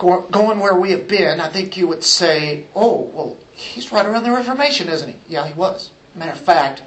Going 0.00 0.60
where 0.60 0.74
we 0.74 0.92
have 0.92 1.06
been, 1.06 1.40
I 1.40 1.50
think 1.50 1.76
you 1.76 1.86
would 1.88 2.02
say, 2.02 2.66
oh, 2.74 3.02
well, 3.02 3.36
he's 3.52 3.92
right 3.92 4.06
around 4.06 4.24
the 4.24 4.30
Reformation, 4.30 4.88
isn't 4.88 5.10
he? 5.10 5.16
Yeah, 5.28 5.46
he 5.46 5.52
was. 5.52 5.90
Matter 6.14 6.32
of 6.32 6.40
fact, 6.40 6.82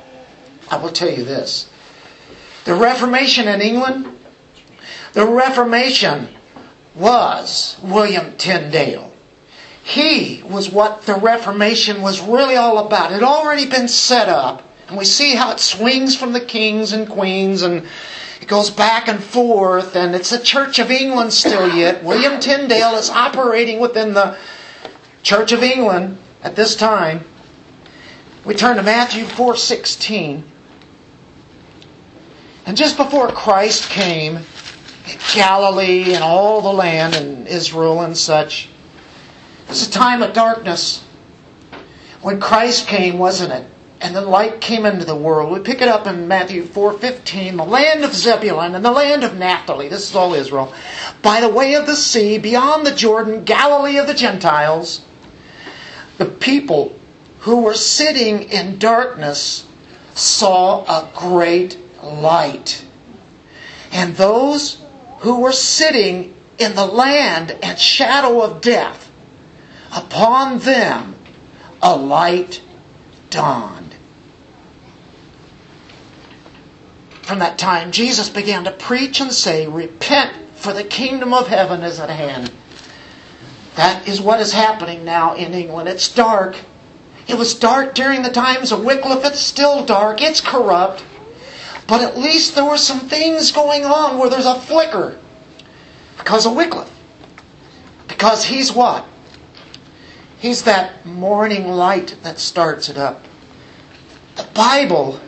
I 0.71 0.77
will 0.77 0.91
tell 0.91 1.11
you 1.11 1.23
this. 1.23 1.69
The 2.65 2.73
Reformation 2.73 3.47
in 3.47 3.61
England, 3.61 4.17
the 5.13 5.27
Reformation 5.27 6.29
was 6.95 7.77
William 7.83 8.35
Tyndale. 8.37 9.13
He 9.83 10.41
was 10.43 10.71
what 10.71 11.03
the 11.03 11.13
Reformation 11.15 12.01
was 12.01 12.19
really 12.19 12.55
all 12.55 12.79
about. 12.79 13.11
It 13.11 13.15
had 13.15 13.23
already 13.23 13.67
been 13.67 13.87
set 13.87 14.27
up, 14.27 14.63
and 14.87 14.97
we 14.97 15.05
see 15.05 15.35
how 15.35 15.51
it 15.51 15.59
swings 15.59 16.15
from 16.15 16.33
the 16.33 16.41
kings 16.41 16.93
and 16.93 17.07
queens 17.07 17.61
and 17.61 17.85
it 18.43 18.49
goes 18.49 18.69
back 18.69 19.07
and 19.07 19.23
forth, 19.23 19.95
and 19.95 20.13
it's 20.13 20.33
a 20.33 20.43
Church 20.43 20.77
of 20.77 20.91
England 20.91 21.31
still 21.31 21.73
yet. 21.73 22.03
William 22.03 22.41
Tyndale 22.41 22.95
is 22.95 23.09
operating 23.09 23.79
within 23.79 24.13
the 24.13 24.37
Church 25.21 25.53
of 25.53 25.63
England 25.63 26.17
at 26.41 26.53
this 26.53 26.75
time. 26.75 27.23
We 28.43 28.53
turn 28.53 28.75
to 28.75 28.83
Matthew 28.83 29.23
4:16. 29.23 30.43
And 32.65 32.75
just 32.75 32.97
before 32.97 33.29
Christ 33.29 33.89
came, 33.89 34.39
Galilee 35.33 36.13
and 36.13 36.21
all 36.21 36.59
the 36.59 36.73
land 36.73 37.15
and 37.15 37.47
Israel 37.47 38.01
and 38.01 38.17
such, 38.17 38.67
it 39.63 39.69
was 39.69 39.87
a 39.87 39.89
time 39.89 40.21
of 40.21 40.33
darkness. 40.33 41.01
When 42.21 42.41
Christ 42.41 42.87
came, 42.87 43.19
wasn't 43.19 43.53
it? 43.53 43.65
And 44.03 44.13
the 44.13 44.21
light 44.21 44.59
came 44.59 44.85
into 44.85 45.05
the 45.05 45.15
world. 45.15 45.53
We 45.53 45.61
pick 45.61 45.81
it 45.81 45.87
up 45.87 46.05
in 46.07 46.27
Matthew 46.27 46.63
4:15, 46.63 47.55
the 47.55 47.63
land 47.63 48.03
of 48.03 48.13
Zebulun 48.13 48.75
and 48.75 48.83
the 48.83 48.91
land 48.91 49.23
of 49.23 49.37
Naphtali, 49.37 49.87
this 49.87 50.09
is 50.09 50.15
all 50.15 50.33
Israel, 50.33 50.73
by 51.21 51.39
the 51.39 51.47
way 51.47 51.73
of 51.75 51.87
the 51.87 51.95
sea, 51.95 52.37
beyond 52.37 52.85
the 52.85 52.91
Jordan, 52.91 53.45
Galilee 53.45 53.97
of 53.97 54.07
the 54.07 54.13
Gentiles, 54.13 55.01
the 56.17 56.25
people 56.25 56.93
who 57.39 57.61
were 57.61 57.73
sitting 57.73 58.43
in 58.43 58.77
darkness 58.77 59.63
saw 60.13 60.83
a 60.83 61.07
great 61.15 61.77
light. 62.03 62.83
And 63.91 64.17
those 64.17 64.79
who 65.19 65.39
were 65.39 65.53
sitting 65.53 66.35
in 66.57 66.75
the 66.75 66.85
land 66.85 67.57
and 67.63 67.79
shadow 67.79 68.41
of 68.41 68.59
death, 68.59 69.09
upon 69.95 70.59
them 70.59 71.15
a 71.81 71.95
light 71.95 72.61
dawned. 73.29 73.82
From 77.23 77.39
that 77.39 77.57
time, 77.57 77.91
Jesus 77.91 78.29
began 78.29 78.65
to 78.65 78.71
preach 78.71 79.21
and 79.21 79.31
say, 79.31 79.65
Repent, 79.67 80.35
for 80.55 80.73
the 80.73 80.83
kingdom 80.83 81.33
of 81.33 81.47
heaven 81.47 81.81
is 81.81 81.99
at 81.99 82.09
hand. 82.09 82.51
That 83.75 84.07
is 84.07 84.21
what 84.21 84.39
is 84.39 84.53
happening 84.53 85.03
now 85.03 85.33
in 85.35 85.53
England. 85.53 85.89
It's 85.89 86.13
dark. 86.13 86.57
It 87.27 87.37
was 87.37 87.55
dark 87.55 87.95
during 87.95 88.21
the 88.21 88.29
times 88.29 88.71
of 88.71 88.83
Wycliffe. 88.83 89.25
It's 89.25 89.39
still 89.39 89.85
dark. 89.85 90.21
It's 90.21 90.41
corrupt. 90.41 91.03
But 91.87 92.01
at 92.01 92.17
least 92.17 92.55
there 92.55 92.65
were 92.65 92.77
some 92.77 92.99
things 92.99 93.51
going 93.51 93.85
on 93.85 94.17
where 94.17 94.29
there's 94.29 94.45
a 94.45 94.59
flicker 94.59 95.17
because 96.17 96.45
of 96.45 96.55
Wycliffe. 96.55 96.91
Because 98.07 98.45
he's 98.45 98.71
what? 98.71 99.05
He's 100.39 100.63
that 100.63 101.05
morning 101.05 101.67
light 101.67 102.17
that 102.23 102.37
starts 102.37 102.89
it 102.89 102.97
up. 102.97 103.23
The 104.35 104.47
Bible, 104.53 105.19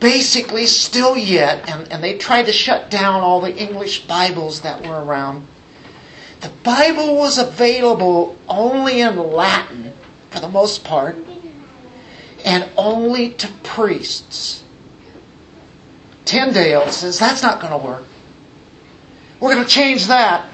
basically, 0.00 0.66
still 0.66 1.16
yet, 1.16 1.68
and, 1.68 1.90
and 1.92 2.02
they 2.02 2.18
tried 2.18 2.46
to 2.46 2.52
shut 2.52 2.90
down 2.90 3.22
all 3.22 3.40
the 3.40 3.56
English 3.56 4.06
Bibles 4.06 4.60
that 4.62 4.86
were 4.86 5.02
around. 5.02 5.46
The 6.40 6.50
Bible 6.62 7.16
was 7.16 7.38
available 7.38 8.36
only 8.48 9.00
in 9.00 9.16
Latin, 9.16 9.92
for 10.30 10.40
the 10.40 10.48
most 10.48 10.84
part, 10.84 11.16
and 12.44 12.68
only 12.76 13.30
to 13.34 13.48
priests. 13.62 14.62
Tyndale 16.24 16.90
says 16.90 17.18
that's 17.18 17.42
not 17.42 17.60
going 17.60 17.72
to 17.72 17.84
work. 17.84 18.04
We're 19.40 19.54
going 19.54 19.64
to 19.64 19.70
change 19.70 20.06
that. 20.06 20.48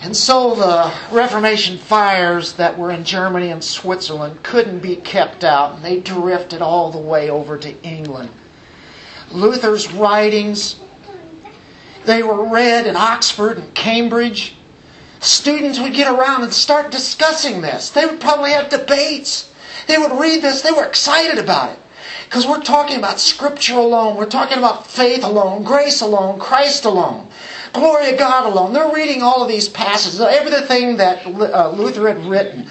And 0.00 0.16
so 0.16 0.54
the 0.54 0.92
Reformation 1.10 1.78
fires 1.78 2.54
that 2.54 2.78
were 2.78 2.90
in 2.90 3.04
Germany 3.04 3.50
and 3.50 3.64
Switzerland 3.64 4.42
couldn't 4.42 4.80
be 4.80 4.96
kept 4.96 5.42
out, 5.42 5.76
and 5.76 5.84
they 5.84 6.00
drifted 6.00 6.60
all 6.60 6.90
the 6.90 6.98
way 6.98 7.30
over 7.30 7.56
to 7.58 7.82
England. 7.82 8.30
Luther's 9.32 9.92
writings, 9.92 10.78
they 12.04 12.22
were 12.22 12.44
read 12.44 12.86
in 12.86 12.94
Oxford 12.94 13.58
and 13.58 13.74
Cambridge. 13.74 14.54
Students 15.20 15.80
would 15.80 15.94
get 15.94 16.12
around 16.12 16.44
and 16.44 16.52
start 16.52 16.92
discussing 16.92 17.62
this. 17.62 17.90
They 17.90 18.04
would 18.06 18.20
probably 18.20 18.50
have 18.50 18.68
debates. 18.68 19.52
They 19.88 19.98
would 19.98 20.12
read 20.12 20.42
this, 20.42 20.62
they 20.62 20.72
were 20.72 20.84
excited 20.84 21.38
about 21.38 21.72
it. 21.72 21.78
Because 22.24 22.46
we're 22.46 22.62
talking 22.62 22.98
about 22.98 23.20
Scripture 23.20 23.78
alone. 23.78 24.16
We're 24.16 24.26
talking 24.26 24.58
about 24.58 24.86
faith 24.86 25.22
alone, 25.22 25.62
grace 25.62 26.00
alone, 26.00 26.40
Christ 26.40 26.84
alone, 26.84 27.28
glory 27.76 28.10
of 28.10 28.18
God 28.18 28.46
alone. 28.46 28.72
They're 28.72 28.92
reading 28.92 29.22
all 29.22 29.42
of 29.42 29.48
these 29.48 29.68
passages, 29.68 30.20
everything 30.20 30.96
that 30.96 31.24
uh, 31.26 31.70
Luther 31.70 32.08
had 32.08 32.24
written. 32.24 32.68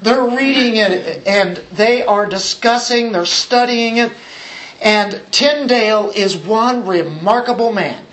They're 0.00 0.24
reading 0.24 0.76
it 0.76 1.26
and 1.26 1.56
they 1.72 2.04
are 2.04 2.26
discussing, 2.26 3.12
they're 3.12 3.24
studying 3.24 3.98
it. 3.98 4.12
And 4.82 5.22
Tyndale 5.30 6.10
is 6.10 6.36
one 6.36 6.86
remarkable 6.86 7.72
man. 7.72 8.04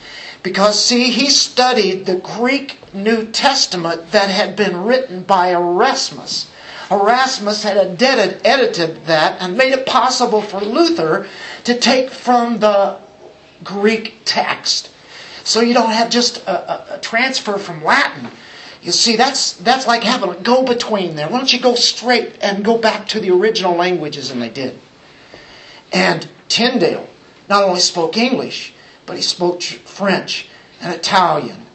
Because, 0.44 0.84
see, 0.84 1.10
he 1.10 1.30
studied 1.30 2.06
the 2.06 2.18
Greek 2.18 2.80
New 2.94 3.32
Testament 3.32 4.12
that 4.12 4.30
had 4.30 4.56
been 4.56 4.84
written 4.84 5.24
by 5.24 5.52
Erasmus. 5.52 6.52
Erasmus 6.92 7.64
had 7.64 7.78
edited, 7.78 8.46
edited 8.46 9.06
that 9.06 9.42
and 9.42 9.58
made 9.58 9.72
it 9.72 9.86
possible 9.86 10.42
for 10.42 10.60
Luther 10.60 11.28
to 11.64 11.80
take 11.80 12.10
from 12.10 12.60
the 12.60 13.00
Greek 13.64 14.18
text. 14.26 14.93
So 15.44 15.62
you 15.62 15.74
don't 15.74 15.92
have 15.92 16.10
just 16.10 16.38
a, 16.46 16.94
a, 16.94 16.96
a 16.96 17.00
transfer 17.00 17.58
from 17.58 17.84
Latin. 17.84 18.30
You 18.82 18.92
see, 18.92 19.16
that's, 19.16 19.54
that's 19.54 19.88
like 19.88 20.04
having 20.04 20.30
a 20.30 20.36
go 20.36 20.64
between 20.64 21.16
there. 21.16 21.30
Why 21.30 21.38
don't 21.38 21.52
you 21.52 21.60
go 21.60 21.76
straight 21.76 22.38
and 22.42 22.66
go 22.66 22.78
back 22.78 23.08
to 23.10 23.20
the 23.20 23.32
original 23.32 23.76
languages? 23.76 24.32
And 24.32 24.42
they 24.42 24.50
did. 24.50 24.80
And 25.92 26.28
Tyndale 26.48 27.08
not 27.50 27.64
only 27.64 27.80
spoke 27.80 28.18
English, 28.18 28.74
but 29.06 29.16
he 29.16 29.22
spoke 29.22 29.62
French 29.62 30.48
and 30.82 30.94
Italian, 30.94 31.66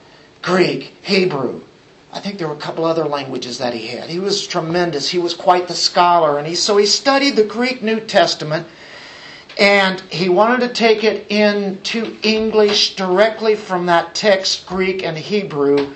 Greek, 0.43 0.95
Hebrew, 1.03 1.63
I 2.11 2.21
think 2.21 2.39
there 2.39 2.49
were 2.49 2.55
a 2.55 2.59
couple 2.59 2.85
other 2.85 3.05
languages 3.05 3.59
that 3.59 3.75
he 3.75 3.89
had. 3.89 4.09
He 4.09 4.19
was 4.19 4.47
tremendous. 4.47 5.09
He 5.09 5.19
was 5.19 5.35
quite 5.35 5.69
the 5.69 5.75
scholar. 5.75 6.39
And 6.39 6.47
he, 6.47 6.55
so 6.55 6.77
he 6.77 6.87
studied 6.87 7.37
the 7.37 7.45
Greek 7.45 7.83
New 7.83 8.01
Testament 8.01 8.67
And 9.59 10.01
he 10.03 10.29
wanted 10.29 10.69
to 10.69 10.73
take 10.73 11.03
it 11.03 11.31
into 11.33 12.17
English 12.23 12.95
directly 12.95 13.57
from 13.57 13.87
that 13.87 14.15
text, 14.15 14.67
Greek 14.67 15.03
and 15.03 15.19
Hebrew. 15.19 15.95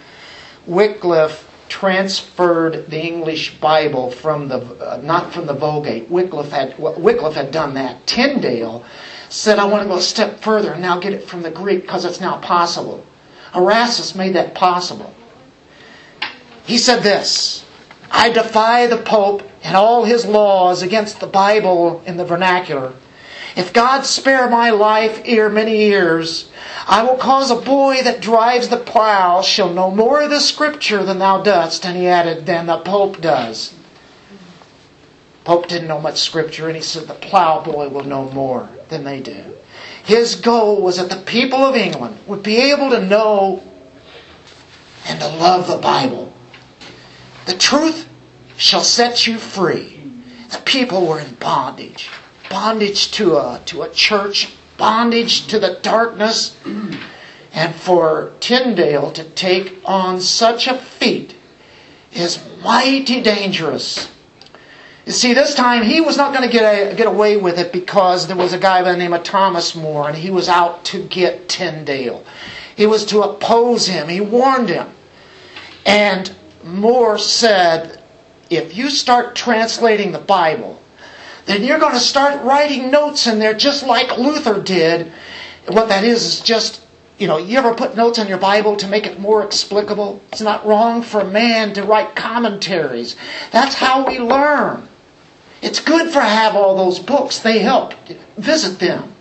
Wycliffe 0.67 1.49
transferred 1.69 2.91
the 2.91 3.01
English 3.01 3.55
Bible 3.61 4.11
from 4.11 4.49
the 4.49 4.59
uh, 4.59 5.01
not 5.03 5.33
from 5.33 5.47
the 5.47 5.55
Vulgate. 5.55 6.11
Wycliffe 6.11 6.51
had 6.51 6.77
Wycliffe 6.79 7.37
had 7.37 7.53
done 7.53 7.75
that. 7.75 8.05
Tyndale 8.05 8.85
said, 9.29 9.61
"I 9.61 9.65
want 9.67 9.85
to 9.85 9.89
go 9.89 9.97
a 9.97 10.03
step 10.03 10.41
further 10.41 10.73
and 10.73 10.83
now 10.83 10.99
get 10.99 11.13
it 11.13 11.29
from 11.29 11.43
the 11.43 11.51
Greek 11.51 11.83
because 11.83 12.05
it's 12.05 12.21
now 12.21 12.39
possible." 12.39 13.05
Erasmus 13.55 14.17
made 14.17 14.35
that 14.35 14.55
possible. 14.55 15.15
He 16.67 16.79
said 16.79 17.05
this: 17.05 17.65
"I 18.11 18.31
defy 18.31 18.89
the 18.89 18.99
Pope 18.99 19.43
and 19.63 19.77
all 19.77 20.05
his 20.05 20.27
laws 20.27 20.83
against 20.83 21.21
the 21.21 21.29
Bible 21.29 22.03
in 22.05 22.17
the 22.17 22.25
vernacular." 22.25 22.93
If 23.55 23.73
God 23.73 24.07
spare 24.07 24.49
my 24.49 24.71
life 24.71 25.21
ere 25.27 25.51
many 25.51 25.77
years, 25.77 26.49
I 26.87 27.03
will 27.03 27.17
cause 27.17 27.51
a 27.51 27.57
boy 27.57 28.03
that 28.03 28.23
drives 28.23 28.69
the 28.69 28.79
plow 28.79 29.43
shall 29.43 29.73
know 29.73 29.91
more 29.91 30.23
of 30.23 30.31
the 30.31 30.41
scripture 30.41 31.05
than 31.05 31.19
thou 31.19 31.43
dost. 31.43 31.85
And 31.85 31.97
he 31.97 32.07
added, 32.07 32.47
than 32.47 32.67
the 32.67 32.79
Pope 32.79 33.21
does. 33.21 33.75
Pope 35.45 35.69
didn't 35.69 35.89
know 35.89 36.01
much 36.01 36.21
scripture, 36.21 36.69
and 36.69 36.77
he 36.77 36.83
said 36.83 37.09
the 37.09 37.15
plow 37.15 37.63
boy 37.63 37.89
will 37.89 38.05
know 38.05 38.31
more 38.31 38.71
than 38.89 39.05
they 39.05 39.21
do. 39.21 39.55
His 40.05 40.37
goal 40.37 40.81
was 40.81 40.97
that 40.97 41.11
the 41.11 41.25
people 41.25 41.59
of 41.59 41.77
England 41.77 42.21
would 42.27 42.43
be 42.43 42.57
able 42.57 42.91
to 42.91 43.05
know 43.05 43.63
and 45.07 45.21
to 45.21 45.29
love 45.29 45.67
the 45.67 45.77
Bible. 45.77 46.33
The 47.47 47.59
truth 47.59 48.09
shall 48.57 48.83
set 48.83 49.27
you 49.27 49.37
free. 49.37 50.01
The 50.51 50.59
people 50.59 51.07
were 51.07 51.21
in 51.21 51.35
bondage 51.35 52.09
bondage 52.53 53.11
to 53.13 53.39
a, 53.39 53.61
to 53.65 53.81
a 53.81 53.91
church, 53.91 54.53
bondage 54.77 55.47
to 55.47 55.59
the 55.59 55.79
darkness, 55.81 56.55
and 57.55 57.75
for 57.75 58.33
Tyndale 58.41 59.11
to 59.13 59.25
take 59.25 59.81
on 59.87 60.21
such 60.21 60.69
a 60.69 60.77
feat 60.77 61.35
is 62.13 62.39
mighty 62.63 63.23
dangerous. 63.23 64.11
You 65.07 65.13
see, 65.13 65.33
this 65.33 65.55
time 65.55 65.83
he 65.83 66.03
was 66.03 66.19
not 66.19 66.35
going 66.35 66.47
to 66.47 66.53
get, 66.53 66.93
a, 66.93 66.95
get 66.95 67.07
away 67.07 67.39
with 67.39 67.59
it 67.59 67.73
because 67.73 68.27
there 68.27 68.37
was 68.37 68.53
a 68.53 68.59
guy 68.59 68.83
by 68.83 68.93
the 68.93 68.99
name 68.99 69.15
of 69.15 69.25
Thomas 69.25 69.75
More, 69.75 70.09
and 70.09 70.17
he 70.17 70.29
was 70.29 70.47
out 70.47 70.85
to 70.87 71.03
get 71.05 71.49
Tyndale. 71.49 72.23
He 72.77 72.85
was 72.85 73.07
to 73.07 73.23
oppose 73.23 73.87
him. 73.87 74.09
He 74.09 74.21
warned 74.21 74.69
him. 74.69 74.89
And 75.87 76.35
More 76.63 77.17
said, 77.17 78.03
if 78.51 78.77
you 78.77 78.91
start 78.91 79.35
translating 79.35 80.13
the 80.13 80.19
Bible, 80.19 80.82
then 81.47 81.65
you're 81.65 81.79
going 81.79 81.95
to 81.95 82.01
start 82.01 82.43
writing 82.45 82.91
notes 82.91 83.27
in 83.27 83.39
there 83.39 83.55
just 83.55 83.85
like 83.85 84.19
Luther 84.19 84.61
did. 84.61 85.13
What 85.69 85.89
that 85.89 86.05
is 86.05 86.25
is 86.25 86.41
just, 86.41 86.85
you 87.19 87.27
know, 87.27 87.37
you 87.37 87.59
ever 87.59 87.75
put 87.75 87.97
notes 87.97 88.19
on 88.19 88.29
your 88.29 88.39
Bible 88.39 88.77
to 88.77 88.89
make 88.89 89.07
it 89.07 89.19
more 89.19 89.45
explicable? 89.45 90.21
It's 90.33 90.41
not 90.41 90.67
wrong 90.67 91.03
for 91.03 91.21
a 91.21 91.31
man 91.31 91.75
to 91.75 91.83
write 91.83 92.15
commentaries. 92.15 93.17
That's 93.51 93.75
how 93.75 94.07
we 94.07 94.19
learn. 94.19 94.89
It's 95.63 95.81
good 95.81 96.13
for 96.13 96.21
have 96.21 96.57
all 96.57 96.77
those 96.77 96.99
books. 96.99 97.39
They 97.39 97.61
help. 97.61 97.95
Visit 98.37 98.79
them. 98.79 99.13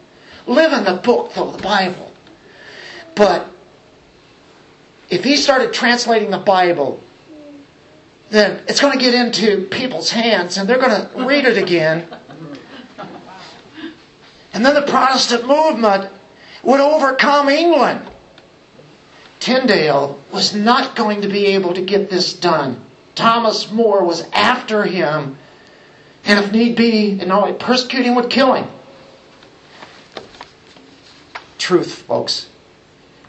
Live 0.48 0.74
in 0.74 0.84
the 0.84 1.00
book, 1.02 1.34
though, 1.34 1.52
the 1.52 1.62
Bible. 1.62 2.12
But 3.16 3.48
if 5.10 5.24
he 5.24 5.36
started 5.36 5.74
translating 5.74 6.32
the 6.32 6.40
Bible 6.40 7.00
then 8.32 8.64
it's 8.70 8.80
going 8.80 8.98
to 8.98 9.00
get 9.00 9.14
into 9.14 9.68
people's 9.68 10.10
hands 10.10 10.58
and 10.58 10.68
they're 10.68 10.80
going 10.80 10.90
to 10.90 11.26
read 11.26 11.44
it 11.46 11.58
again. 11.58 12.08
And 14.54 14.66
then 14.66 14.74
the 14.74 14.84
Protestant 14.84 15.46
movement 15.46 16.12
would 16.64 16.80
overcome 16.80 17.50
England. 17.50 18.10
Tyndale 19.42 20.22
was 20.32 20.56
not 20.56 20.96
going 20.96 21.22
to 21.22 21.28
be 21.28 21.48
able 21.48 21.74
to 21.74 21.82
get 21.82 22.10
this 22.10 22.34
done. 22.34 22.86
Thomas 23.16 23.70
More 23.70 24.04
was 24.06 24.22
after 24.32 24.86
him, 24.86 25.38
and 26.24 26.44
if 26.44 26.52
need 26.52 26.76
be, 26.78 27.10
you 27.10 27.26
know, 27.26 27.54
persecuting 27.54 28.16
would 28.16 28.30
kill 28.30 28.54
him. 28.54 28.70
Truth, 31.58 32.04
folks. 32.04 32.50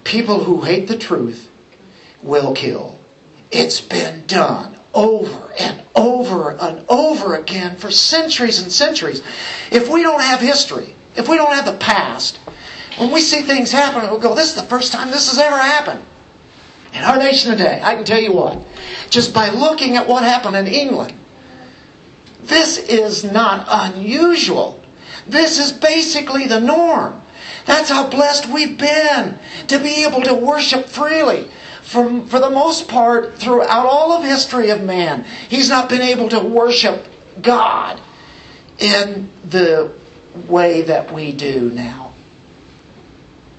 People 0.04 0.44
who 0.44 0.60
hate 0.60 0.86
the 0.86 0.98
truth 0.98 1.50
will 2.22 2.54
kill. 2.54 2.98
It's 3.50 3.80
been 3.80 4.26
done 4.26 4.78
over 4.94 5.52
and 5.58 5.82
over 5.94 6.52
and 6.52 6.84
over 6.88 7.34
again 7.36 7.76
for 7.76 7.90
centuries 7.90 8.62
and 8.62 8.70
centuries. 8.70 9.22
If 9.70 9.88
we 9.88 10.02
don't 10.02 10.20
have 10.20 10.40
history, 10.40 10.94
if 11.16 11.28
we 11.28 11.36
don't 11.36 11.52
have 11.52 11.66
the 11.66 11.78
past, 11.78 12.38
when 12.98 13.10
we 13.10 13.20
see 13.20 13.42
things 13.42 13.72
happen, 13.72 14.02
we'll 14.10 14.20
go, 14.20 14.34
this 14.34 14.48
is 14.48 14.54
the 14.54 14.68
first 14.68 14.92
time 14.92 15.10
this 15.10 15.28
has 15.28 15.38
ever 15.38 15.56
happened. 15.56 16.04
In 16.92 17.02
our 17.02 17.16
nation 17.16 17.50
today, 17.50 17.80
I 17.82 17.94
can 17.94 18.04
tell 18.04 18.20
you 18.20 18.32
what, 18.32 18.66
just 19.08 19.32
by 19.32 19.48
looking 19.48 19.96
at 19.96 20.06
what 20.06 20.24
happened 20.24 20.56
in 20.56 20.66
England, 20.66 21.18
this 22.40 22.76
is 22.76 23.24
not 23.24 23.66
unusual. 23.68 24.82
This 25.26 25.58
is 25.58 25.72
basically 25.72 26.46
the 26.46 26.60
norm. 26.60 27.22
That's 27.64 27.88
how 27.88 28.10
blessed 28.10 28.48
we've 28.48 28.76
been 28.76 29.38
to 29.68 29.78
be 29.78 30.04
able 30.04 30.22
to 30.22 30.34
worship 30.34 30.86
freely 30.86 31.50
for, 31.92 32.26
for 32.26 32.40
the 32.40 32.48
most 32.48 32.88
part, 32.88 33.34
throughout 33.34 33.84
all 33.84 34.12
of 34.12 34.24
history 34.24 34.70
of 34.70 34.82
man, 34.82 35.24
he's 35.50 35.68
not 35.68 35.90
been 35.90 36.00
able 36.00 36.30
to 36.30 36.40
worship 36.40 37.06
God 37.42 38.00
in 38.78 39.30
the 39.44 39.92
way 40.48 40.80
that 40.82 41.12
we 41.12 41.32
do 41.32 41.68
now. 41.70 42.14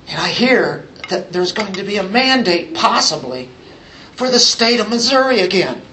And 0.07 0.19
I 0.19 0.29
hear 0.29 0.87
that 1.09 1.31
there's 1.31 1.51
going 1.51 1.73
to 1.73 1.83
be 1.83 1.97
a 1.97 2.03
mandate, 2.03 2.73
possibly, 2.73 3.49
for 4.13 4.31
the 4.31 4.39
state 4.39 4.79
of 4.79 4.89
Missouri 4.89 5.41
again. 5.41 5.83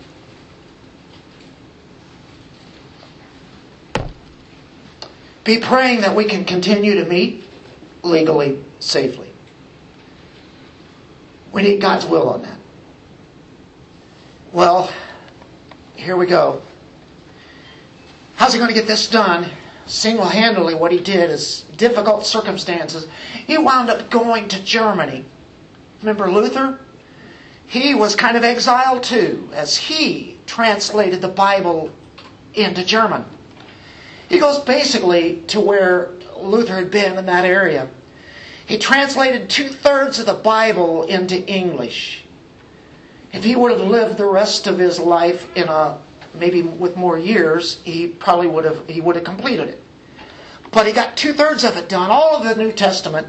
Be 5.45 5.59
praying 5.59 6.01
that 6.01 6.16
we 6.16 6.24
can 6.24 6.47
continue 6.47 6.95
to 6.95 7.05
meet 7.05 7.45
legally, 8.03 8.64
safely. 8.78 9.30
We 11.53 11.62
need 11.62 11.80
God's 11.80 12.07
will 12.07 12.28
on 12.28 12.42
that. 12.42 12.59
Well, 14.53 14.92
here 15.96 16.16
we 16.16 16.26
go. 16.26 16.62
How's 18.36 18.53
he 18.53 18.59
going 18.59 18.72
to 18.72 18.74
get 18.74 18.86
this 18.86 19.09
done? 19.09 19.51
Single 19.86 20.26
handedly, 20.26 20.74
what 20.74 20.92
he 20.92 21.01
did 21.01 21.30
is 21.30 21.62
difficult 21.76 22.24
circumstances. 22.24 23.09
He 23.46 23.59
wound 23.59 23.90
up 23.90 24.11
going 24.11 24.48
to 24.48 24.62
Germany. 24.62 25.24
Remember 26.01 26.30
Luther? 26.30 26.80
He 27.66 27.94
was 27.94 28.16
kind 28.16 28.36
of 28.36 28.44
exiled 28.44 29.03
too, 29.03 29.51
as 29.53 29.76
he 29.76 30.38
translated 30.46 31.20
the 31.20 31.28
Bible 31.28 31.94
into 32.55 32.84
German. 32.84 33.24
He 34.28 34.38
goes 34.38 34.61
basically 34.61 35.42
to 35.48 35.61
where 35.61 36.11
Luther 36.36 36.76
had 36.76 36.90
been 36.90 37.18
in 37.18 37.26
that 37.26 37.44
area. 37.44 37.90
He 38.71 38.79
translated 38.79 39.51
two 39.51 39.68
thirds 39.68 40.21
of 40.21 40.27
the 40.27 40.35
Bible 40.35 41.03
into 41.03 41.45
English. 41.45 42.25
If 43.33 43.43
he 43.43 43.57
would 43.57 43.73
have 43.73 43.81
lived 43.81 44.16
the 44.16 44.29
rest 44.29 44.68
of 44.68 44.79
his 44.79 45.01
life 45.01 45.57
in 45.57 45.66
a 45.66 46.01
maybe 46.35 46.62
with 46.62 46.97
more 46.97 47.18
years, 47.18 47.83
he 47.83 48.07
probably 48.07 48.47
would 48.47 48.64
have 48.64 48.87
he 48.87 49.01
would 49.01 49.16
have 49.16 49.25
completed 49.25 49.71
it. 49.71 49.83
But 50.71 50.87
he 50.87 50.93
got 50.93 51.16
two 51.16 51.33
thirds 51.33 51.64
of 51.64 51.77
it 51.77 51.89
done, 51.89 52.12
all 52.12 52.37
of 52.37 52.45
the 52.45 52.55
New 52.62 52.71
Testament. 52.71 53.27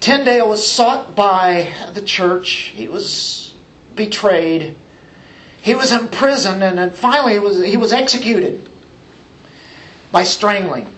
Tyndale 0.00 0.48
was 0.48 0.66
sought 0.66 1.14
by 1.14 1.74
the 1.92 2.00
church. 2.00 2.72
He 2.72 2.88
was 2.88 3.52
betrayed. 3.94 4.74
He 5.60 5.74
was 5.74 5.92
imprisoned, 5.92 6.64
and 6.64 6.78
then 6.78 6.92
finally 6.92 7.34
he 7.34 7.40
was, 7.40 7.62
he 7.62 7.76
was 7.76 7.92
executed 7.92 8.70
by 10.10 10.24
strangling. 10.24 10.94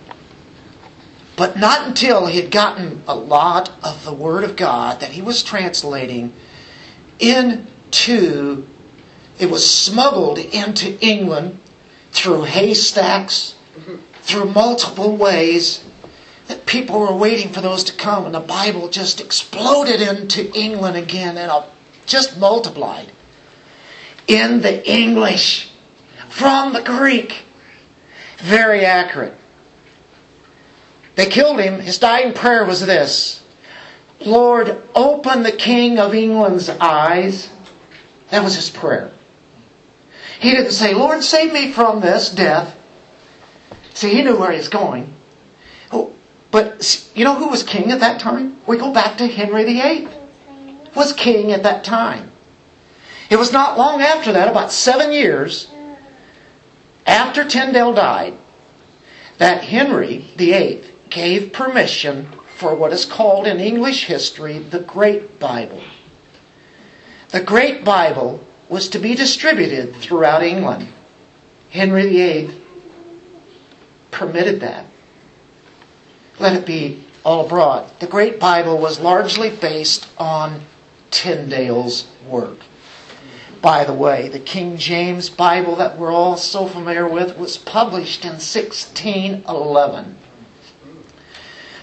But 1.40 1.56
not 1.56 1.88
until 1.88 2.26
he 2.26 2.38
had 2.38 2.50
gotten 2.50 3.02
a 3.08 3.14
lot 3.14 3.72
of 3.82 4.04
the 4.04 4.12
Word 4.12 4.44
of 4.44 4.56
God 4.56 5.00
that 5.00 5.12
he 5.12 5.22
was 5.22 5.42
translating 5.42 6.34
into, 7.18 8.66
it 9.38 9.48
was 9.48 9.64
smuggled 9.66 10.36
into 10.36 11.00
England 11.00 11.58
through 12.12 12.42
haystacks, 12.42 13.54
through 14.20 14.52
multiple 14.52 15.16
ways, 15.16 15.82
that 16.48 16.66
people 16.66 17.00
were 17.00 17.16
waiting 17.16 17.48
for 17.48 17.62
those 17.62 17.84
to 17.84 17.94
come, 17.94 18.26
and 18.26 18.34
the 18.34 18.40
Bible 18.40 18.90
just 18.90 19.18
exploded 19.18 20.02
into 20.02 20.52
England 20.54 20.98
again 20.98 21.38
and 21.38 21.50
just 22.04 22.38
multiplied. 22.38 23.10
In 24.28 24.60
the 24.60 24.86
English, 24.86 25.70
from 26.28 26.74
the 26.74 26.82
Greek. 26.82 27.44
Very 28.36 28.84
accurate. 28.84 29.39
They 31.20 31.26
killed 31.26 31.60
him. 31.60 31.80
His 31.80 31.98
dying 31.98 32.32
prayer 32.32 32.64
was 32.64 32.80
this 32.80 33.42
Lord, 34.24 34.82
open 34.94 35.42
the 35.42 35.52
King 35.52 35.98
of 35.98 36.14
England's 36.14 36.70
eyes. 36.70 37.50
That 38.30 38.42
was 38.42 38.54
his 38.54 38.70
prayer. 38.70 39.10
He 40.38 40.50
didn't 40.50 40.72
say, 40.72 40.94
Lord, 40.94 41.22
save 41.22 41.52
me 41.52 41.72
from 41.72 42.00
this 42.00 42.30
death. 42.30 42.74
See, 43.92 44.14
he 44.14 44.22
knew 44.22 44.38
where 44.38 44.50
he 44.50 44.56
was 44.56 44.70
going. 44.70 45.12
But 46.50 47.10
you 47.14 47.24
know 47.24 47.34
who 47.34 47.50
was 47.50 47.64
king 47.64 47.92
at 47.92 48.00
that 48.00 48.18
time? 48.18 48.56
We 48.66 48.78
go 48.78 48.90
back 48.90 49.18
to 49.18 49.26
Henry 49.26 49.64
VIII. 49.64 50.08
Was 50.94 51.12
king 51.12 51.52
at 51.52 51.64
that 51.64 51.84
time. 51.84 52.32
It 53.28 53.36
was 53.36 53.52
not 53.52 53.76
long 53.76 54.00
after 54.00 54.32
that, 54.32 54.48
about 54.48 54.72
seven 54.72 55.12
years 55.12 55.68
after 57.06 57.44
Tyndale 57.44 57.92
died, 57.92 58.38
that 59.36 59.64
Henry 59.64 60.24
VIII 60.38 60.86
gave 61.10 61.52
permission 61.52 62.28
for 62.56 62.74
what 62.74 62.92
is 62.92 63.04
called 63.04 63.46
in 63.46 63.58
English 63.58 64.06
history 64.06 64.58
the 64.58 64.80
Great 64.80 65.38
Bible. 65.38 65.82
The 67.30 67.42
Great 67.42 67.84
Bible 67.84 68.44
was 68.68 68.88
to 68.90 68.98
be 68.98 69.14
distributed 69.14 69.96
throughout 69.96 70.42
England. 70.42 70.88
Henry 71.70 72.08
VIII 72.08 72.60
permitted 74.10 74.60
that. 74.60 74.86
Let 76.38 76.56
it 76.56 76.66
be 76.66 77.04
all 77.24 77.46
abroad. 77.46 77.90
The 78.00 78.06
Great 78.06 78.40
Bible 78.40 78.78
was 78.78 79.00
largely 79.00 79.50
based 79.50 80.08
on 80.18 80.62
Tyndale's 81.10 82.06
work. 82.26 82.58
By 83.60 83.84
the 83.84 83.92
way, 83.92 84.28
the 84.28 84.38
King 84.38 84.78
James 84.78 85.28
Bible 85.28 85.76
that 85.76 85.98
we're 85.98 86.12
all 86.12 86.36
so 86.36 86.66
familiar 86.66 87.06
with 87.06 87.36
was 87.36 87.58
published 87.58 88.24
in 88.24 88.32
1611. 88.32 90.16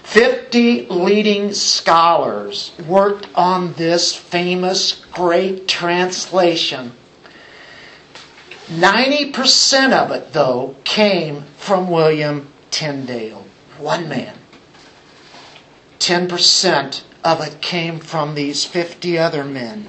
Fifty 0.08 0.86
leading 0.86 1.52
scholars 1.52 2.72
worked 2.86 3.28
on 3.34 3.74
this 3.74 4.14
famous 4.14 5.04
great 5.12 5.68
translation. 5.68 6.92
90% 8.68 9.92
of 9.92 10.10
it, 10.10 10.32
though, 10.32 10.76
came 10.84 11.42
from 11.58 11.90
William 11.90 12.50
Tyndale, 12.70 13.44
one 13.76 14.08
man. 14.08 14.34
10% 15.98 17.02
of 17.22 17.42
it 17.42 17.60
came 17.60 18.00
from 18.00 18.34
these 18.34 18.64
50 18.64 19.18
other 19.18 19.44
men. 19.44 19.88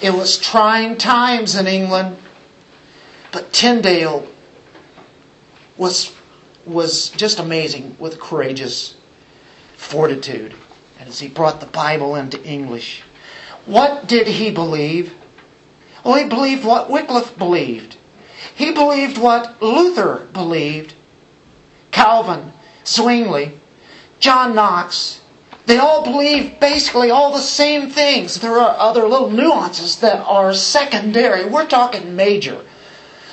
It 0.00 0.14
was 0.14 0.38
trying 0.38 0.96
times 0.96 1.56
in 1.56 1.66
England, 1.66 2.18
but 3.32 3.52
Tyndale 3.52 4.28
was, 5.76 6.14
was 6.64 7.10
just 7.10 7.40
amazing 7.40 7.96
with 7.98 8.20
courageous 8.20 8.94
fortitude. 9.80 10.54
As 11.00 11.18
he 11.18 11.28
brought 11.28 11.60
the 11.60 11.66
Bible 11.66 12.14
into 12.14 12.42
English, 12.44 13.02
what 13.64 14.06
did 14.06 14.26
he 14.26 14.50
believe? 14.50 15.14
Well, 16.04 16.16
he 16.16 16.28
believed 16.28 16.64
what 16.64 16.90
Wycliffe 16.90 17.36
believed. 17.36 17.96
He 18.54 18.72
believed 18.72 19.16
what 19.16 19.60
Luther 19.62 20.28
believed. 20.32 20.94
Calvin, 21.90 22.52
Zwingli, 22.84 23.58
John 24.20 24.54
Knox, 24.54 25.20
they 25.64 25.78
all 25.78 26.04
believe 26.04 26.60
basically 26.60 27.10
all 27.10 27.32
the 27.32 27.38
same 27.38 27.90
things. 27.90 28.40
There 28.40 28.58
are 28.58 28.78
other 28.78 29.08
little 29.08 29.30
nuances 29.30 29.96
that 30.00 30.20
are 30.26 30.52
secondary. 30.52 31.46
We're 31.46 31.66
talking 31.66 32.14
major. 32.14 32.60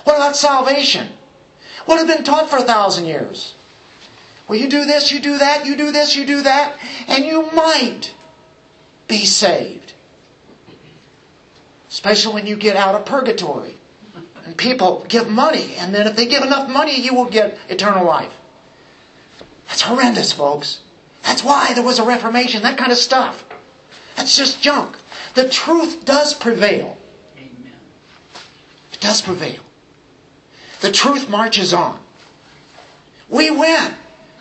What 0.05 0.15
about 0.15 0.35
salvation? 0.37 1.17
What 1.85 1.97
has 1.97 2.07
been 2.07 2.23
taught 2.23 2.49
for 2.49 2.57
a 2.57 2.63
thousand 2.63 3.05
years? 3.05 3.53
Well, 4.47 4.57
you 4.57 4.69
do 4.69 4.85
this, 4.85 5.11
you 5.11 5.19
do 5.19 5.37
that, 5.39 5.65
you 5.65 5.75
do 5.75 5.91
this, 5.91 6.15
you 6.15 6.25
do 6.25 6.43
that, 6.43 6.79
and 7.07 7.25
you 7.25 7.51
might 7.51 8.15
be 9.07 9.25
saved. 9.25 9.93
Especially 11.89 12.33
when 12.33 12.47
you 12.47 12.55
get 12.55 12.75
out 12.75 12.95
of 12.95 13.05
purgatory. 13.05 13.77
And 14.45 14.57
people 14.57 15.03
give 15.09 15.29
money, 15.29 15.75
and 15.75 15.93
then 15.93 16.07
if 16.07 16.15
they 16.15 16.25
give 16.25 16.43
enough 16.43 16.69
money, 16.69 17.01
you 17.01 17.13
will 17.13 17.29
get 17.29 17.59
eternal 17.69 18.05
life. 18.05 18.39
That's 19.67 19.81
horrendous, 19.81 20.31
folks. 20.31 20.81
That's 21.23 21.43
why 21.43 21.73
there 21.73 21.83
was 21.83 21.99
a 21.99 22.05
Reformation, 22.05 22.61
that 22.61 22.77
kind 22.77 22.91
of 22.91 22.97
stuff. 22.97 23.45
That's 24.15 24.37
just 24.37 24.61
junk. 24.61 24.97
The 25.35 25.49
truth 25.49 26.05
does 26.05 26.33
prevail. 26.33 26.97
Amen. 27.35 27.79
It 28.93 29.01
does 29.01 29.21
prevail. 29.21 29.61
The 30.79 30.91
truth 30.91 31.29
marches 31.29 31.73
on. 31.73 32.03
We 33.27 33.51
win. 33.51 33.95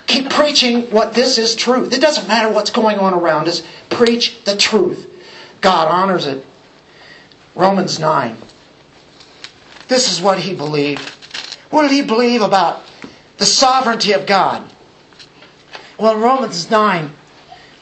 Keep 0.06 0.30
preaching 0.30 0.90
what 0.90 1.14
this 1.14 1.38
is 1.38 1.54
truth. 1.54 1.92
It 1.92 2.00
doesn't 2.00 2.28
matter 2.28 2.52
what's 2.52 2.70
going 2.70 2.98
on 2.98 3.14
around 3.14 3.48
us. 3.48 3.66
Preach 3.90 4.44
the 4.44 4.56
truth. 4.56 5.12
God 5.60 5.88
honors 5.88 6.26
it. 6.26 6.44
Romans 7.54 7.98
9. 7.98 8.36
This 9.88 10.12
is 10.12 10.20
what 10.20 10.38
he 10.38 10.54
believed. 10.54 11.08
What 11.70 11.82
did 11.82 11.92
he 11.92 12.02
believe 12.02 12.42
about 12.42 12.82
the 13.38 13.46
sovereignty 13.46 14.12
of 14.12 14.26
God? 14.26 14.70
Well, 15.98 16.16
Romans 16.16 16.70
9, 16.70 17.10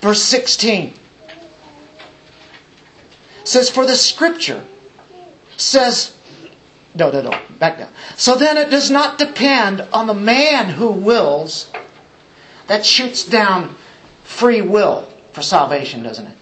verse 0.01 0.22
16 0.22 0.95
says, 3.43 3.68
For 3.68 3.85
the 3.87 3.97
scripture 3.97 4.64
says, 5.57 6.16
no, 6.95 7.11
no, 7.11 7.22
no, 7.22 7.41
back 7.59 7.79
down. 7.79 7.93
So 8.16 8.37
then 8.37 8.57
it 8.57 8.70
does 8.70 8.91
not 8.91 9.18
depend 9.18 9.81
on 9.93 10.07
the 10.07 10.14
man 10.14 10.70
who 10.70 10.93
wills. 10.93 11.70
That 12.67 12.85
shoots 12.85 13.25
down 13.25 13.77
free 14.23 14.62
will 14.62 15.09
for 15.33 15.43
salvation, 15.43 16.03
doesn't 16.03 16.27
it? 16.27 16.37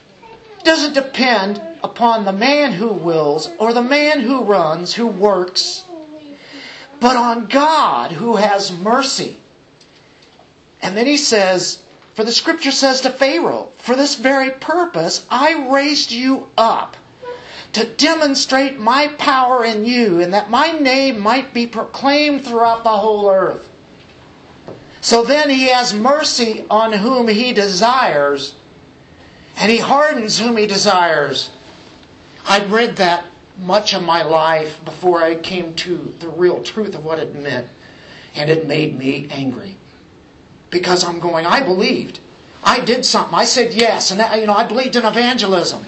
Doesn't 0.65 0.95
depend 0.95 1.61
upon 1.83 2.25
the 2.25 2.33
man 2.33 2.73
who 2.73 2.93
wills 2.93 3.49
or 3.59 3.73
the 3.73 3.83
man 3.83 4.21
who 4.21 4.45
runs, 4.45 4.95
who 4.95 5.07
works, 5.07 5.85
but 7.01 7.17
on 7.17 7.47
God 7.47 8.13
who 8.13 8.37
has 8.37 8.71
mercy 8.71 9.43
and 10.83 10.97
then 10.97 11.07
he 11.07 11.17
says, 11.17 11.85
For 12.15 12.25
the 12.25 12.33
scripture 12.33 12.73
says 12.73 13.01
to 13.03 13.11
Pharaoh, 13.11 13.73
For 13.77 13.95
this 13.95 14.17
very 14.17 14.51
purpose 14.51 15.27
I 15.31 15.73
raised 15.73 16.11
you 16.11 16.51
up 16.59 16.97
to 17.73 17.95
demonstrate 17.95 18.79
my 18.79 19.09
power 19.17 19.65
in 19.65 19.85
you, 19.85 20.21
and 20.21 20.35
that 20.35 20.51
my 20.51 20.73
name 20.73 21.19
might 21.21 21.55
be 21.55 21.67
proclaimed 21.67 22.45
throughout 22.45 22.85
the 22.85 22.91
whole 22.91 23.31
earth. 23.31 23.71
So 25.03 25.25
then 25.25 25.51
he 25.51 25.69
has 25.69 25.93
mercy 25.93 26.65
on 26.71 26.93
whom 26.93 27.27
he 27.27 27.53
desires, 27.53 28.55
and 29.57 29.71
he 29.71 29.79
hardens 29.79 30.39
whom 30.39 30.57
he 30.57 30.69
desires. 30.69 31.51
I'd 32.47 32.71
read 32.71 32.97
that 32.97 33.27
much 33.59 33.95
of 33.95 34.05
my 34.05 34.23
life 34.23 34.83
before 34.85 35.21
I 35.21 35.35
came 35.35 35.75
to 35.75 36.13
the 36.13 36.29
real 36.29 36.63
truth 36.63 36.95
of 36.95 37.05
what 37.05 37.19
it 37.19 37.35
meant, 37.35 37.69
and 38.37 38.49
it 38.49 38.69
made 38.69 38.97
me 38.97 39.29
angry 39.29 39.77
because 40.71 41.03
I'm 41.03 41.19
going, 41.19 41.47
I 41.47 41.65
believed. 41.65 42.21
I 42.63 42.85
did 42.85 43.05
something. 43.05 43.35
I 43.35 43.45
said 43.45 43.75
yes. 43.75 44.13
And, 44.13 44.21
that, 44.21 44.39
you 44.39 44.47
know, 44.47 44.55
I 44.55 44.67
believed 44.67 44.95
in 44.95 45.05
evangelism. 45.05 45.85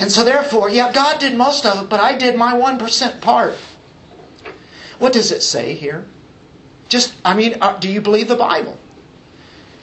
And 0.00 0.10
so 0.10 0.24
therefore, 0.24 0.68
yeah, 0.70 0.92
God 0.92 1.20
did 1.20 1.38
most 1.38 1.64
of 1.64 1.84
it, 1.84 1.88
but 1.88 2.00
I 2.00 2.18
did 2.18 2.36
my 2.36 2.52
1% 2.54 3.20
part. 3.20 3.54
What 4.98 5.12
does 5.12 5.30
it 5.30 5.42
say 5.42 5.74
here? 5.74 6.08
Just, 6.88 7.14
I 7.24 7.34
mean, 7.34 7.56
uh, 7.60 7.78
do 7.78 7.90
you 7.90 8.00
believe 8.00 8.28
the 8.28 8.36
Bible? 8.36 8.78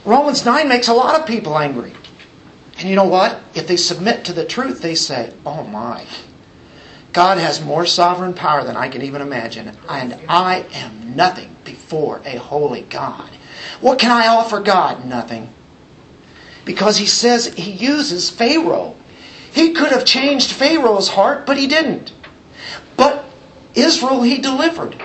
Romans 0.06 0.45
9 0.45 0.68
makes 0.68 0.88
a 0.88 0.93
lot 0.93 1.20
of 1.20 1.28
people 1.28 1.58
angry. 1.58 1.93
And 2.78 2.89
you 2.89 2.95
know 2.95 3.08
what? 3.08 3.39
If 3.54 3.68
they 3.68 3.78
submit 3.78 4.26
to 4.26 4.34
the 4.34 4.45
truth, 4.45 4.82
they 4.82 4.95
say, 4.95 5.34
oh 5.45 5.64
my. 5.64 6.06
God 7.14 7.38
has 7.38 7.64
more 7.64 7.86
sovereign 7.86 8.34
power 8.34 8.64
than 8.64 8.78
I 8.78 8.88
can 8.88 9.02
even 9.02 9.22
imagine. 9.22 9.78
And 9.89 10.20
I 10.30 10.66
am 10.74 11.16
nothing 11.16 11.56
before 11.64 12.22
a 12.26 12.38
holy 12.38 12.82
God. 12.82 13.30
What 13.82 13.99
can 13.99 14.12
I 14.12 14.28
offer 14.28 14.60
God? 14.62 15.06
Nothing. 15.06 15.54
Because 16.64 16.97
he 16.97 17.06
says 17.06 17.54
he 17.54 17.72
uses 17.72 18.30
Pharaoh. 18.30 18.95
He 19.52 19.74
could 19.74 19.91
have 19.91 20.06
changed 20.06 20.52
Pharaoh's 20.52 21.10
heart, 21.10 21.45
but 21.45 21.58
he 21.58 21.68
didn't. 21.68 22.14
But 22.95 23.26
Israel 23.76 24.22
he 24.22 24.38
delivered. 24.38 25.02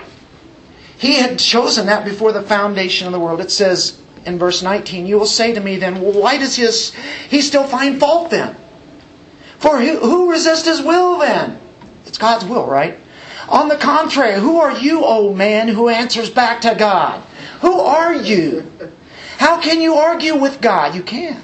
He 0.98 1.14
had 1.16 1.38
chosen 1.38 1.86
that 1.86 2.04
before 2.04 2.32
the 2.32 2.42
foundation 2.42 3.06
of 3.06 3.12
the 3.12 3.20
world. 3.20 3.40
It 3.40 3.50
says 3.50 4.00
in 4.24 4.38
verse 4.38 4.62
19, 4.62 5.06
You 5.06 5.18
will 5.18 5.26
say 5.26 5.52
to 5.52 5.60
me 5.60 5.76
then, 5.76 6.00
well, 6.00 6.12
why 6.12 6.38
does 6.38 6.56
his, 6.56 6.92
he 7.28 7.40
still 7.42 7.64
find 7.64 8.00
fault 8.00 8.30
then? 8.30 8.56
For 9.58 9.80
who, 9.80 9.98
who 9.98 10.30
resists 10.30 10.66
his 10.66 10.82
will 10.82 11.18
then? 11.18 11.58
It's 12.06 12.18
God's 12.18 12.44
will, 12.44 12.66
right? 12.66 12.98
On 13.48 13.68
the 13.68 13.76
contrary, 13.76 14.40
who 14.40 14.58
are 14.58 14.76
you, 14.78 15.04
O 15.04 15.32
man, 15.32 15.68
who 15.68 15.88
answers 15.88 16.30
back 16.30 16.62
to 16.62 16.74
God? 16.74 17.22
Who 17.60 17.80
are 17.80 18.14
you? 18.14 18.70
How 19.38 19.60
can 19.60 19.80
you 19.80 19.94
argue 19.94 20.36
with 20.36 20.60
God? 20.60 20.94
You 20.94 21.02
can't. 21.02 21.42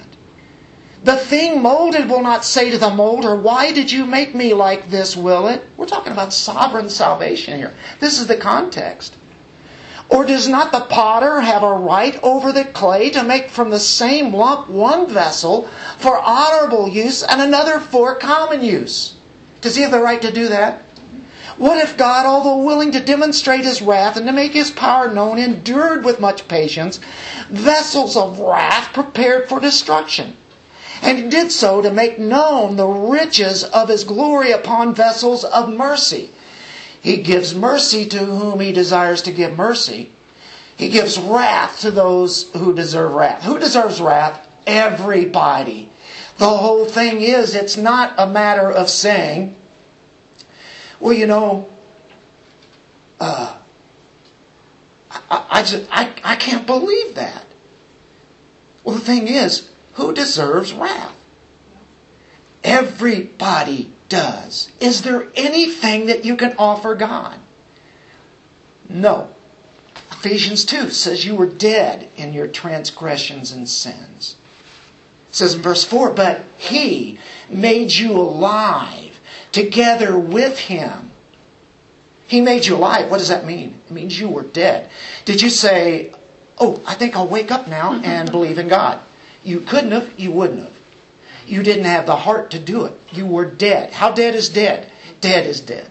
The 1.04 1.16
thing 1.16 1.62
molded 1.62 2.08
will 2.08 2.22
not 2.22 2.44
say 2.44 2.70
to 2.70 2.78
the 2.78 2.90
molder, 2.90 3.34
Why 3.34 3.72
did 3.72 3.90
you 3.90 4.06
make 4.06 4.34
me 4.34 4.54
like 4.54 4.88
this, 4.88 5.16
will 5.16 5.48
it? 5.48 5.64
We're 5.76 5.86
talking 5.86 6.12
about 6.12 6.32
sovereign 6.32 6.90
salvation 6.90 7.58
here. 7.58 7.74
This 7.98 8.20
is 8.20 8.28
the 8.28 8.36
context. 8.36 9.16
Or 10.12 10.26
does 10.26 10.46
not 10.46 10.72
the 10.72 10.80
potter 10.80 11.40
have 11.40 11.62
a 11.62 11.72
right 11.72 12.22
over 12.22 12.52
the 12.52 12.66
clay 12.66 13.08
to 13.10 13.22
make 13.22 13.48
from 13.48 13.70
the 13.70 13.80
same 13.80 14.34
lump 14.34 14.68
one 14.68 15.08
vessel 15.08 15.68
for 15.96 16.18
honorable 16.18 16.86
use 16.86 17.22
and 17.22 17.40
another 17.40 17.80
for 17.80 18.14
common 18.16 18.62
use? 18.62 19.14
Does 19.62 19.74
he 19.74 19.80
have 19.80 19.90
the 19.90 20.02
right 20.02 20.20
to 20.20 20.30
do 20.30 20.48
that? 20.48 20.82
What 21.56 21.78
if 21.78 21.96
God, 21.96 22.26
although 22.26 22.58
willing 22.58 22.92
to 22.92 23.00
demonstrate 23.00 23.64
his 23.64 23.80
wrath 23.80 24.18
and 24.18 24.26
to 24.26 24.32
make 24.32 24.52
his 24.52 24.70
power 24.70 25.10
known, 25.10 25.38
endured 25.38 26.04
with 26.04 26.20
much 26.20 26.46
patience 26.46 27.00
vessels 27.48 28.14
of 28.14 28.38
wrath 28.38 28.92
prepared 28.92 29.48
for 29.48 29.60
destruction? 29.60 30.36
And 31.00 31.16
he 31.18 31.28
did 31.30 31.50
so 31.50 31.80
to 31.80 31.90
make 31.90 32.18
known 32.18 32.76
the 32.76 32.86
riches 32.86 33.64
of 33.64 33.88
his 33.88 34.04
glory 34.04 34.52
upon 34.52 34.94
vessels 34.94 35.42
of 35.42 35.72
mercy. 35.72 36.30
He 37.02 37.16
gives 37.16 37.52
mercy 37.52 38.06
to 38.06 38.18
whom 38.18 38.60
he 38.60 38.72
desires 38.72 39.22
to 39.22 39.32
give 39.32 39.56
mercy. 39.56 40.12
He 40.76 40.88
gives 40.88 41.18
wrath 41.18 41.80
to 41.80 41.90
those 41.90 42.50
who 42.52 42.72
deserve 42.74 43.14
wrath. 43.14 43.42
Who 43.42 43.58
deserves 43.58 44.00
wrath? 44.00 44.48
Everybody. 44.66 45.90
The 46.38 46.48
whole 46.48 46.84
thing 46.84 47.20
is, 47.20 47.56
it's 47.56 47.76
not 47.76 48.14
a 48.18 48.26
matter 48.28 48.70
of 48.70 48.88
saying, 48.88 49.56
well, 51.00 51.12
you 51.12 51.26
know, 51.26 51.68
uh, 53.18 53.58
I, 55.10 55.46
I, 55.50 55.62
just, 55.64 55.88
I, 55.90 56.14
I 56.22 56.36
can't 56.36 56.66
believe 56.66 57.16
that. 57.16 57.44
Well, 58.84 58.94
the 58.94 59.04
thing 59.04 59.26
is, 59.26 59.70
who 59.94 60.14
deserves 60.14 60.72
wrath? 60.72 61.16
Everybody 62.62 63.91
does. 64.12 64.70
Is 64.78 65.00
there 65.02 65.32
anything 65.34 66.04
that 66.06 66.22
you 66.22 66.36
can 66.36 66.54
offer 66.58 66.94
God? 66.94 67.40
No. 68.86 69.34
Ephesians 70.10 70.66
2 70.66 70.90
says 70.90 71.24
you 71.24 71.34
were 71.34 71.46
dead 71.46 72.10
in 72.18 72.34
your 72.34 72.46
transgressions 72.46 73.52
and 73.52 73.66
sins. 73.66 74.36
It 75.30 75.34
says 75.34 75.54
in 75.54 75.62
verse 75.62 75.82
4, 75.84 76.12
but 76.12 76.44
He 76.58 77.18
made 77.48 77.90
you 77.90 78.12
alive 78.12 79.18
together 79.50 80.18
with 80.18 80.58
Him. 80.58 81.10
He 82.28 82.42
made 82.42 82.66
you 82.66 82.76
alive. 82.76 83.10
What 83.10 83.18
does 83.18 83.28
that 83.28 83.46
mean? 83.46 83.80
It 83.86 83.92
means 83.92 84.20
you 84.20 84.28
were 84.28 84.42
dead. 84.42 84.90
Did 85.24 85.40
you 85.40 85.48
say, 85.48 86.12
oh, 86.58 86.82
I 86.86 86.94
think 86.94 87.16
I'll 87.16 87.26
wake 87.26 87.50
up 87.50 87.66
now 87.66 87.94
and 87.94 88.30
believe 88.30 88.58
in 88.58 88.68
God? 88.68 89.00
You 89.42 89.60
couldn't 89.62 89.92
have, 89.92 90.20
you 90.20 90.32
wouldn't 90.32 90.60
have. 90.60 90.81
You 91.46 91.62
didn't 91.62 91.84
have 91.84 92.06
the 92.06 92.16
heart 92.16 92.50
to 92.52 92.58
do 92.58 92.84
it. 92.84 93.00
You 93.12 93.26
were 93.26 93.44
dead. 93.44 93.92
How 93.92 94.12
dead 94.12 94.34
is 94.34 94.48
dead? 94.48 94.90
Dead 95.20 95.46
is 95.46 95.60
dead. 95.60 95.90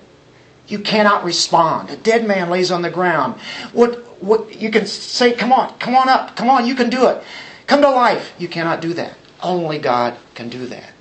You 0.67 0.79
cannot 0.79 1.23
respond. 1.23 1.89
A 1.89 1.97
dead 1.97 2.25
man 2.25 2.49
lays 2.49 2.71
on 2.71 2.81
the 2.81 2.89
ground. 2.89 3.39
What, 3.73 4.23
what, 4.23 4.55
you 4.55 4.71
can 4.71 4.85
say, 4.85 5.33
come 5.33 5.51
on, 5.51 5.77
come 5.79 5.95
on 5.95 6.07
up, 6.07 6.35
come 6.35 6.49
on, 6.49 6.65
you 6.65 6.75
can 6.75 6.89
do 6.89 7.07
it. 7.07 7.21
Come 7.67 7.81
to 7.81 7.89
life. 7.89 8.33
You 8.37 8.47
cannot 8.47 8.81
do 8.81 8.93
that. 8.93 9.15
Only 9.41 9.79
God 9.79 10.17
can 10.35 10.49
do 10.49 10.65
that. 10.67 10.91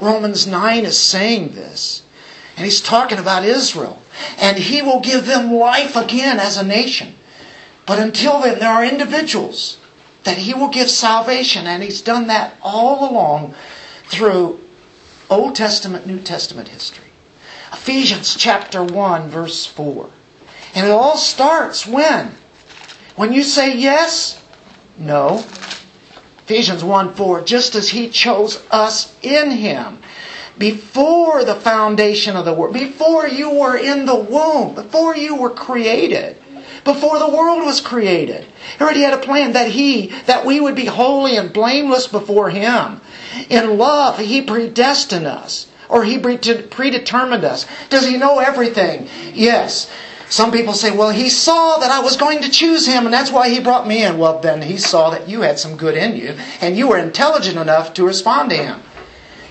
Romans 0.00 0.46
9 0.46 0.84
is 0.84 0.98
saying 0.98 1.52
this. 1.52 2.02
And 2.56 2.64
he's 2.64 2.80
talking 2.80 3.18
about 3.18 3.44
Israel. 3.44 4.02
And 4.38 4.58
he 4.58 4.82
will 4.82 5.00
give 5.00 5.26
them 5.26 5.52
life 5.52 5.96
again 5.96 6.38
as 6.38 6.56
a 6.56 6.64
nation. 6.64 7.14
But 7.86 7.98
until 7.98 8.40
then, 8.40 8.58
there 8.58 8.70
are 8.70 8.84
individuals 8.84 9.78
that 10.24 10.38
he 10.38 10.54
will 10.54 10.68
give 10.68 10.90
salvation. 10.90 11.66
And 11.66 11.82
he's 11.82 12.02
done 12.02 12.26
that 12.26 12.56
all 12.62 13.10
along 13.10 13.54
through 14.04 14.60
Old 15.30 15.54
Testament, 15.54 16.06
New 16.06 16.20
Testament 16.20 16.68
history. 16.68 17.10
Ephesians 17.72 18.36
chapter 18.36 18.84
1, 18.84 19.28
verse 19.28 19.64
4. 19.66 20.10
And 20.74 20.86
it 20.86 20.90
all 20.90 21.16
starts 21.16 21.86
when? 21.86 22.32
When 23.16 23.32
you 23.32 23.42
say 23.42 23.76
yes? 23.76 24.42
No. 24.98 25.44
Ephesians 26.44 26.84
1 26.84 27.14
4, 27.14 27.42
just 27.42 27.74
as 27.74 27.88
he 27.88 28.10
chose 28.10 28.62
us 28.70 29.16
in 29.22 29.50
him 29.50 30.02
before 30.58 31.44
the 31.44 31.54
foundation 31.54 32.36
of 32.36 32.44
the 32.44 32.52
world, 32.52 32.74
before 32.74 33.26
you 33.26 33.50
were 33.50 33.76
in 33.76 34.06
the 34.06 34.14
womb, 34.14 34.74
before 34.74 35.16
you 35.16 35.36
were 35.36 35.50
created, 35.50 36.36
before 36.84 37.18
the 37.18 37.28
world 37.28 37.64
was 37.64 37.80
created. 37.80 38.44
He 38.78 38.84
already 38.84 39.02
had 39.02 39.14
a 39.14 39.18
plan 39.18 39.52
that 39.52 39.70
he, 39.70 40.08
that 40.26 40.44
we 40.44 40.60
would 40.60 40.74
be 40.74 40.86
holy 40.86 41.36
and 41.36 41.52
blameless 41.52 42.06
before 42.08 42.50
him. 42.50 43.00
In 43.48 43.78
love, 43.78 44.18
he 44.18 44.42
predestined 44.42 45.26
us, 45.26 45.68
or 45.88 46.04
he 46.04 46.18
predetermined 46.18 47.44
us. 47.44 47.66
Does 47.88 48.06
he 48.06 48.16
know 48.16 48.38
everything? 48.38 49.08
Yes. 49.32 49.90
Some 50.28 50.50
people 50.50 50.72
say, 50.72 50.90
well, 50.96 51.10
he 51.10 51.28
saw 51.28 51.76
that 51.78 51.90
I 51.90 52.00
was 52.00 52.16
going 52.16 52.40
to 52.40 52.48
choose 52.50 52.86
him 52.86 53.04
and 53.04 53.12
that's 53.12 53.30
why 53.30 53.50
he 53.50 53.60
brought 53.60 53.86
me 53.86 54.02
in. 54.02 54.16
Well, 54.16 54.40
then 54.40 54.62
he 54.62 54.78
saw 54.78 55.10
that 55.10 55.28
you 55.28 55.42
had 55.42 55.58
some 55.58 55.76
good 55.76 55.94
in 55.94 56.16
you 56.16 56.34
and 56.62 56.74
you 56.74 56.88
were 56.88 56.96
intelligent 56.96 57.58
enough 57.58 57.92
to 57.94 58.06
respond 58.06 58.48
to 58.48 58.56
him. 58.56 58.80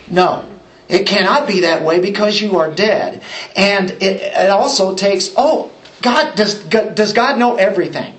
No, 0.09 0.43
it 0.89 1.05
cannot 1.05 1.47
be 1.47 1.61
that 1.61 1.83
way 1.83 1.99
because 1.99 2.41
you 2.41 2.57
are 2.57 2.69
dead. 2.69 3.21
And 3.55 3.91
it, 3.91 4.21
it 4.21 4.49
also 4.49 4.95
takes, 4.95 5.29
oh, 5.37 5.70
God, 6.01 6.35
does, 6.35 6.63
does 6.63 7.13
God 7.13 7.37
know 7.37 7.55
everything? 7.55 8.17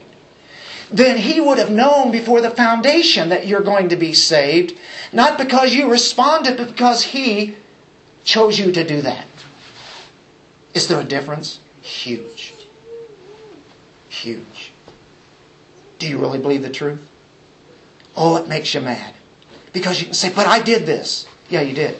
Then 0.90 1.16
he 1.16 1.40
would 1.40 1.58
have 1.58 1.70
known 1.70 2.12
before 2.12 2.40
the 2.40 2.50
foundation 2.50 3.30
that 3.30 3.46
you're 3.46 3.62
going 3.62 3.88
to 3.88 3.96
be 3.96 4.12
saved, 4.12 4.78
not 5.12 5.38
because 5.38 5.74
you 5.74 5.90
responded, 5.90 6.58
but 6.58 6.68
because 6.68 7.02
he 7.02 7.56
chose 8.24 8.58
you 8.58 8.72
to 8.72 8.86
do 8.86 9.00
that. 9.02 9.26
Is 10.74 10.88
there 10.88 11.00
a 11.00 11.04
difference? 11.04 11.60
Huge. 11.80 12.52
Huge. 14.10 14.72
Do 15.98 16.06
you 16.06 16.18
really 16.18 16.38
believe 16.38 16.62
the 16.62 16.70
truth? 16.70 17.08
Oh, 18.14 18.36
it 18.36 18.48
makes 18.48 18.74
you 18.74 18.80
mad. 18.80 19.14
Because 19.72 19.98
you 19.98 20.06
can 20.06 20.14
say, 20.14 20.32
but 20.32 20.46
I 20.46 20.60
did 20.60 20.84
this. 20.84 21.26
Yeah, 21.48 21.62
you 21.62 21.74
did. 21.74 21.98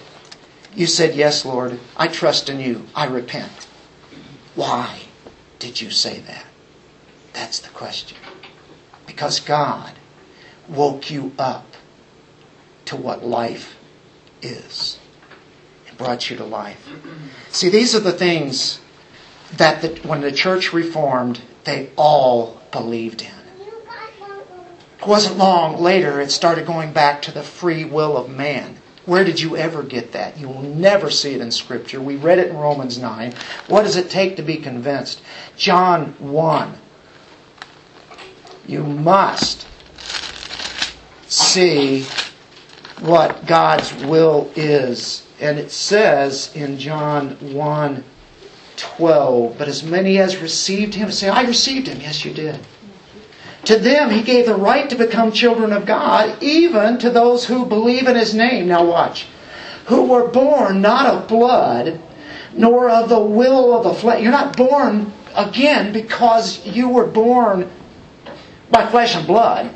You 0.75 0.87
said, 0.87 1.15
Yes, 1.15 1.45
Lord, 1.45 1.79
I 1.97 2.09
trust 2.09 2.49
in 2.51 2.61
you. 2.61 2.87
I 2.95 3.07
repent. 3.07 3.51
Why 4.55 5.02
did 5.63 5.81
you 5.81 5.91
say 5.93 6.19
that? 6.19 6.45
That's 7.33 7.61
the 7.61 7.69
question. 7.69 8.19
Because 9.07 9.39
God 9.39 9.93
woke 10.69 11.09
you 11.09 11.31
up 11.39 11.77
to 12.87 12.97
what 12.97 13.25
life 13.25 13.77
is 14.43 14.99
and 15.87 15.97
brought 15.97 16.29
you 16.29 16.37
to 16.37 16.45
life. 16.45 16.89
See, 17.51 17.69
these 17.69 17.95
are 17.95 18.01
the 18.01 18.11
things 18.11 18.81
that 19.57 19.83
the, 19.83 19.89
when 20.09 20.21
the 20.21 20.33
church 20.33 20.73
reformed, 20.73 21.41
they 21.63 21.91
all 21.95 22.61
believed 22.73 23.23
in. 23.23 23.29
It 25.01 25.07
wasn't 25.07 25.39
long 25.39 25.81
later 25.81 26.21
it 26.21 26.33
started 26.33 26.67
going 26.67 26.93
back 26.93 27.23
to 27.23 27.31
the 27.31 27.45
free 27.45 27.85
will 27.85 28.17
of 28.17 28.29
man. 28.29 28.79
Where 29.05 29.25
did 29.25 29.41
you 29.41 29.57
ever 29.57 29.83
get 29.83 30.13
that? 30.13 30.39
You 30.39 30.49
will 30.49 30.63
never 30.63 31.11
see 31.11 31.35
it 31.35 31.41
in 31.41 31.51
Scripture. 31.51 32.01
We 32.01 32.17
read 32.17 32.39
it 32.39 32.49
in 32.49 32.57
Romans 32.57 32.99
9. 32.99 33.35
What 33.67 33.83
does 33.83 33.97
it 33.97 34.11
take 34.11 34.37
to 34.37 34.43
be 34.43 34.57
convinced? 34.57 35.21
John 35.57 36.15
1. 36.19 36.75
You 38.69 38.85
must 38.85 39.67
see 41.29 42.05
what 43.01 43.45
God's 43.47 43.93
will 44.05 44.53
is. 44.55 45.27
And 45.41 45.59
it 45.59 45.73
says 45.73 46.53
in 46.55 46.79
John 46.79 47.31
1 47.55 48.05
12. 48.77 49.59
But 49.59 49.69
as 49.69 49.83
many 49.83 50.19
as 50.19 50.37
received 50.39 50.95
him, 50.95 51.11
say, 51.11 51.29
I 51.29 51.43
received 51.43 51.89
him. 51.89 52.01
Yes, 52.01 52.25
you 52.25 52.33
did. 52.33 52.59
To 53.65 53.79
them 53.79 54.11
he 54.11 54.23
gave 54.23 54.47
the 54.47 54.57
right 54.57 54.91
to 54.91 54.97
become 54.97 55.31
children 55.31 55.73
of 55.73 55.87
God, 55.87 56.43
even 56.43 56.99
to 56.99 57.11
those 57.11 57.45
who 57.45 57.65
believe 57.65 58.09
in 58.09 58.17
his 58.17 58.35
name. 58.35 58.67
Now 58.69 58.85
watch. 58.85 59.27
Who 59.87 60.07
were 60.07 60.29
born 60.29 60.81
not 60.81 61.07
of 61.07 61.29
blood, 61.29 62.01
nor 62.55 62.91
of 62.91 63.09
the 63.09 63.21
will 63.21 63.77
of 63.77 63.85
the 63.85 63.95
flesh. 63.95 64.23
You're 64.23 64.33
not 64.33 64.57
born 64.57 65.13
again 65.35 65.93
because 65.93 66.65
you 66.67 66.89
were 66.89 67.07
born 67.07 67.71
by 68.71 68.87
flesh 68.87 69.15
and 69.15 69.27
blood. 69.27 69.71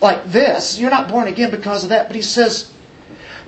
Like 0.00 0.24
this. 0.24 0.78
You're 0.78 0.90
not 0.90 1.08
born 1.08 1.28
again 1.28 1.50
because 1.50 1.84
of 1.84 1.90
that. 1.90 2.08
But 2.08 2.16
he 2.16 2.22
says, 2.22 2.72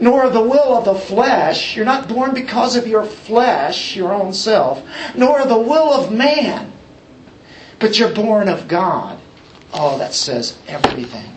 nor 0.01 0.25
of 0.25 0.33
the 0.33 0.43
will 0.43 0.77
of 0.77 0.85
the 0.85 0.95
flesh. 0.95 1.77
You're 1.77 1.85
not 1.85 2.09
born 2.09 2.33
because 2.33 2.77
of 2.77 2.87
your 2.87 3.05
flesh, 3.05 3.97
your 3.97 4.13
own 4.13 4.33
self, 4.33 4.87
nor 5.17 5.41
of 5.41 5.49
the 5.49 5.59
will 5.59 5.93
of 5.93 6.13
man, 6.13 6.73
but 7.79 7.99
you're 7.99 8.15
born 8.15 8.49
of 8.49 8.69
God. 8.69 9.21
Oh, 9.73 9.99
that 9.99 10.15
says 10.15 10.59
everything. 10.67 11.35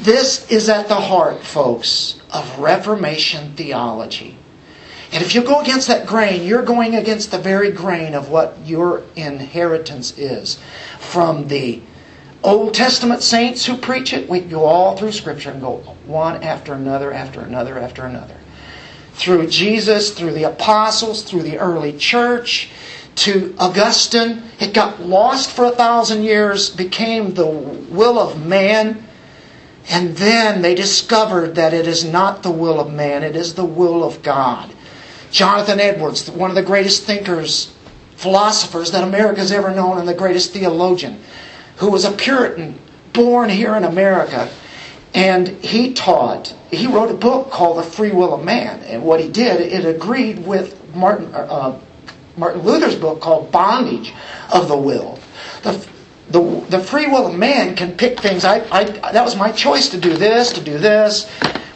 This 0.00 0.48
is 0.50 0.68
at 0.68 0.88
the 0.88 0.94
heart, 0.94 1.42
folks, 1.42 2.20
of 2.30 2.58
Reformation 2.58 3.54
theology. 3.54 4.36
And 5.12 5.24
if 5.24 5.34
you 5.34 5.42
go 5.42 5.60
against 5.60 5.88
that 5.88 6.06
grain, 6.06 6.44
you're 6.44 6.62
going 6.62 6.94
against 6.94 7.30
the 7.30 7.38
very 7.38 7.72
grain 7.72 8.14
of 8.14 8.28
what 8.28 8.56
your 8.64 9.02
inheritance 9.16 10.16
is 10.18 10.58
from 10.98 11.48
the 11.48 11.80
Old 12.44 12.74
Testament 12.74 13.22
saints 13.22 13.66
who 13.66 13.76
preach 13.76 14.12
it, 14.12 14.28
we 14.28 14.40
go 14.40 14.64
all 14.64 14.96
through 14.96 15.12
Scripture 15.12 15.50
and 15.50 15.60
go 15.60 15.78
one 16.06 16.42
after 16.42 16.72
another, 16.72 17.12
after 17.12 17.40
another, 17.40 17.78
after 17.78 18.04
another. 18.04 18.36
Through 19.14 19.48
Jesus, 19.48 20.12
through 20.12 20.34
the 20.34 20.44
apostles, 20.44 21.24
through 21.24 21.42
the 21.42 21.58
early 21.58 21.92
church, 21.98 22.70
to 23.18 23.54
Augustine. 23.58 24.42
It 24.60 24.74
got 24.74 25.00
lost 25.00 25.50
for 25.50 25.64
a 25.66 25.70
thousand 25.70 26.22
years, 26.22 26.70
became 26.70 27.34
the 27.34 27.46
will 27.46 28.18
of 28.18 28.44
man. 28.44 29.04
And 29.88 30.16
then 30.16 30.62
they 30.62 30.74
discovered 30.74 31.54
that 31.54 31.72
it 31.72 31.86
is 31.86 32.04
not 32.04 32.42
the 32.42 32.50
will 32.50 32.78
of 32.78 32.92
man, 32.92 33.22
it 33.22 33.36
is 33.36 33.54
the 33.54 33.64
will 33.64 34.04
of 34.04 34.22
God. 34.22 34.72
Jonathan 35.30 35.80
Edwards, 35.80 36.30
one 36.30 36.50
of 36.50 36.56
the 36.56 36.62
greatest 36.62 37.04
thinkers 37.04 37.72
philosophers 38.18 38.90
that 38.90 39.04
America's 39.04 39.52
ever 39.52 39.72
known 39.72 39.96
and 39.96 40.08
the 40.08 40.14
greatest 40.14 40.52
theologian, 40.52 41.20
who 41.76 41.88
was 41.88 42.04
a 42.04 42.10
Puritan 42.10 42.76
born 43.12 43.48
here 43.48 43.76
in 43.76 43.84
America. 43.84 44.50
And 45.14 45.48
he 45.64 45.94
taught, 45.94 46.52
he 46.70 46.88
wrote 46.88 47.12
a 47.12 47.14
book 47.14 47.50
called 47.50 47.78
The 47.78 47.84
Free 47.84 48.10
Will 48.10 48.34
of 48.34 48.44
Man. 48.44 48.80
And 48.82 49.04
what 49.04 49.20
he 49.20 49.28
did, 49.28 49.60
it 49.60 49.84
agreed 49.84 50.44
with 50.44 50.76
Martin, 50.94 51.32
uh, 51.32 51.78
Martin 52.38 52.62
Luther's 52.62 52.94
book 52.94 53.20
called 53.20 53.50
Bondage 53.50 54.14
of 54.52 54.68
the 54.68 54.76
Will. 54.76 55.18
The, 55.62 55.86
the, 56.30 56.40
the 56.68 56.78
free 56.78 57.06
will 57.06 57.26
of 57.26 57.34
man 57.34 57.74
can 57.74 57.96
pick 57.96 58.20
things. 58.20 58.44
I, 58.44 58.60
I, 58.70 58.84
that 58.84 59.24
was 59.24 59.36
my 59.36 59.50
choice 59.50 59.88
to 59.90 59.98
do 59.98 60.14
this, 60.16 60.52
to 60.52 60.62
do 60.62 60.78
this, 60.78 61.28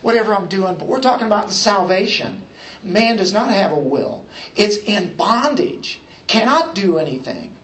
whatever 0.03 0.35
I'm 0.35 0.49
doing. 0.49 0.79
But 0.79 0.87
we're 0.87 1.01
talking 1.01 1.27
about 1.27 1.49
the 1.49 1.55
salvation. 1.55 2.47
Man 2.83 3.17
does 3.17 3.33
not 3.33 3.51
have 3.51 3.73
a 3.73 3.79
will. 3.79 4.27
It's 4.57 4.77
in 4.77 5.17
bondage. 5.17 6.01
Cannot 6.27 6.75
do 6.75 6.99
anything. 6.99 7.57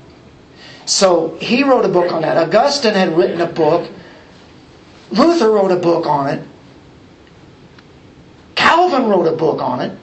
So 0.87 1.37
he 1.37 1.63
wrote 1.63 1.85
a 1.85 1.89
book 1.89 2.13
on 2.13 2.23
that. 2.23 2.37
Augustine 2.37 2.95
had 2.95 3.17
written 3.17 3.41
a 3.41 3.47
book. 3.47 3.91
Luther 5.11 5.51
wrote 5.51 5.71
a 5.71 5.77
book 5.77 6.07
on 6.07 6.29
it. 6.29 6.47
Calvin 8.55 9.07
wrote 9.07 9.27
a 9.27 9.37
book 9.37 9.61
on 9.61 9.81
it. 9.81 9.99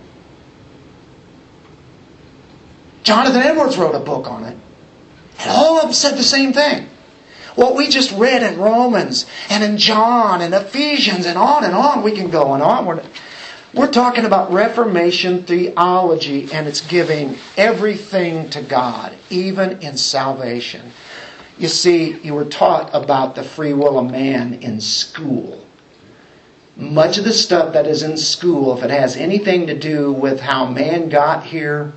Jonathan 3.06 3.44
Edwards 3.44 3.78
wrote 3.78 3.94
a 3.94 4.00
book 4.00 4.28
on 4.28 4.44
it. 4.44 4.58
And 5.40 5.52
all 5.52 5.78
of 5.78 5.84
them 5.84 5.94
said 5.94 6.18
the 6.18 6.24
same 6.24 6.54
thing. 6.54 6.90
What 7.54 7.76
we 7.76 7.88
just 7.88 8.12
read 8.12 8.42
in 8.42 8.60
Romans 8.60 9.28
and 9.50 9.64
in 9.64 9.78
John 9.78 10.42
and 10.42 10.54
Ephesians 10.54 11.28
and 11.28 11.38
on 11.38 11.64
and 11.64 11.76
on, 11.76 12.02
we 12.02 12.14
can 12.14 12.32
go 12.32 12.56
and 12.56 12.64
on. 12.64 13.02
We're 13.76 13.92
talking 13.92 14.26
about 14.26 14.52
Reformation 14.52 15.44
theology 15.44 16.52
and 16.52 16.68
it's 16.68 16.82
giving 16.82 17.38
everything 17.56 18.50
to 18.50 18.62
God, 18.64 19.16
even 19.30 19.82
in 19.82 19.98
salvation. 19.98 20.92
You 21.60 21.68
see, 21.68 22.18
you 22.20 22.34
were 22.34 22.46
taught 22.46 22.90
about 22.94 23.36
the 23.36 23.44
free 23.44 23.74
will 23.74 24.00
of 24.00 24.10
man 24.10 24.56
in 24.56 24.82
school. 24.82 25.64
Much 26.76 27.20
of 27.20 27.24
the 27.24 27.32
stuff 27.32 27.74
that 27.74 27.86
is 27.86 28.02
in 28.02 28.18
school, 28.18 28.76
if 28.76 28.84
it 28.84 28.90
has 28.90 29.16
anything 29.16 29.68
to 29.68 29.78
do 29.78 30.12
with 30.12 30.42
how 30.42 30.66
man 30.66 31.08
got 31.08 31.46
here, 31.46 31.94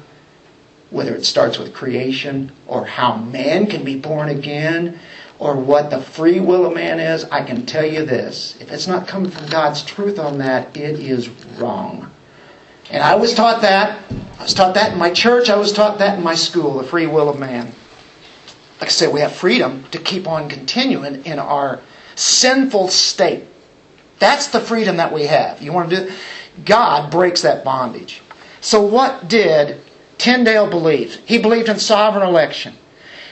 whether 0.91 1.14
it 1.14 1.24
starts 1.24 1.59
with 1.59 1.74
creation 1.74 2.51
or 2.66 2.84
how 2.84 3.16
man 3.16 3.66
can 3.66 3.84
be 3.84 3.97
born 3.97 4.28
again 4.28 4.99
or 5.39 5.55
what 5.55 5.91
the 5.91 6.01
free 6.01 6.41
will 6.41 6.66
of 6.66 6.74
man 6.74 6.99
is, 6.99 7.24
I 7.24 7.45
can 7.45 7.64
tell 7.66 7.86
you 7.86 8.05
this. 8.05 8.57
If 8.61 8.72
it's 8.72 8.86
not 8.86 9.07
coming 9.07 9.30
from 9.30 9.49
God's 9.49 9.84
truth 9.84 10.18
on 10.18 10.39
that, 10.39 10.76
it 10.76 10.99
is 10.99 11.28
wrong. 11.59 12.11
And 12.91 13.03
I 13.03 13.16
was 13.16 13.34
taught 13.34 13.62
that. 13.62 14.03
I 14.39 14.43
was 14.43 14.55
taught 14.55 14.74
that 14.74 14.93
in 14.93 14.99
my 14.99 15.11
church. 15.11 15.51
I 15.51 15.57
was 15.57 15.72
taught 15.72 15.99
that 15.99 16.18
in 16.18 16.24
my 16.24 16.34
school, 16.34 16.78
the 16.78 16.84
free 16.84 17.07
will 17.07 17.28
of 17.28 17.39
man. 17.39 17.66
Like 18.80 18.89
I 18.89 18.93
said, 18.93 19.12
we 19.12 19.20
have 19.20 19.32
freedom 19.32 19.84
to 19.91 19.99
keep 19.99 20.26
on 20.26 20.49
continuing 20.49 21.24
in 21.24 21.39
our 21.39 21.80
sinful 22.14 22.89
state. 22.89 23.45
That's 24.18 24.49
the 24.49 24.61
freedom 24.61 24.97
that 24.97 25.12
we 25.12 25.24
have. 25.24 25.62
You 25.62 25.72
want 25.72 25.91
to 25.91 26.07
do 26.07 26.12
God 26.64 27.11
breaks 27.11 27.43
that 27.43 27.64
bondage. 27.64 28.22
So 28.61 28.80
what 28.80 29.28
did 29.28 29.80
Tyndale 30.29 30.68
believed. 30.68 31.20
He 31.24 31.39
believed 31.39 31.70
in 31.70 31.79
sovereign 31.79 32.29
election. 32.29 32.74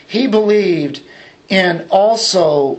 He 0.07 0.27
believed 0.27 1.03
in 1.51 1.87
also 1.91 2.79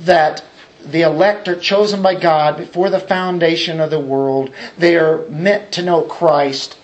that 0.00 0.44
the 0.84 1.00
elect 1.00 1.48
are 1.48 1.58
chosen 1.58 2.02
by 2.02 2.14
God 2.14 2.58
before 2.58 2.90
the 2.90 3.00
foundation 3.00 3.80
of 3.80 3.88
the 3.88 4.00
world. 4.00 4.50
They 4.76 4.96
are 4.96 5.26
meant 5.30 5.72
to 5.72 5.82
know 5.82 6.02
Christ. 6.02 6.76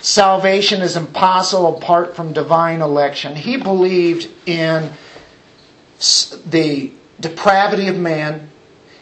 Salvation 0.00 0.82
is 0.82 0.96
impossible 0.96 1.78
apart 1.78 2.14
from 2.14 2.32
divine 2.32 2.80
election. 2.80 3.34
He 3.34 3.56
believed 3.56 4.28
in 4.46 4.92
the 6.46 6.92
depravity 7.18 7.88
of 7.88 7.96
man. 7.96 8.50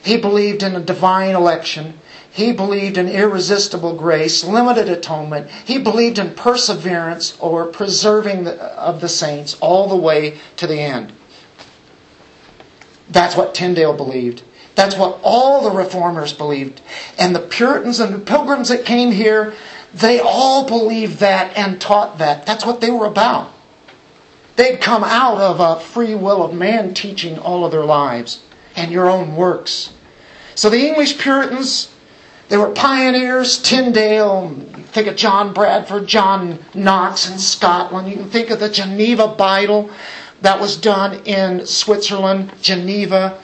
He 0.02 0.16
believed 0.16 0.62
in 0.62 0.76
a 0.76 0.80
divine 0.80 1.34
election. 1.34 2.00
He 2.32 2.52
believed 2.52 2.96
in 2.96 3.08
irresistible 3.08 3.94
grace, 3.94 4.42
limited 4.42 4.88
atonement. 4.88 5.50
He 5.50 5.78
believed 5.78 6.18
in 6.18 6.34
perseverance 6.34 7.36
or 7.38 7.66
preserving 7.66 8.48
of 8.48 9.02
the 9.02 9.08
saints 9.08 9.56
all 9.60 9.86
the 9.86 9.96
way 9.96 10.38
to 10.56 10.66
the 10.66 10.80
end. 10.80 11.12
That's 13.10 13.36
what 13.36 13.54
Tyndale 13.54 13.92
believed. 13.92 14.42
That's 14.74 14.96
what 14.96 15.20
all 15.22 15.62
the 15.62 15.76
reformers 15.76 16.32
believed. 16.32 16.80
And 17.18 17.34
the 17.34 17.40
Puritans 17.40 18.00
and 18.00 18.14
the 18.14 18.18
pilgrims 18.18 18.70
that 18.70 18.86
came 18.86 19.12
here, 19.12 19.52
they 19.92 20.18
all 20.18 20.66
believed 20.66 21.18
that 21.18 21.54
and 21.54 21.78
taught 21.78 22.16
that. 22.16 22.46
That's 22.46 22.64
what 22.64 22.80
they 22.80 22.90
were 22.90 23.04
about. 23.04 23.52
They'd 24.56 24.80
come 24.80 25.04
out 25.04 25.38
of 25.38 25.60
a 25.60 25.80
free 25.80 26.14
will 26.14 26.42
of 26.42 26.54
man 26.54 26.94
teaching 26.94 27.38
all 27.38 27.66
of 27.66 27.72
their 27.72 27.84
lives 27.84 28.42
and 28.74 28.90
your 28.90 29.10
own 29.10 29.36
works. 29.36 29.92
So 30.54 30.70
the 30.70 30.86
English 30.86 31.18
Puritans, 31.18 31.91
they 32.48 32.56
were 32.56 32.70
pioneers, 32.70 33.58
Tyndale, 33.62 34.50
think 34.92 35.06
of 35.06 35.16
John 35.16 35.54
Bradford, 35.54 36.06
John 36.06 36.58
Knox 36.74 37.30
in 37.30 37.38
Scotland. 37.38 38.08
You 38.08 38.16
can 38.16 38.28
think 38.28 38.50
of 38.50 38.60
the 38.60 38.68
Geneva 38.68 39.28
Bible 39.28 39.90
that 40.42 40.60
was 40.60 40.76
done 40.76 41.22
in 41.24 41.66
Switzerland, 41.66 42.52
Geneva. 42.60 43.40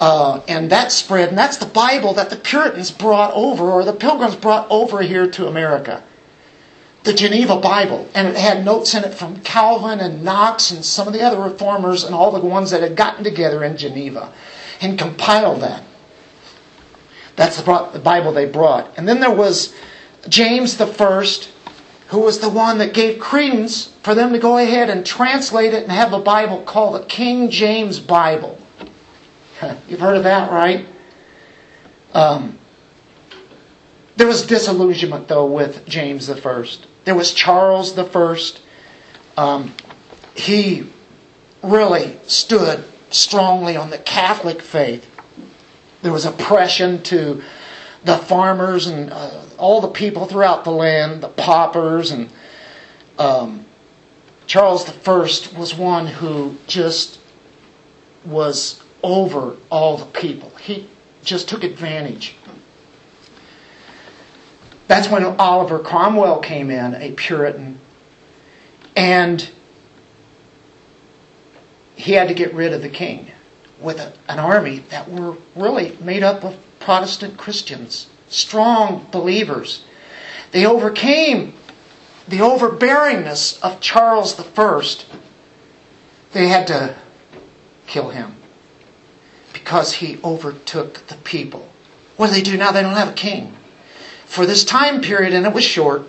Uh, 0.00 0.40
and 0.46 0.70
that 0.70 0.92
spread, 0.92 1.28
and 1.28 1.36
that's 1.36 1.56
the 1.56 1.66
Bible 1.66 2.14
that 2.14 2.30
the 2.30 2.36
Puritans 2.36 2.90
brought 2.90 3.32
over, 3.34 3.68
or 3.70 3.84
the 3.84 3.92
Pilgrims 3.92 4.36
brought 4.36 4.66
over 4.70 5.02
here 5.02 5.28
to 5.28 5.48
America. 5.48 6.04
The 7.02 7.12
Geneva 7.12 7.58
Bible. 7.58 8.08
And 8.14 8.28
it 8.28 8.36
had 8.36 8.64
notes 8.64 8.94
in 8.94 9.02
it 9.02 9.14
from 9.14 9.40
Calvin 9.40 9.98
and 10.00 10.22
Knox 10.22 10.70
and 10.70 10.84
some 10.84 11.08
of 11.08 11.12
the 11.12 11.22
other 11.22 11.40
reformers 11.40 12.04
and 12.04 12.14
all 12.14 12.30
the 12.30 12.40
ones 12.40 12.70
that 12.70 12.82
had 12.82 12.96
gotten 12.96 13.24
together 13.24 13.64
in 13.64 13.76
Geneva 13.76 14.32
and 14.80 14.98
compiled 14.98 15.62
that. 15.62 15.82
That's 17.38 17.62
the 17.62 18.00
Bible 18.02 18.32
they 18.32 18.46
brought. 18.46 18.92
And 18.98 19.06
then 19.06 19.20
there 19.20 19.30
was 19.30 19.72
James 20.28 20.76
the 20.76 20.88
First, 20.88 21.48
who 22.08 22.18
was 22.18 22.40
the 22.40 22.48
one 22.48 22.78
that 22.78 22.92
gave 22.92 23.20
credence 23.20 23.94
for 24.02 24.16
them 24.16 24.32
to 24.32 24.40
go 24.40 24.58
ahead 24.58 24.90
and 24.90 25.06
translate 25.06 25.72
it 25.72 25.84
and 25.84 25.92
have 25.92 26.12
a 26.12 26.18
Bible 26.18 26.62
called 26.62 27.00
the 27.00 27.06
King 27.06 27.48
James 27.48 28.00
Bible. 28.00 28.58
You've 29.88 30.00
heard 30.00 30.16
of 30.16 30.24
that, 30.24 30.50
right? 30.50 30.84
Um, 32.12 32.58
there 34.16 34.26
was 34.26 34.44
disillusionment, 34.44 35.28
though, 35.28 35.46
with 35.46 35.86
James 35.86 36.26
the 36.26 36.34
First. 36.34 36.88
There 37.04 37.14
was 37.14 37.32
Charles 37.32 37.94
the 37.94 38.04
First. 38.04 38.62
Um, 39.36 39.72
he 40.34 40.90
really 41.62 42.18
stood 42.24 42.82
strongly 43.10 43.76
on 43.76 43.90
the 43.90 43.98
Catholic 43.98 44.60
faith. 44.60 45.07
There 46.02 46.12
was 46.12 46.24
oppression 46.24 47.02
to 47.04 47.42
the 48.04 48.16
farmers 48.16 48.86
and 48.86 49.12
uh, 49.12 49.42
all 49.58 49.80
the 49.80 49.88
people 49.88 50.26
throughout 50.26 50.64
the 50.64 50.70
land, 50.70 51.22
the 51.22 51.28
paupers, 51.28 52.10
and 52.10 52.30
um, 53.18 53.66
Charles 54.46 54.88
I 54.88 55.10
was 55.10 55.74
one 55.74 56.06
who 56.06 56.56
just 56.66 57.20
was 58.24 58.82
over 59.02 59.56
all 59.70 59.96
the 59.96 60.06
people. 60.06 60.50
He 60.60 60.88
just 61.24 61.48
took 61.48 61.64
advantage. 61.64 62.36
That's 64.86 65.08
when 65.08 65.24
Oliver 65.24 65.80
Cromwell 65.80 66.40
came 66.40 66.70
in, 66.70 66.94
a 66.94 67.12
Puritan, 67.12 67.78
and 68.96 69.50
he 71.94 72.12
had 72.12 72.28
to 72.28 72.34
get 72.34 72.54
rid 72.54 72.72
of 72.72 72.80
the 72.80 72.88
king 72.88 73.32
with 73.80 73.98
a, 73.98 74.12
an 74.28 74.38
army 74.38 74.80
that 74.90 75.10
were 75.10 75.36
really 75.54 75.96
made 76.00 76.22
up 76.22 76.44
of 76.44 76.56
Protestant 76.80 77.36
Christians, 77.36 78.08
strong 78.28 79.06
believers. 79.10 79.84
They 80.50 80.66
overcame 80.66 81.54
the 82.26 82.38
overbearingness 82.38 83.60
of 83.62 83.80
Charles 83.80 84.38
I. 84.38 84.82
They 86.32 86.48
had 86.48 86.66
to 86.68 86.96
kill 87.86 88.10
him 88.10 88.36
because 89.52 89.94
he 89.94 90.18
overtook 90.22 91.06
the 91.06 91.16
people. 91.16 91.68
What 92.16 92.28
do 92.28 92.34
they 92.34 92.42
do 92.42 92.56
now? 92.56 92.72
They 92.72 92.82
don't 92.82 92.94
have 92.94 93.10
a 93.10 93.14
king. 93.14 93.56
For 94.26 94.44
this 94.44 94.64
time 94.64 95.00
period, 95.00 95.32
and 95.32 95.46
it 95.46 95.54
was 95.54 95.64
short, 95.64 96.06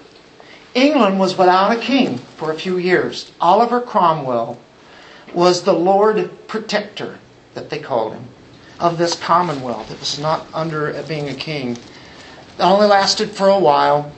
England 0.74 1.20
was 1.20 1.38
without 1.38 1.72
a 1.72 1.80
king 1.80 2.18
for 2.18 2.52
a 2.52 2.60
few 2.60 2.78
years. 2.78 3.32
Oliver 3.40 3.82
Cromwell 3.82 4.60
was 5.34 5.64
the 5.64 5.74
Lord 5.74 6.48
Protector 6.48 7.20
that 7.54 7.70
they 7.70 7.80
called 7.80 8.14
him, 8.14 8.26
of 8.80 8.98
this 8.98 9.16
commonwealth. 9.16 9.92
It 9.92 10.00
was 10.00 10.20
not 10.20 10.48
under 10.54 11.02
being 11.04 11.30
a 11.30 11.34
king. 11.34 11.72
It 11.72 12.62
only 12.62 12.88
lasted 12.88 13.32
for 13.32 13.48
a 13.48 13.60
while. 13.60 14.12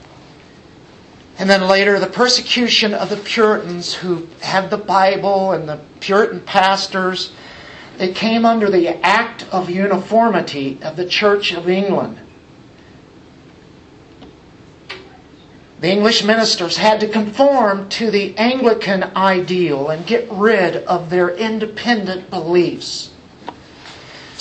And 1.38 1.48
then 1.48 1.66
later, 1.66 1.98
the 1.98 2.06
persecution 2.06 2.94
of 2.94 3.08
the 3.08 3.16
Puritans 3.16 3.94
who 3.94 4.28
had 4.40 4.70
the 4.70 4.78
Bible 4.78 5.52
and 5.52 5.68
the 5.68 5.80
Puritan 6.00 6.40
pastors. 6.40 7.32
It 7.98 8.14
came 8.14 8.44
under 8.44 8.70
the 8.70 8.88
Act 9.04 9.46
of 9.52 9.70
Uniformity 9.70 10.78
of 10.82 10.96
the 10.96 11.06
Church 11.06 11.52
of 11.52 11.68
England. 11.68 12.18
The 15.80 15.90
English 15.90 16.22
ministers 16.22 16.76
had 16.76 17.00
to 17.00 17.08
conform 17.08 17.88
to 17.90 18.10
the 18.10 18.36
Anglican 18.38 19.02
ideal 19.16 19.88
and 19.88 20.06
get 20.06 20.30
rid 20.30 20.76
of 20.76 21.10
their 21.10 21.30
independent 21.30 22.30
beliefs. 22.30 23.11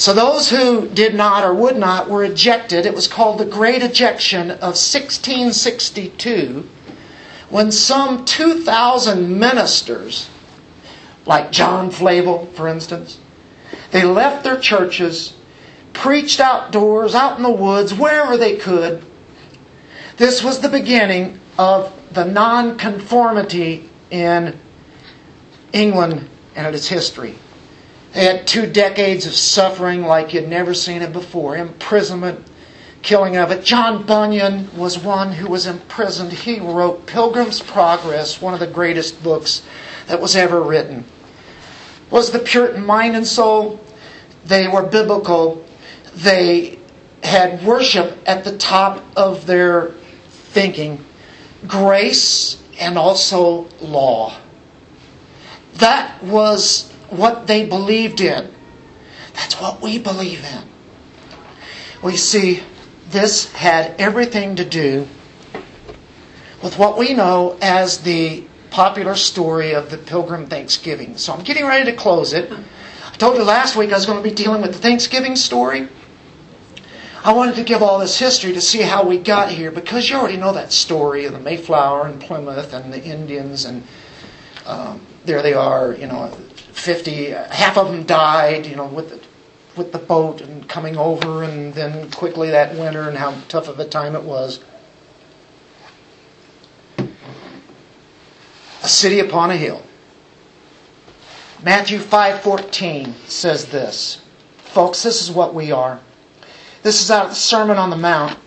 So 0.02 0.14
those 0.14 0.49
who 0.49 0.88
did 0.88 1.14
not 1.14 1.43
or 1.43 1.54
would 1.54 1.78
not 1.78 2.10
were 2.10 2.24
ejected. 2.24 2.88
It 2.88 2.95
was 2.95 3.08
called 3.08 3.38
the 3.38 3.45
Great 3.45 3.84
Ejection 3.84 4.49
of 4.49 4.74
1662 4.74 6.68
when 7.52 7.72
some 7.72 8.26
2,000 8.26 9.38
ministers, 9.38 10.28
like 11.28 11.52
John 11.52 11.91
Flavel, 11.91 12.47
for 12.47 12.68
instance, 12.68 13.20
they 13.91 14.04
left 14.04 14.43
their 14.43 14.60
churches, 14.60 15.36
preached 15.93 16.39
outdoors, 16.39 17.14
out 17.14 17.38
in 17.38 17.43
the 17.43 17.52
woods, 17.52 17.93
wherever 17.93 18.38
they 18.38 18.56
could, 18.56 19.06
this 20.18 20.43
was 20.43 20.62
the 20.62 20.70
beginning 20.70 21.39
of 21.60 21.93
the 22.12 22.26
nonconformity 22.26 23.88
in 24.10 24.58
England 25.74 26.28
and 26.56 26.76
its 26.76 26.88
history. 26.88 27.36
Had 28.14 28.45
two 28.45 28.68
decades 28.68 29.26
of 29.26 29.34
suffering 29.34 30.03
like 30.03 30.34
you'd 30.34 30.49
never 30.49 30.74
seen 30.74 31.01
it 31.01 31.14
before 31.14 31.55
imprisonment, 31.55 32.45
killing 33.01 33.38
of 33.38 33.51
it. 33.51 33.64
John 33.64 34.03
Bunyan 34.03 34.76
was 34.78 34.99
one 34.99 35.32
who 35.32 35.49
was 35.49 35.66
imprisoned. 35.66 36.34
He 36.34 36.59
wrote 36.59 37.05
Pilgrim's 37.05 37.62
Progress, 37.62 38.41
one 38.41 38.53
of 38.53 38.59
the 38.59 38.68
greatest 38.68 39.24
books 39.24 39.64
that 40.07 40.20
was 40.20 40.36
ever 40.36 40.62
written. 40.62 41.05
Was 42.09 42.32
the 42.32 42.39
Puritan 42.39 42.86
mind 42.86 43.16
and 43.16 43.26
soul? 43.26 43.80
They 44.43 44.68
were 44.68 44.84
biblical. 44.84 45.66
They 46.14 46.80
had 47.24 47.64
worship 47.64 48.18
at 48.26 48.43
the 48.43 48.57
top 48.57 49.03
of 49.16 49.45
their 49.45 49.91
thinking, 50.28 51.05
grace 51.66 52.62
and 52.78 52.97
also 52.97 53.70
law. 53.80 54.36
That 55.76 56.22
was 56.24 56.91
what 57.12 57.45
they 57.47 57.66
believed 57.66 58.22
in. 58.22 58.51
That's 59.34 59.59
what 59.62 59.82
we 59.82 59.99
believe 59.99 60.43
in. 60.43 60.64
We 62.03 62.18
see 62.18 62.64
this 63.09 63.51
had 63.51 63.95
everything 63.99 64.55
to 64.55 64.66
do 64.66 65.07
with 66.64 66.78
what 66.78 66.97
we 66.97 67.14
know 67.14 67.57
as 67.62 67.99
the 67.99 68.43
popular 68.70 69.16
story 69.16 69.74
of 69.74 69.91
the 69.91 69.97
Pilgrim 69.97 70.47
Thanksgiving. 70.47 71.18
So 71.18 71.34
I'm 71.34 71.43
getting 71.43 71.66
ready 71.66 71.91
to 71.91 71.97
close 71.97 72.34
it. 72.34 72.51
I 72.51 73.16
told 73.18 73.36
you 73.36 73.43
last 73.43 73.76
week 73.76 73.91
I 73.91 73.95
was 73.95 74.05
going 74.05 74.24
to 74.24 74.28
be 74.28 74.34
dealing 74.34 74.62
with 74.62 74.74
the 74.74 74.80
Thanksgiving 74.80 75.36
story. 75.36 75.89
I 77.24 77.34
wanted 77.34 77.55
to 77.55 77.64
give 77.64 77.84
all 77.84 77.99
this 77.99 78.18
history 78.18 78.53
to 78.53 78.62
see 78.62 78.82
how 78.82 79.05
we 79.05 79.20
got 79.20 79.51
here 79.51 79.70
because 79.70 80.09
you 80.09 80.16
already 80.16 80.38
know 80.38 80.53
that 80.53 80.72
story 80.72 81.26
of 81.26 81.34
the 81.34 81.39
Mayflower 81.39 82.07
and 82.07 82.20
Plymouth 82.20 82.74
and 82.74 82.91
the 82.91 83.03
Indians 83.03 83.66
and 83.66 83.84
um, 84.66 85.01
there 85.26 85.41
they 85.41 85.53
are, 85.53 85.93
you 85.93 86.07
know, 86.07 86.36
50, 86.72 87.32
half 87.32 87.78
of 87.78 87.88
them 87.91 88.03
died, 88.03 88.65
you 88.65 88.76
know, 88.76 88.88
with 88.88 89.09
the, 89.09 89.19
with 89.76 89.91
the 89.91 89.99
boat 89.99 90.41
and 90.41 90.67
coming 90.67 90.97
over 90.97 91.43
and 91.43 91.74
then 91.74 92.09
quickly 92.11 92.49
that 92.51 92.76
winter 92.76 93.07
and 93.07 93.17
how 93.17 93.34
tough 93.47 93.67
of 93.67 93.80
a 93.80 93.88
time 93.88 94.15
it 94.15 94.24
was. 94.24 94.59
A 98.84 98.88
city 98.88 99.19
upon 99.19 99.51
a 99.51 99.57
hill. 99.57 99.84
Matthew 101.63 101.99
5:14 101.99 103.13
says 103.28 103.65
this. 103.67 104.19
Folks, 104.57 105.03
this 105.03 105.22
is 105.22 105.30
what 105.30 105.53
we 105.53 105.72
are. 105.72 105.99
This 106.82 107.01
is 107.01 107.11
out 107.11 107.26
of 107.26 107.30
the 107.32 107.36
Sermon 107.36 107.78
on 107.78 107.91
the 107.91 107.95
Mount. 107.95 108.38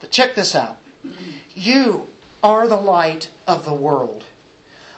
But 0.00 0.10
check 0.10 0.34
this 0.34 0.54
out. 0.54 0.78
You 1.54 2.08
are 2.42 2.66
the 2.66 2.80
light 2.80 3.30
of 3.46 3.64
the 3.64 3.74
world. 3.74 4.24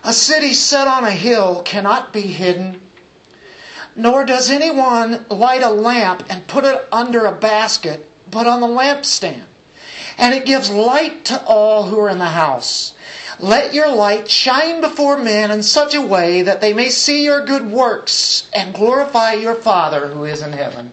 A 0.03 0.13
city 0.13 0.55
set 0.55 0.89
on 0.89 1.05
a 1.05 1.11
hill 1.11 1.63
cannot 1.63 2.13
be 2.13 2.23
hidden, 2.23 2.81
nor 3.95 4.25
does 4.25 4.51
anyone 4.51 5.27
light 5.29 5.63
a 5.63 5.71
lamp 5.71 6.25
and 6.31 6.47
put 6.47 6.65
it 6.65 6.89
under 6.91 7.27
a 7.27 7.39
basket, 7.39 8.11
but 8.31 8.47
on 8.47 8.61
the 8.61 8.67
lampstand. 8.67 9.45
And 10.17 10.35
it 10.35 10.47
gives 10.47 10.71
light 10.71 11.27
to 11.27 11.45
all 11.45 11.85
who 11.85 11.99
are 12.01 12.09
in 12.09 12.19
the 12.19 12.27
house. 12.27 12.95
Let 13.39 13.75
your 13.75 13.95
light 13.95 14.31
shine 14.31 14.81
before 14.81 15.19
men 15.19 15.51
in 15.51 15.63
such 15.63 15.95
a 15.95 16.03
way 16.03 16.43
that 16.43 16.61
they 16.61 16.73
may 16.73 16.89
see 16.89 17.25
your 17.25 17.45
good 17.45 17.71
works 17.71 18.49
and 18.55 18.75
glorify 18.75 19.35
your 19.35 19.55
Father 19.55 20.09
who 20.09 20.25
is 20.25 20.43
in 20.43 20.53
heaven. 20.53 20.93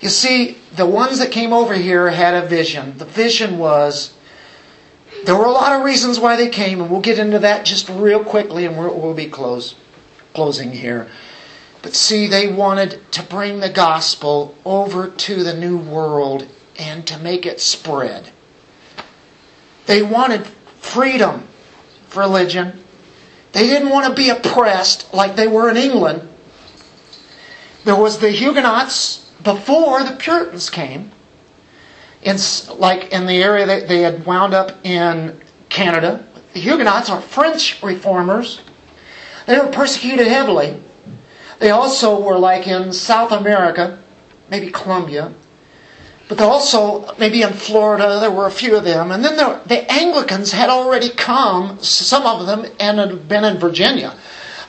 You 0.00 0.08
see, 0.08 0.58
the 0.76 0.86
ones 0.86 1.18
that 1.18 1.32
came 1.32 1.52
over 1.52 1.74
here 1.74 2.10
had 2.10 2.34
a 2.34 2.46
vision. 2.46 2.98
The 2.98 3.04
vision 3.04 3.58
was 3.58 4.12
there 5.24 5.36
were 5.36 5.44
a 5.44 5.50
lot 5.50 5.72
of 5.72 5.84
reasons 5.84 6.18
why 6.18 6.36
they 6.36 6.48
came, 6.48 6.80
and 6.80 6.90
we'll 6.90 7.00
get 7.00 7.18
into 7.18 7.38
that 7.40 7.64
just 7.64 7.88
real 7.88 8.22
quickly, 8.22 8.64
and 8.64 8.76
we'll 8.76 9.14
be 9.14 9.26
close, 9.26 9.74
closing 10.32 10.72
here. 10.72 11.08
But 11.82 11.94
see, 11.94 12.26
they 12.26 12.48
wanted 12.48 13.00
to 13.12 13.22
bring 13.22 13.60
the 13.60 13.68
gospel 13.68 14.56
over 14.64 15.08
to 15.08 15.42
the 15.42 15.54
new 15.54 15.76
world 15.76 16.48
and 16.78 17.06
to 17.06 17.18
make 17.18 17.44
it 17.44 17.60
spread. 17.60 18.30
They 19.86 20.02
wanted 20.02 20.46
freedom 20.80 21.46
of 22.08 22.16
religion. 22.16 22.82
They 23.52 23.66
didn't 23.66 23.90
want 23.90 24.06
to 24.06 24.14
be 24.14 24.30
oppressed 24.30 25.12
like 25.12 25.36
they 25.36 25.46
were 25.46 25.68
in 25.68 25.76
England. 25.76 26.28
There 27.84 27.96
was 27.96 28.18
the 28.18 28.30
Huguenots 28.30 29.30
before 29.42 30.02
the 30.04 30.16
Puritans 30.16 30.70
came, 30.70 31.12
in, 32.24 32.36
like 32.78 33.12
in 33.12 33.26
the 33.26 33.42
area 33.42 33.66
that 33.66 33.88
they 33.88 34.00
had 34.00 34.24
wound 34.26 34.54
up 34.54 34.72
in 34.84 35.40
Canada, 35.68 36.24
the 36.52 36.60
Huguenots 36.60 37.10
are 37.10 37.20
French 37.20 37.82
reformers. 37.82 38.60
They 39.46 39.58
were 39.58 39.68
persecuted 39.68 40.26
heavily. 40.26 40.82
They 41.58 41.70
also 41.70 42.20
were 42.20 42.38
like 42.38 42.66
in 42.66 42.92
South 42.92 43.32
America, 43.32 43.98
maybe 44.50 44.70
Colombia, 44.70 45.32
but 46.28 46.40
also 46.40 47.14
maybe 47.18 47.42
in 47.42 47.52
Florida, 47.52 48.18
there 48.20 48.30
were 48.30 48.46
a 48.46 48.50
few 48.50 48.76
of 48.76 48.84
them. 48.84 49.10
And 49.10 49.24
then 49.24 49.36
there, 49.36 49.60
the 49.66 49.90
Anglicans 49.92 50.52
had 50.52 50.70
already 50.70 51.10
come, 51.10 51.78
some 51.82 52.24
of 52.24 52.46
them, 52.46 52.66
and 52.80 52.98
had 52.98 53.28
been 53.28 53.44
in 53.44 53.58
Virginia. 53.58 54.16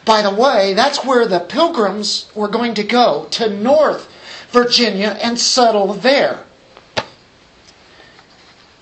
By 0.03 0.21
the 0.21 0.33
way, 0.33 0.73
that's 0.73 1.05
where 1.05 1.27
the 1.27 1.39
pilgrims 1.39 2.29
were 2.35 2.47
going 2.47 2.73
to 2.75 2.83
go, 2.83 3.27
to 3.31 3.49
North 3.49 4.11
Virginia 4.49 5.17
and 5.21 5.39
settle 5.39 5.93
there. 5.93 6.45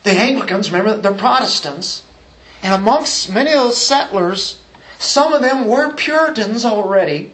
The 0.04 0.12
Anglicans, 0.12 0.72
remember, 0.72 1.02
they're 1.02 1.14
Protestants. 1.14 2.04
And 2.62 2.74
amongst 2.74 3.30
many 3.30 3.52
of 3.52 3.60
those 3.60 3.78
settlers, 3.78 4.62
some 5.00 5.34
of 5.34 5.42
them 5.42 5.68
were 5.68 5.94
Puritans 5.94 6.66
already. 6.66 7.34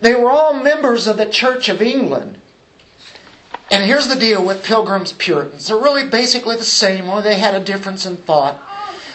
They 0.00 0.14
were 0.14 0.30
all 0.30 0.54
members 0.54 1.06
of 1.06 1.16
the 1.16 1.26
Church 1.26 1.68
of 1.68 1.80
England. 1.80 2.40
And 3.70 3.84
here's 3.84 4.08
the 4.08 4.18
deal 4.18 4.44
with 4.44 4.64
Pilgrims, 4.64 5.12
Puritans. 5.12 5.68
They're 5.68 5.76
really 5.78 6.06
basically 6.06 6.56
the 6.56 6.64
same, 6.64 7.08
only 7.08 7.22
they 7.22 7.38
had 7.38 7.54
a 7.54 7.64
difference 7.64 8.04
in 8.04 8.16
thought. 8.16 8.60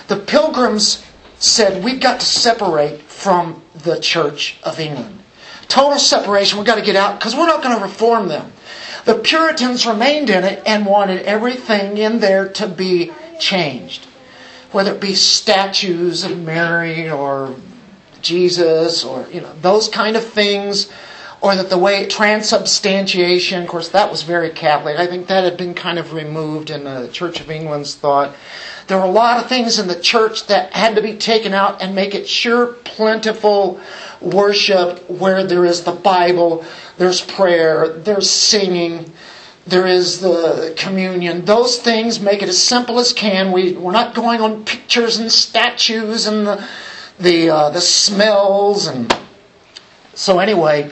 The 0.07 0.16
Pilgrims 0.16 1.03
said, 1.38 1.84
We've 1.84 1.99
got 1.99 2.20
to 2.22 2.26
separate 2.26 3.02
from 3.02 3.61
the 3.76 3.99
Church 3.99 4.57
of 4.64 4.80
England. 4.80 5.20
Total 5.68 5.99
separation. 5.99 6.57
We've 6.57 6.66
got 6.66 6.76
to 6.76 6.82
get 6.82 6.95
out 6.95 7.20
because 7.20 7.36
we're 7.36 7.45
not 7.45 7.61
going 7.61 7.78
to 7.78 7.84
reform 7.84 8.30
them. 8.30 8.52
The 9.08 9.16
Puritans 9.16 9.86
remained 9.86 10.30
in 10.30 10.44
it 10.44 10.62
and 10.66 10.86
wanted 10.86 11.24
everything 11.24 11.98
in 11.98 12.20
there 12.20 12.50
to 12.50 12.68
be 12.68 13.14
changed. 13.40 14.06
Whether 14.74 14.96
it 14.96 15.00
be 15.00 15.16
statues 15.16 16.26
of 16.26 16.38
Mary 16.38 17.10
or 17.10 17.56
Jesus 18.22 19.06
or, 19.06 19.26
you 19.32 19.40
know, 19.40 19.54
those 19.62 19.88
kind 19.88 20.18
of 20.18 20.26
things. 20.26 20.92
Or 21.39 21.55
that 21.55 21.69
the 21.69 21.77
way 21.77 22.07
transubstantiation, 22.07 23.61
of 23.61 23.69
course, 23.69 23.89
that 23.89 24.09
was 24.09 24.23
very 24.23 24.49
Catholic. 24.49 24.97
I 24.97 25.05
think 25.05 25.27
that 25.27 25.43
had 25.43 25.55
been 25.55 25.76
kind 25.76 25.99
of 25.99 26.14
removed 26.14 26.72
in 26.72 26.84
the 26.84 27.09
Church 27.11 27.39
of 27.39 27.51
England's 27.51 27.93
thought. 27.93 28.35
There 28.88 28.97
were 28.97 29.05
a 29.05 29.11
lot 29.11 29.38
of 29.38 29.47
things 29.47 29.80
in 29.80 29.88
the 29.88 29.99
church 29.99 30.47
that 30.47 30.73
had 30.73 30.95
to 30.95 31.01
be 31.01 31.15
taken 31.15 31.53
out 31.53 31.81
and 31.81 31.93
make 31.93 32.15
it 32.15 32.27
sure 32.27 32.68
plentiful 32.68 33.80
worship 34.22 35.09
where 35.09 35.43
there 35.43 35.65
is 35.65 35.84
the 35.84 35.91
Bible, 35.91 36.65
there's 36.97 37.22
prayer, 37.22 37.89
there's 37.89 38.30
singing, 38.30 39.11
there 39.68 39.85
is 39.85 40.22
the 40.22 40.73
communion. 40.77 41.43
Those 41.43 41.77
things 41.80 42.22
make 42.22 42.41
it 42.41 42.47
as 42.47 42.61
simple 42.61 42.99
as 42.99 43.11
can. 43.11 43.51
We, 43.51 43.73
we're 43.73 43.91
not 43.91 44.15
going 44.15 44.39
on 44.39 44.64
pictures 44.64 45.18
and 45.18 45.30
statues 45.30 46.26
and 46.26 46.47
the, 46.47 46.68
the, 47.19 47.49
uh, 47.49 47.69
the 47.72 47.81
smells. 47.81 48.88
and 48.88 49.14
So, 50.14 50.39
anyway, 50.39 50.89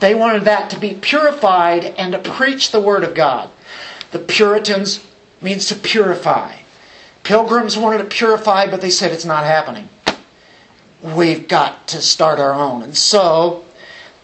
they 0.00 0.14
wanted 0.14 0.44
that 0.44 0.70
to 0.70 0.78
be 0.78 0.94
purified 0.94 1.84
and 1.84 2.12
to 2.12 2.18
preach 2.18 2.70
the 2.70 2.80
Word 2.80 3.04
of 3.04 3.14
God. 3.14 3.50
The 4.12 4.18
Puritans 4.18 5.04
means 5.40 5.66
to 5.68 5.74
purify. 5.74 6.56
Pilgrims 7.22 7.76
wanted 7.76 7.98
to 7.98 8.04
purify, 8.04 8.70
but 8.70 8.80
they 8.80 8.90
said 8.90 9.12
it's 9.12 9.24
not 9.24 9.44
happening 9.44 9.88
we've 11.02 11.46
got 11.46 11.88
to 11.88 12.00
start 12.00 12.38
our 12.38 12.52
own. 12.52 12.82
And 12.82 12.96
so 12.96 13.64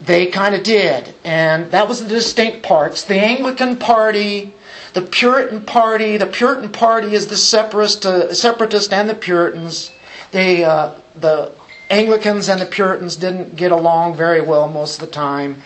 they 0.00 0.26
kind 0.26 0.54
of 0.54 0.62
did. 0.62 1.14
And 1.24 1.70
that 1.70 1.88
was 1.88 2.02
the 2.02 2.08
distinct 2.08 2.62
parts. 2.62 3.04
The 3.04 3.20
Anglican 3.20 3.76
party, 3.76 4.54
The 4.94 5.02
Puritan 5.02 5.64
Party, 5.64 6.18
the 6.18 6.26
Puritan 6.26 6.70
Party 6.70 7.14
is 7.14 7.26
the 7.26 7.36
separatist, 7.36 8.04
uh, 8.04 8.34
separatist 8.34 8.92
and 8.92 9.08
the 9.08 9.14
Puritans. 9.14 9.90
They, 10.32 10.64
uh, 10.64 10.94
the 11.14 11.52
Anglicans 11.92 12.48
and 12.48 12.58
the 12.58 12.64
Puritans 12.64 13.16
didn't 13.16 13.54
get 13.54 13.70
along 13.70 14.16
very 14.16 14.40
well 14.40 14.66
most 14.66 14.94
of 14.94 15.06
the 15.06 15.12
time. 15.12 15.62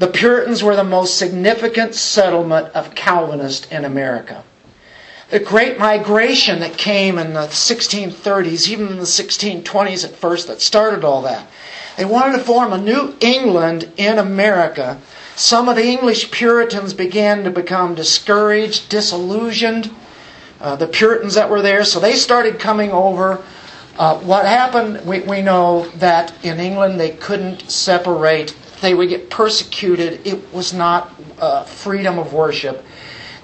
The 0.00 0.08
Puritans 0.08 0.64
were 0.64 0.74
the 0.74 0.82
most 0.82 1.16
significant 1.16 1.94
settlement 1.94 2.74
of 2.74 2.96
Calvinists 2.96 3.68
in 3.70 3.84
America. 3.84 4.42
The 5.30 5.38
great 5.38 5.78
migration 5.78 6.58
that 6.58 6.76
came 6.76 7.18
in 7.18 7.34
the 7.34 7.46
1630s, 7.46 8.68
even 8.68 8.88
in 8.88 8.96
the 8.96 9.02
1620s 9.02 10.04
at 10.04 10.16
first, 10.16 10.48
that 10.48 10.60
started 10.60 11.04
all 11.04 11.22
that. 11.22 11.46
They 11.96 12.04
wanted 12.04 12.38
to 12.38 12.44
form 12.44 12.72
a 12.72 12.78
new 12.78 13.14
England 13.20 13.92
in 13.96 14.18
America. 14.18 14.98
Some 15.36 15.68
of 15.68 15.76
the 15.76 15.86
English 15.86 16.32
Puritans 16.32 16.94
began 16.94 17.44
to 17.44 17.50
become 17.50 17.94
discouraged, 17.94 18.88
disillusioned. 18.88 19.88
Uh, 20.60 20.74
the 20.74 20.88
Puritans 20.88 21.34
that 21.34 21.48
were 21.48 21.62
there, 21.62 21.84
so 21.84 22.00
they 22.00 22.14
started 22.14 22.58
coming 22.58 22.90
over. 22.90 23.40
Uh, 23.96 24.18
what 24.20 24.44
happened, 24.44 25.04
we, 25.06 25.20
we 25.20 25.40
know 25.40 25.88
that 25.96 26.44
in 26.44 26.58
England 26.58 26.98
they 26.98 27.10
couldn't 27.10 27.70
separate, 27.70 28.56
they 28.80 28.94
would 28.94 29.08
get 29.08 29.30
persecuted. 29.30 30.26
It 30.26 30.52
was 30.52 30.72
not 30.72 31.12
uh, 31.38 31.62
freedom 31.62 32.18
of 32.18 32.32
worship. 32.32 32.84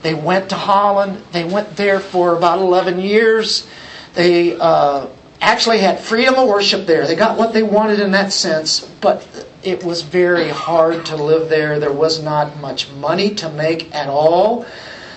They 0.03 0.15
went 0.15 0.49
to 0.51 0.57
Holland. 0.57 1.23
They 1.31 1.45
went 1.45 1.77
there 1.77 2.01
for 2.01 2.37
about 2.37 2.59
11 2.59 2.99
years. 2.99 3.69
They 4.15 4.57
uh, 4.59 5.07
actually 5.41 5.79
had 5.79 6.01
freedom 6.01 6.35
of 6.35 6.49
worship 6.49 6.87
there. 6.87 7.07
They 7.07 7.15
got 7.15 7.39
what 7.39 7.53
they 7.53 7.63
wanted 7.63 8.01
in 8.01 8.11
that 8.13 8.33
sense, 8.33 8.81
but 9.01 9.47
it 9.63 9.85
was 9.85 10.03
very 10.03 10.49
hard 10.49 11.07
to 11.07 11.17
live 11.17 11.49
there. 11.49 11.79
There 11.79 11.93
was 11.93 12.23
not 12.23 12.59
much 12.59 12.91
money 12.93 13.35
to 13.37 13.51
make 13.51 13.95
at 13.95 14.09
all. 14.09 14.67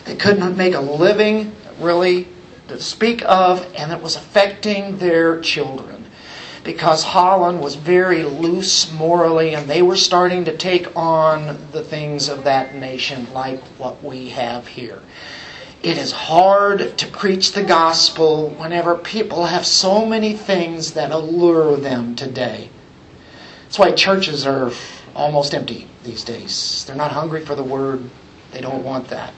They 0.05 0.15
couldn't 0.15 0.55
make 0.57 0.76
a 0.76 0.81
living, 0.81 1.55
really, 1.80 2.27
to 2.68 2.81
speak 2.81 3.23
of, 3.26 3.65
and 3.76 3.91
it 3.91 4.02
was 4.02 4.15
affecting 4.15 4.98
their 4.98 5.40
children 5.41 6.06
because 6.64 7.03
Holland 7.03 7.61
was 7.61 7.76
very 7.76 8.23
loose 8.23 8.91
morally 8.94 9.53
and 9.53 9.68
they 9.68 9.81
were 9.81 9.98
starting 9.98 10.45
to 10.45 10.56
take 10.56 10.95
on 10.95 11.57
the 11.72 11.84
things 11.84 12.30
of 12.30 12.45
that 12.45 12.76
nation 12.76 13.27
like 13.34 13.61
what 13.77 14.02
we 14.03 14.30
have 14.30 14.68
here. 14.68 15.02
It 15.81 15.98
is 15.98 16.14
hard 16.14 16.98
to 16.98 17.07
preach 17.07 17.52
the 17.52 17.64
gospel 17.64 18.52
whenever 18.52 18.95
people 18.95 19.45
have 19.45 19.65
so 19.65 20.06
many 20.06 20.34
things 20.34 20.94
that 20.94 21.11
allure 21.11 21.76
them 21.76 22.15
today. 22.15 22.69
That's 23.64 23.80
why 23.80 23.91
churches 23.91 24.45
are 24.45 24.72
almost 25.14 25.53
empty 25.53 25.88
these 26.06 26.23
days. 26.23 26.85
They're 26.85 26.95
not 26.95 27.11
hungry 27.11 27.45
for 27.45 27.56
the 27.56 27.64
word, 27.64 28.10
they 28.52 28.61
don't 28.61 28.85
want 28.85 29.10
that. 29.10 29.34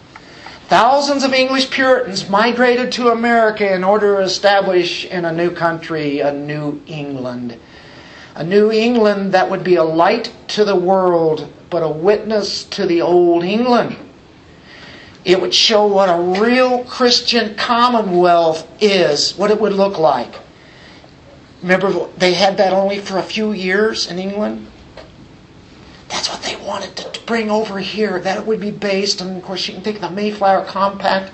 Thousands 0.68 1.24
of 1.24 1.32
English 1.32 1.70
Puritans 1.70 2.28
migrated 2.28 2.92
to 2.94 3.10
America 3.10 3.72
in 3.72 3.84
order 3.84 4.16
to 4.18 4.24
establish 4.24 5.06
in 5.06 5.24
a 5.24 5.32
new 5.32 5.52
country 5.52 6.22
a 6.22 6.34
new 6.34 6.82
England. 6.88 7.60
A 8.34 8.44
new 8.44 8.72
England 8.72 9.34
that 9.34 9.52
would 9.52 9.64
be 9.64 9.76
a 9.76 9.84
light 9.84 10.34
to 10.50 10.66
the 10.66 10.76
world, 10.76 11.54
but 11.70 11.84
a 11.84 11.88
witness 11.88 12.64
to 12.64 12.88
the 12.88 13.04
old 13.04 13.44
England. 13.44 13.96
It 15.24 15.40
would 15.40 15.54
show 15.54 15.86
what 15.86 16.10
a 16.10 16.42
real 16.42 16.84
Christian 16.86 17.54
commonwealth 17.54 18.68
is, 18.82 19.38
what 19.38 19.52
it 19.52 19.62
would 19.62 19.74
look 19.74 20.00
like. 20.00 20.34
Remember, 21.62 22.08
they 22.18 22.34
had 22.34 22.58
that 22.58 22.74
only 22.74 22.98
for 22.98 23.20
a 23.20 23.24
few 23.24 23.52
years 23.52 24.08
in 24.08 24.18
England? 24.18 24.66
That's 26.10 26.30
what 26.30 26.44
they 26.44 26.56
wanted 26.56 26.96
to 26.98 27.22
bring 27.26 27.50
over 27.50 27.80
here. 27.80 28.20
That 28.20 28.38
it 28.40 28.46
would 28.46 28.60
be 28.60 28.72
based, 28.72 29.22
and 29.22 29.38
of 29.38 29.44
course, 29.44 29.68
you 29.68 29.74
can 29.74 29.84
think 29.84 29.98
of 29.98 30.02
the 30.02 30.12
Mayflower 30.12 30.66
Compact. 30.66 31.32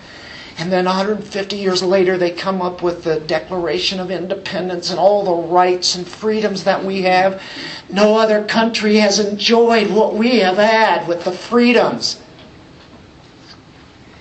And 0.58 0.72
then 0.72 0.86
150 0.86 1.56
years 1.56 1.82
later, 1.82 2.18
they 2.18 2.32
come 2.32 2.62
up 2.62 2.84
with 2.84 3.04
the 3.04 3.20
Declaration 3.20 4.00
of 4.00 4.12
Independence 4.12 4.92
and 4.92 5.00
all 5.00 5.24
the 5.24 5.50
rights 5.50 5.96
and 5.96 6.08
freedoms 6.08 6.66
that 6.66 6.84
we 6.84 7.02
have. 7.04 7.42
No 7.90 8.18
other 8.18 8.44
country 8.44 8.98
has 8.98 9.20
enjoyed 9.20 9.90
what 9.90 10.14
we 10.14 10.40
have 10.40 10.58
had 10.58 11.08
with 11.08 11.24
the 11.24 11.32
freedoms. 11.32 12.22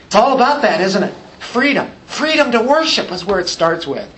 It's 0.06 0.14
all 0.14 0.34
about 0.34 0.62
that, 0.62 0.80
isn't 0.80 1.02
it? 1.02 1.14
Freedom. 1.40 1.90
Freedom 2.06 2.50
to 2.52 2.62
worship 2.62 3.12
is 3.12 3.24
where 3.24 3.40
it 3.40 3.48
starts 3.48 3.86
with. 3.86 4.12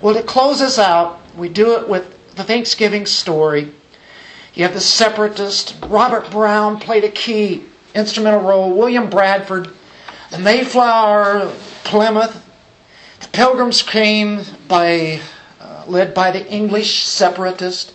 Well, 0.00 0.14
to 0.14 0.22
close 0.22 0.60
us 0.60 0.78
out, 0.78 1.20
we 1.36 1.48
do 1.48 1.76
it 1.78 1.88
with 1.88 2.34
the 2.36 2.44
Thanksgiving 2.44 3.06
story. 3.06 3.72
You 4.54 4.62
have 4.62 4.74
the 4.74 4.80
separatist. 4.80 5.74
Robert 5.86 6.30
Browne 6.30 6.78
played 6.78 7.02
a 7.04 7.10
key 7.10 7.64
instrumental 7.94 8.40
role. 8.40 8.72
William 8.72 9.10
Bradford, 9.10 9.70
the 10.30 10.38
Mayflower, 10.38 11.52
Plymouth. 11.82 12.40
The 13.20 13.28
Pilgrims 13.28 13.82
came 13.82 14.42
by, 14.68 15.20
uh, 15.60 15.84
led 15.88 16.14
by 16.14 16.30
the 16.30 16.46
English 16.48 17.04
separatist. 17.04 17.92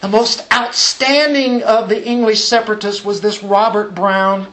The 0.00 0.08
most 0.08 0.46
outstanding 0.52 1.62
of 1.62 1.88
the 1.88 2.06
English 2.06 2.44
separatists 2.44 3.04
was 3.04 3.20
this 3.20 3.42
Robert 3.42 3.94
Browne. 3.94 4.52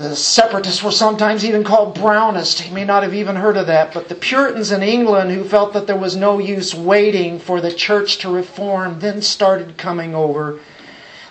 The 0.00 0.16
separatists 0.16 0.82
were 0.82 0.92
sometimes 0.92 1.44
even 1.44 1.62
called 1.62 1.94
Brownists. 1.94 2.60
He 2.60 2.72
may 2.72 2.86
not 2.86 3.02
have 3.02 3.12
even 3.12 3.36
heard 3.36 3.58
of 3.58 3.66
that. 3.66 3.92
But 3.92 4.08
the 4.08 4.14
Puritans 4.14 4.72
in 4.72 4.82
England, 4.82 5.30
who 5.30 5.44
felt 5.44 5.74
that 5.74 5.86
there 5.86 5.94
was 5.94 6.16
no 6.16 6.38
use 6.38 6.74
waiting 6.74 7.38
for 7.38 7.60
the 7.60 7.70
church 7.70 8.16
to 8.20 8.30
reform, 8.30 9.00
then 9.00 9.20
started 9.20 9.76
coming 9.76 10.14
over. 10.14 10.58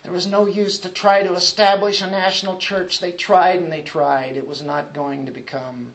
There 0.04 0.12
was 0.12 0.28
no 0.28 0.46
use 0.46 0.78
to 0.78 0.88
try 0.88 1.24
to 1.24 1.34
establish 1.34 2.00
a 2.00 2.08
national 2.08 2.58
church. 2.58 3.00
They 3.00 3.10
tried 3.10 3.60
and 3.60 3.72
they 3.72 3.82
tried. 3.82 4.36
It 4.36 4.46
was 4.46 4.62
not 4.62 4.94
going 4.94 5.26
to 5.26 5.32
become 5.32 5.94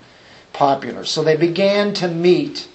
popular. 0.52 1.06
So 1.06 1.23
they 1.23 1.38
began 1.38 1.93
to 1.93 2.10
meet 2.10 2.68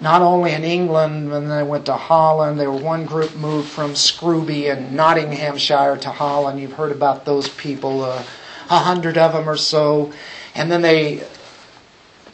not 0.00 0.22
only 0.22 0.52
in 0.52 0.62
England, 0.62 1.32
when 1.32 1.48
they 1.48 1.64
went 1.64 1.86
to 1.86 1.96
Holland. 1.96 2.60
There 2.60 2.70
were 2.70 2.80
one 2.80 3.06
group 3.06 3.34
moved 3.34 3.68
from 3.68 3.96
Scrooby 3.96 4.68
in 4.68 4.94
Nottinghamshire 4.94 5.96
to 5.96 6.10
Holland. 6.10 6.60
You've 6.60 6.74
heard 6.74 6.92
about 6.92 7.24
those 7.24 7.48
people. 7.48 8.04
Uh, 8.04 8.22
a 8.70 8.78
hundred 8.78 9.18
of 9.18 9.32
them 9.32 9.48
or 9.48 9.56
so, 9.56 10.12
and 10.54 10.70
then 10.70 10.80
they, 10.80 11.22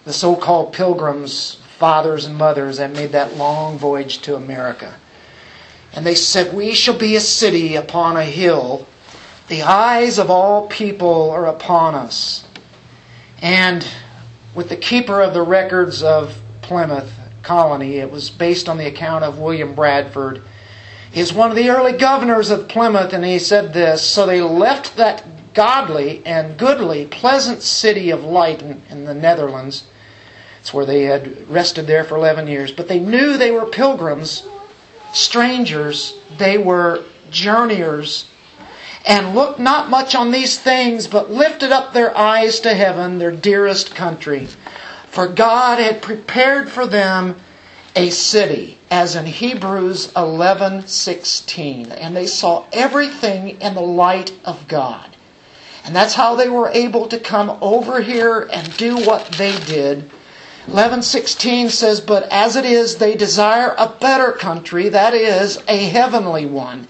the 0.05 0.13
so-called 0.13 0.75
pilgrims, 0.75 1.59
fathers 1.79 2.27
and 2.27 2.37
mothers, 2.37 2.77
that 2.77 2.93
made 2.93 3.13
that 3.13 3.37
long 3.37 3.79
voyage 3.79 4.19
to 4.19 4.37
America. 4.37 4.95
And 5.95 6.05
they 6.05 6.15
said, 6.15 6.55
We 6.55 6.75
shall 6.75 6.99
be 6.99 7.17
a 7.17 7.21
city 7.21 7.75
upon 7.75 8.19
a 8.19 8.25
hill. 8.25 8.87
The 9.49 9.63
eyes 9.63 10.19
of 10.19 10.31
all 10.31 10.69
people 10.69 11.31
are 11.31 11.47
upon 11.47 11.95
us. 11.95 12.45
And 13.41 13.87
with 14.55 14.69
the 14.69 14.77
keeper 14.77 15.23
of 15.23 15.33
the 15.33 15.43
records 15.43 16.03
of 16.03 16.41
Plymouth 16.61 17.13
colony, 17.43 17.97
it 17.97 18.11
was 18.11 18.29
based 18.29 18.69
on 18.69 18.77
the 18.77 18.87
account 18.87 19.25
of 19.25 19.39
William 19.39 19.75
Bradford. 19.75 20.43
He's 21.13 21.33
one 21.33 21.51
of 21.51 21.57
the 21.57 21.71
early 21.71 21.93
governors 21.93 22.51
of 22.51 22.69
Plymouth, 22.69 23.13
and 23.15 23.25
he 23.25 23.39
said 23.39 23.73
this 23.73 24.03
So 24.03 24.27
they 24.27 24.43
left 24.43 24.97
that 24.97 25.25
godly 25.57 26.23
and 26.25 26.57
goodly, 26.59 27.07
pleasant 27.07 27.63
city 27.63 28.11
of 28.11 28.23
Leyden 28.23 28.83
in 28.91 29.07
the 29.07 29.15
Netherlands. 29.15 29.85
It's 30.61 30.75
where 30.75 30.87
they 30.87 31.05
had 31.05 31.49
rested 31.49 31.87
there 31.87 32.05
for 32.05 32.17
11 32.17 32.47
years. 32.47 32.71
But 32.71 32.89
they 32.89 33.01
knew 33.01 33.37
they 33.37 33.51
were 33.51 33.67
pilgrims, 33.67 34.47
strangers, 35.13 36.15
they 36.37 36.59
were 36.59 37.05
journeyers, 37.31 38.27
and 39.07 39.35
looked 39.35 39.59
not 39.59 39.89
much 39.89 40.15
on 40.15 40.31
these 40.31 40.59
things, 40.59 41.07
but 41.07 41.31
lifted 41.31 41.73
up 41.73 41.93
their 41.93 42.17
eyes 42.17 42.61
to 42.61 42.75
heaven, 42.75 43.19
their 43.19 43.33
dearest 43.33 43.95
country. 43.95 44.49
For 45.07 45.27
God 45.27 45.79
had 45.79 46.03
prepared 46.03 46.69
for 46.69 46.87
them 46.87 47.37
a 47.95 48.11
city, 48.11 48.79
as 48.91 49.17
in 49.17 49.25
Hebrews 49.25 50.13
11:16, 50.15 51.91
and 51.93 52.15
they 52.15 52.27
saw 52.27 52.65
everything 52.73 53.59
in 53.63 53.75
the 53.75 53.81
light 53.81 54.33
of 54.45 54.69
God. 54.69 55.16
And 55.87 55.95
that's 55.95 56.15
how 56.15 56.35
they 56.35 56.49
were 56.49 56.69
able 56.69 57.07
to 57.07 57.19
come 57.19 57.57
over 57.61 58.01
here 58.01 58.41
and 58.53 58.77
do 58.77 58.97
what 58.97 59.25
they 59.39 59.57
did. 59.57 60.11
11:16 60.69 61.71
says, 61.71 62.01
"But 62.01 62.29
as 62.33 62.57
it 62.57 62.65
is, 62.65 62.97
they 62.97 63.15
desire 63.15 63.73
a 63.79 63.87
better 63.87 64.33
country, 64.33 64.89
that 64.89 65.15
is, 65.15 65.59
a 65.69 65.77
heavenly 65.77 66.45
one. 66.45 66.89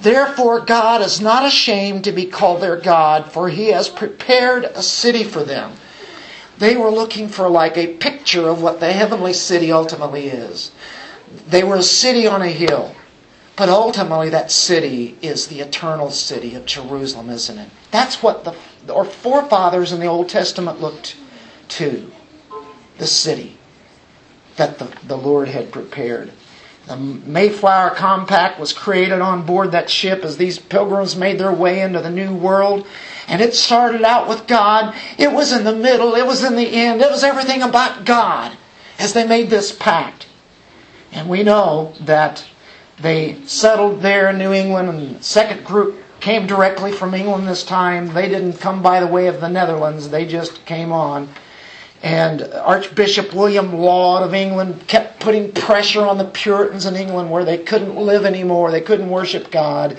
Therefore 0.00 0.60
God 0.60 1.02
is 1.02 1.20
not 1.20 1.44
ashamed 1.44 2.04
to 2.04 2.12
be 2.12 2.26
called 2.26 2.60
their 2.60 2.76
God, 2.76 3.32
for 3.32 3.48
he 3.48 3.70
has 3.70 3.88
prepared 3.88 4.70
a 4.72 4.82
city 4.84 5.24
for 5.24 5.42
them." 5.42 5.72
They 6.58 6.76
were 6.76 6.90
looking 6.90 7.28
for 7.28 7.48
like 7.48 7.76
a 7.76 7.88
picture 7.88 8.48
of 8.48 8.62
what 8.62 8.78
the 8.78 8.92
heavenly 8.92 9.32
city 9.32 9.72
ultimately 9.72 10.28
is. 10.28 10.70
They 11.48 11.64
were 11.64 11.76
a 11.76 11.82
city 11.82 12.26
on 12.26 12.42
a 12.42 12.48
hill. 12.48 12.92
But 13.58 13.68
ultimately, 13.68 14.28
that 14.28 14.52
city 14.52 15.18
is 15.20 15.48
the 15.48 15.58
eternal 15.58 16.12
city 16.12 16.54
of 16.54 16.64
Jerusalem, 16.64 17.28
isn't 17.28 17.58
it? 17.58 17.68
That's 17.90 18.22
what 18.22 18.44
the 18.44 18.54
our 18.92 19.04
forefathers 19.04 19.90
in 19.90 19.98
the 19.98 20.06
Old 20.06 20.28
Testament 20.28 20.80
looked 20.80 21.16
to 21.70 22.10
the 22.98 23.06
city 23.06 23.58
that 24.56 24.78
the, 24.78 24.84
the 25.06 25.16
Lord 25.16 25.48
had 25.48 25.72
prepared. 25.72 26.30
The 26.86 26.96
Mayflower 26.96 27.90
Compact 27.90 28.60
was 28.60 28.72
created 28.72 29.20
on 29.20 29.44
board 29.44 29.72
that 29.72 29.90
ship 29.90 30.24
as 30.24 30.36
these 30.36 30.58
pilgrims 30.58 31.16
made 31.16 31.38
their 31.38 31.52
way 31.52 31.82
into 31.82 32.00
the 32.00 32.10
New 32.10 32.34
World. 32.34 32.86
And 33.26 33.42
it 33.42 33.54
started 33.54 34.02
out 34.04 34.28
with 34.28 34.46
God. 34.46 34.94
It 35.18 35.32
was 35.32 35.52
in 35.52 35.64
the 35.64 35.74
middle. 35.74 36.14
It 36.14 36.26
was 36.26 36.44
in 36.44 36.54
the 36.54 36.68
end. 36.68 37.02
It 37.02 37.10
was 37.10 37.24
everything 37.24 37.62
about 37.62 38.06
God 38.06 38.56
as 38.98 39.12
they 39.12 39.26
made 39.26 39.50
this 39.50 39.70
pact. 39.70 40.28
And 41.12 41.28
we 41.28 41.42
know 41.42 41.92
that 42.00 42.44
they 43.00 43.42
settled 43.44 44.02
there 44.02 44.30
in 44.30 44.38
New 44.38 44.52
England, 44.52 44.88
and 44.88 45.16
the 45.16 45.22
second 45.22 45.64
group 45.64 46.02
came 46.20 46.46
directly 46.46 46.92
from 46.92 47.14
England 47.14 47.46
this 47.46 47.62
time. 47.62 48.12
They 48.12 48.28
didn't 48.28 48.54
come 48.54 48.82
by 48.82 49.00
the 49.00 49.06
way 49.06 49.28
of 49.28 49.40
the 49.40 49.48
Netherlands, 49.48 50.08
they 50.08 50.26
just 50.26 50.64
came 50.64 50.92
on. 50.92 51.28
And 52.02 52.42
Archbishop 52.42 53.34
William 53.34 53.76
Laud 53.76 54.22
of 54.22 54.34
England 54.34 54.86
kept 54.86 55.20
putting 55.20 55.52
pressure 55.52 56.04
on 56.06 56.18
the 56.18 56.24
Puritans 56.24 56.86
in 56.86 56.94
England 56.94 57.30
where 57.30 57.44
they 57.44 57.58
couldn't 57.58 57.96
live 57.96 58.24
anymore, 58.24 58.70
they 58.70 58.80
couldn't 58.80 59.10
worship 59.10 59.50
God. 59.50 59.98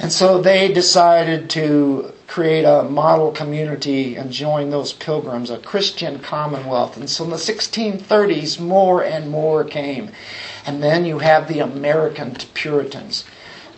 And 0.00 0.10
so 0.10 0.40
they 0.40 0.72
decided 0.72 1.50
to 1.50 2.14
create 2.26 2.64
a 2.64 2.84
model 2.84 3.32
community 3.32 4.16
and 4.16 4.32
join 4.32 4.70
those 4.70 4.94
pilgrims, 4.94 5.50
a 5.50 5.58
Christian 5.58 6.20
commonwealth. 6.20 6.96
And 6.96 7.10
so 7.10 7.24
in 7.24 7.30
the 7.30 7.36
1630s, 7.36 8.58
more 8.58 9.04
and 9.04 9.28
more 9.28 9.62
came. 9.62 10.10
And 10.64 10.82
then 10.82 11.04
you 11.04 11.18
have 11.18 11.48
the 11.48 11.58
American 11.58 12.34
Puritans, 12.54 13.26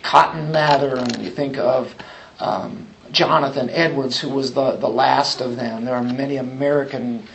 Cotton 0.02 0.52
Mather, 0.52 0.96
and 0.96 1.18
you 1.18 1.28
think 1.28 1.58
of 1.58 1.92
um, 2.38 2.86
Jonathan 3.10 3.68
Edwards, 3.70 4.20
who 4.20 4.28
was 4.28 4.54
the, 4.54 4.76
the 4.76 4.88
last 4.88 5.40
of 5.40 5.56
them. 5.56 5.84
There 5.84 5.96
are 5.96 6.04
many 6.04 6.36
American 6.36 7.26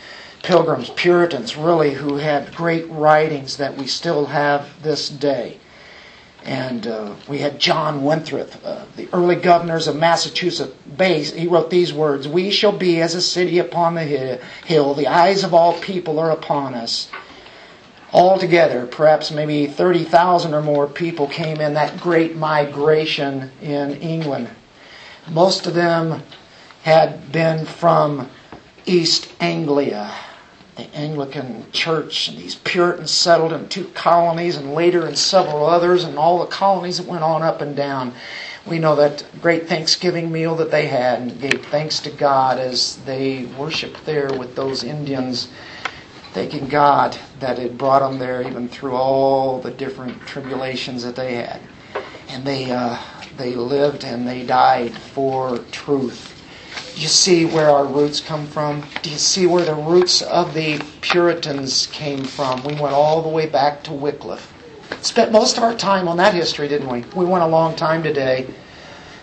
pilgrims, 0.42 0.88
Puritans, 0.88 1.58
really, 1.58 1.92
who 1.92 2.16
had 2.16 2.56
great 2.56 2.88
writings 2.88 3.58
that 3.58 3.76
we 3.76 3.86
still 3.86 4.24
have 4.24 4.82
this 4.82 5.10
day. 5.10 5.58
And 6.44 6.86
uh, 6.86 7.14
we 7.28 7.38
had 7.38 7.58
John 7.58 8.04
Winthrop, 8.04 8.50
uh, 8.64 8.84
the 8.96 9.08
early 9.12 9.36
governors 9.36 9.88
of 9.88 9.96
Massachusetts 9.96 10.74
Bay. 10.96 11.22
He 11.22 11.46
wrote 11.46 11.70
these 11.70 11.92
words 11.92 12.26
We 12.26 12.50
shall 12.50 12.76
be 12.76 13.00
as 13.00 13.14
a 13.14 13.20
city 13.20 13.58
upon 13.58 13.94
the 13.94 14.04
hill. 14.64 14.94
The 14.94 15.08
eyes 15.08 15.44
of 15.44 15.52
all 15.52 15.78
people 15.80 16.18
are 16.18 16.30
upon 16.30 16.74
us. 16.74 17.10
Altogether, 18.12 18.86
perhaps 18.86 19.30
maybe 19.30 19.66
30,000 19.66 20.54
or 20.54 20.62
more 20.62 20.86
people 20.86 21.26
came 21.26 21.60
in 21.60 21.74
that 21.74 22.00
great 22.00 22.34
migration 22.36 23.50
in 23.60 23.94
England. 23.96 24.48
Most 25.28 25.66
of 25.66 25.74
them 25.74 26.22
had 26.84 27.30
been 27.30 27.66
from 27.66 28.30
East 28.86 29.28
Anglia 29.40 30.10
the 30.78 30.94
Anglican 30.94 31.66
Church, 31.72 32.28
and 32.28 32.38
these 32.38 32.54
Puritans 32.54 33.10
settled 33.10 33.52
in 33.52 33.68
two 33.68 33.86
colonies 33.94 34.56
and 34.56 34.74
later 34.74 35.08
in 35.08 35.16
several 35.16 35.66
others, 35.66 36.04
and 36.04 36.16
all 36.16 36.38
the 36.38 36.46
colonies 36.46 36.98
that 36.98 37.06
went 37.06 37.24
on 37.24 37.42
up 37.42 37.60
and 37.60 37.74
down. 37.74 38.14
We 38.64 38.78
know 38.78 38.94
that 38.94 39.24
great 39.42 39.66
Thanksgiving 39.68 40.30
meal 40.30 40.54
that 40.54 40.70
they 40.70 40.86
had 40.86 41.20
and 41.20 41.40
gave 41.40 41.66
thanks 41.66 41.98
to 42.00 42.10
God 42.10 42.58
as 42.58 42.96
they 42.98 43.46
worshiped 43.58 44.06
there 44.06 44.32
with 44.38 44.54
those 44.54 44.84
Indians, 44.84 45.48
thanking 46.32 46.68
God 46.68 47.18
that 47.40 47.58
it 47.58 47.76
brought 47.76 48.08
them 48.08 48.20
there 48.20 48.46
even 48.46 48.68
through 48.68 48.94
all 48.94 49.60
the 49.60 49.72
different 49.72 50.20
tribulations 50.28 51.02
that 51.02 51.16
they 51.16 51.34
had. 51.34 51.60
And 52.28 52.44
they, 52.44 52.70
uh, 52.70 52.98
they 53.36 53.56
lived 53.56 54.04
and 54.04 54.28
they 54.28 54.46
died 54.46 54.96
for 54.96 55.58
truth 55.72 56.37
you 56.98 57.08
see 57.08 57.44
where 57.44 57.70
our 57.70 57.84
roots 57.84 58.20
come 58.20 58.46
from? 58.46 58.84
Do 59.02 59.10
you 59.10 59.18
see 59.18 59.46
where 59.46 59.64
the 59.64 59.74
roots 59.74 60.20
of 60.22 60.52
the 60.52 60.80
Puritans 61.00 61.86
came 61.92 62.24
from? 62.24 62.62
We 62.64 62.74
went 62.74 62.92
all 62.94 63.22
the 63.22 63.28
way 63.28 63.46
back 63.46 63.84
to 63.84 63.92
Wycliffe. 63.92 64.52
Spent 65.00 65.30
most 65.30 65.56
of 65.56 65.62
our 65.62 65.74
time 65.74 66.08
on 66.08 66.16
that 66.16 66.34
history, 66.34 66.66
didn't 66.66 66.90
we? 66.90 67.04
We 67.14 67.24
went 67.24 67.44
a 67.44 67.48
long 67.48 67.76
time 67.76 68.02
today. 68.02 68.48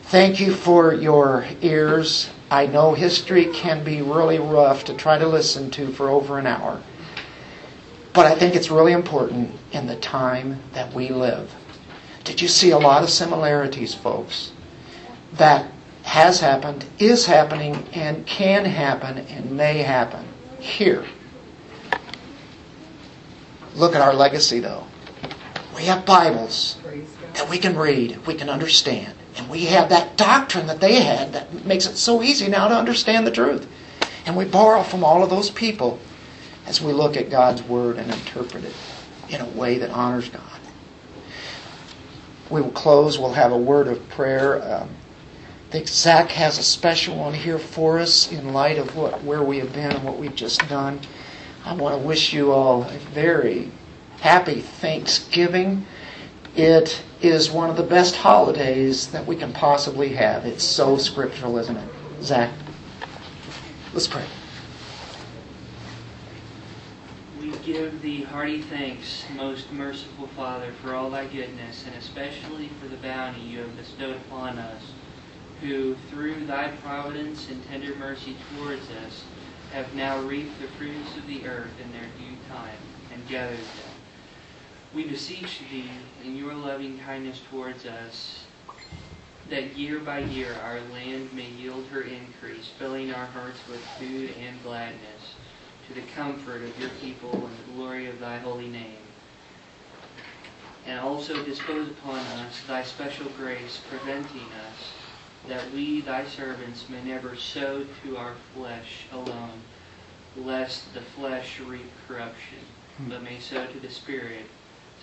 Thank 0.03 0.39
you 0.39 0.53
for 0.53 0.93
your 0.93 1.45
ears. 1.61 2.29
I 2.49 2.67
know 2.67 2.93
history 2.93 3.45
can 3.45 3.83
be 3.83 4.01
really 4.01 4.39
rough 4.39 4.85
to 4.85 4.93
try 4.93 5.17
to 5.17 5.27
listen 5.27 5.69
to 5.71 5.91
for 5.91 6.09
over 6.09 6.39
an 6.39 6.47
hour. 6.47 6.81
But 8.13 8.25
I 8.25 8.35
think 8.35 8.55
it's 8.55 8.71
really 8.71 8.93
important 8.93 9.51
in 9.73 9.87
the 9.87 9.97
time 9.97 10.61
that 10.73 10.93
we 10.93 11.09
live. 11.09 11.53
Did 12.23 12.41
you 12.41 12.47
see 12.47 12.71
a 12.71 12.79
lot 12.79 13.03
of 13.03 13.09
similarities, 13.09 13.93
folks? 13.93 14.53
That 15.33 15.69
has 16.05 16.39
happened, 16.39 16.85
is 16.99 17.25
happening, 17.25 17.83
and 17.93 18.25
can 18.27 18.63
happen, 18.63 19.17
and 19.17 19.51
may 19.51 19.79
happen 19.79 20.23
here. 20.59 21.03
Look 23.75 23.95
at 23.95 24.01
our 24.01 24.13
legacy, 24.13 24.59
though. 24.59 24.85
We 25.75 25.85
have 25.85 26.05
Bibles 26.05 26.77
that 27.33 27.49
we 27.49 27.57
can 27.57 27.75
read, 27.75 28.25
we 28.25 28.35
can 28.35 28.49
understand. 28.49 29.13
And 29.35 29.49
we 29.49 29.65
have 29.65 29.89
that 29.89 30.15
doctrine 30.15 30.67
that 30.67 30.79
they 30.79 31.01
had 31.01 31.33
that 31.33 31.65
makes 31.65 31.85
it 31.87 31.97
so 31.97 32.21
easy 32.21 32.47
now 32.47 32.69
to 32.69 32.75
understand 32.75 33.27
the 33.27 33.31
truth. 33.31 33.67
And 34.25 34.37
we 34.37 34.45
borrow 34.45 34.83
from 34.83 35.03
all 35.03 35.23
of 35.23 35.29
those 35.29 35.49
people 35.49 35.99
as 36.67 36.81
we 36.81 36.93
look 36.93 37.17
at 37.17 37.29
God's 37.29 37.63
Word 37.63 37.97
and 37.97 38.09
interpret 38.13 38.63
it 38.63 38.75
in 39.29 39.41
a 39.41 39.49
way 39.49 39.79
that 39.79 39.89
honors 39.89 40.29
God. 40.29 40.41
We 42.49 42.61
will 42.61 42.71
close. 42.71 43.17
We'll 43.17 43.33
have 43.33 43.51
a 43.51 43.57
word 43.57 43.87
of 43.87 44.07
prayer. 44.09 44.61
Um, 44.63 44.89
think 45.75 45.89
Zach 45.89 46.31
has 46.31 46.57
a 46.57 46.63
special 46.63 47.17
one 47.17 47.33
here 47.33 47.59
for 47.59 47.99
us 47.99 48.31
in 48.31 48.53
light 48.53 48.77
of 48.77 48.95
what 48.95 49.21
where 49.25 49.43
we 49.43 49.59
have 49.59 49.73
been 49.73 49.91
and 49.91 50.05
what 50.05 50.17
we've 50.17 50.33
just 50.33 50.65
done. 50.69 51.01
I 51.65 51.73
want 51.73 52.01
to 52.01 52.07
wish 52.07 52.31
you 52.31 52.53
all 52.53 52.83
a 52.83 52.97
very 53.13 53.69
happy 54.21 54.61
Thanksgiving. 54.61 55.85
It 56.55 57.03
is 57.21 57.51
one 57.51 57.69
of 57.69 57.75
the 57.75 57.83
best 57.83 58.15
holidays 58.15 59.07
that 59.07 59.27
we 59.27 59.35
can 59.35 59.51
possibly 59.51 60.13
have. 60.13 60.45
It's 60.45 60.63
so 60.63 60.95
scriptural, 60.95 61.57
isn't 61.57 61.75
it? 61.75 61.89
Zach, 62.21 62.53
let's 63.93 64.07
pray. 64.07 64.23
We 67.41 67.51
give 67.65 68.01
thee 68.01 68.23
hearty 68.23 68.61
thanks, 68.61 69.25
most 69.35 69.73
merciful 69.73 70.27
Father, 70.37 70.71
for 70.81 70.95
all 70.95 71.09
thy 71.09 71.25
goodness, 71.25 71.83
and 71.85 71.93
especially 71.95 72.69
for 72.79 72.87
the 72.87 72.95
bounty 72.95 73.41
you 73.41 73.59
have 73.59 73.75
bestowed 73.75 74.15
upon 74.15 74.57
us 74.57 74.81
who, 75.65 75.95
through 76.09 76.45
thy 76.45 76.67
providence 76.83 77.49
and 77.49 77.63
tender 77.67 77.95
mercy 77.95 78.35
towards 78.55 78.87
us, 79.05 79.23
have 79.71 79.93
now 79.95 80.19
reaped 80.19 80.59
the 80.61 80.67
fruits 80.67 81.17
of 81.17 81.27
the 81.27 81.45
earth 81.47 81.71
in 81.83 81.91
their 81.91 82.07
due 82.19 82.37
time, 82.49 82.77
and 83.11 83.27
gathered 83.27 83.57
them. 83.57 83.95
We 84.93 85.05
beseech 85.05 85.59
thee, 85.71 85.89
in 86.23 86.37
your 86.37 86.53
loving 86.53 86.99
kindness 86.99 87.41
towards 87.49 87.85
us, 87.85 88.45
that 89.49 89.75
year 89.77 89.99
by 89.99 90.19
year 90.19 90.55
our 90.63 90.79
land 90.93 91.33
may 91.33 91.49
yield 91.49 91.85
her 91.91 92.01
increase, 92.01 92.69
filling 92.79 93.13
our 93.13 93.25
hearts 93.25 93.59
with 93.69 93.81
food 93.99 94.31
and 94.39 94.61
gladness, 94.63 95.35
to 95.87 95.93
the 95.93 96.07
comfort 96.15 96.61
of 96.63 96.79
your 96.79 96.89
people 97.01 97.31
and 97.31 97.57
the 97.57 97.73
glory 97.73 98.07
of 98.07 98.19
thy 98.19 98.37
holy 98.37 98.67
name. 98.67 98.97
And 100.87 100.99
also 100.99 101.43
dispose 101.43 101.89
upon 101.89 102.19
us 102.19 102.61
thy 102.67 102.83
special 102.83 103.25
grace, 103.37 103.79
preventing 103.89 104.47
us 104.69 104.94
that 105.47 105.71
we, 105.71 106.01
thy 106.01 106.25
servants, 106.25 106.87
may 106.89 107.03
never 107.03 107.35
sow 107.35 107.85
to 108.03 108.17
our 108.17 108.33
flesh 108.53 109.05
alone, 109.11 109.59
lest 110.37 110.93
the 110.93 111.01
flesh 111.01 111.59
reap 111.59 111.89
corruption, 112.07 112.59
hmm. 112.97 113.09
but 113.09 113.23
may 113.23 113.39
sow 113.39 113.65
to 113.67 113.79
the 113.79 113.89
Spirit, 113.89 114.45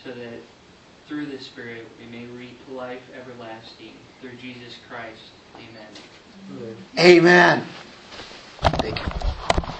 so 0.02 0.12
that 0.12 0.40
through 1.06 1.26
the 1.26 1.38
Spirit 1.38 1.86
we 1.98 2.06
may 2.06 2.26
reap 2.26 2.58
life 2.68 3.02
everlasting. 3.14 3.94
Through 4.20 4.34
Jesus 4.36 4.76
Christ. 4.88 5.20
Amen. 5.56 6.76
Amen. 6.98 7.66
Thank 8.80 8.98
you. 8.98 9.72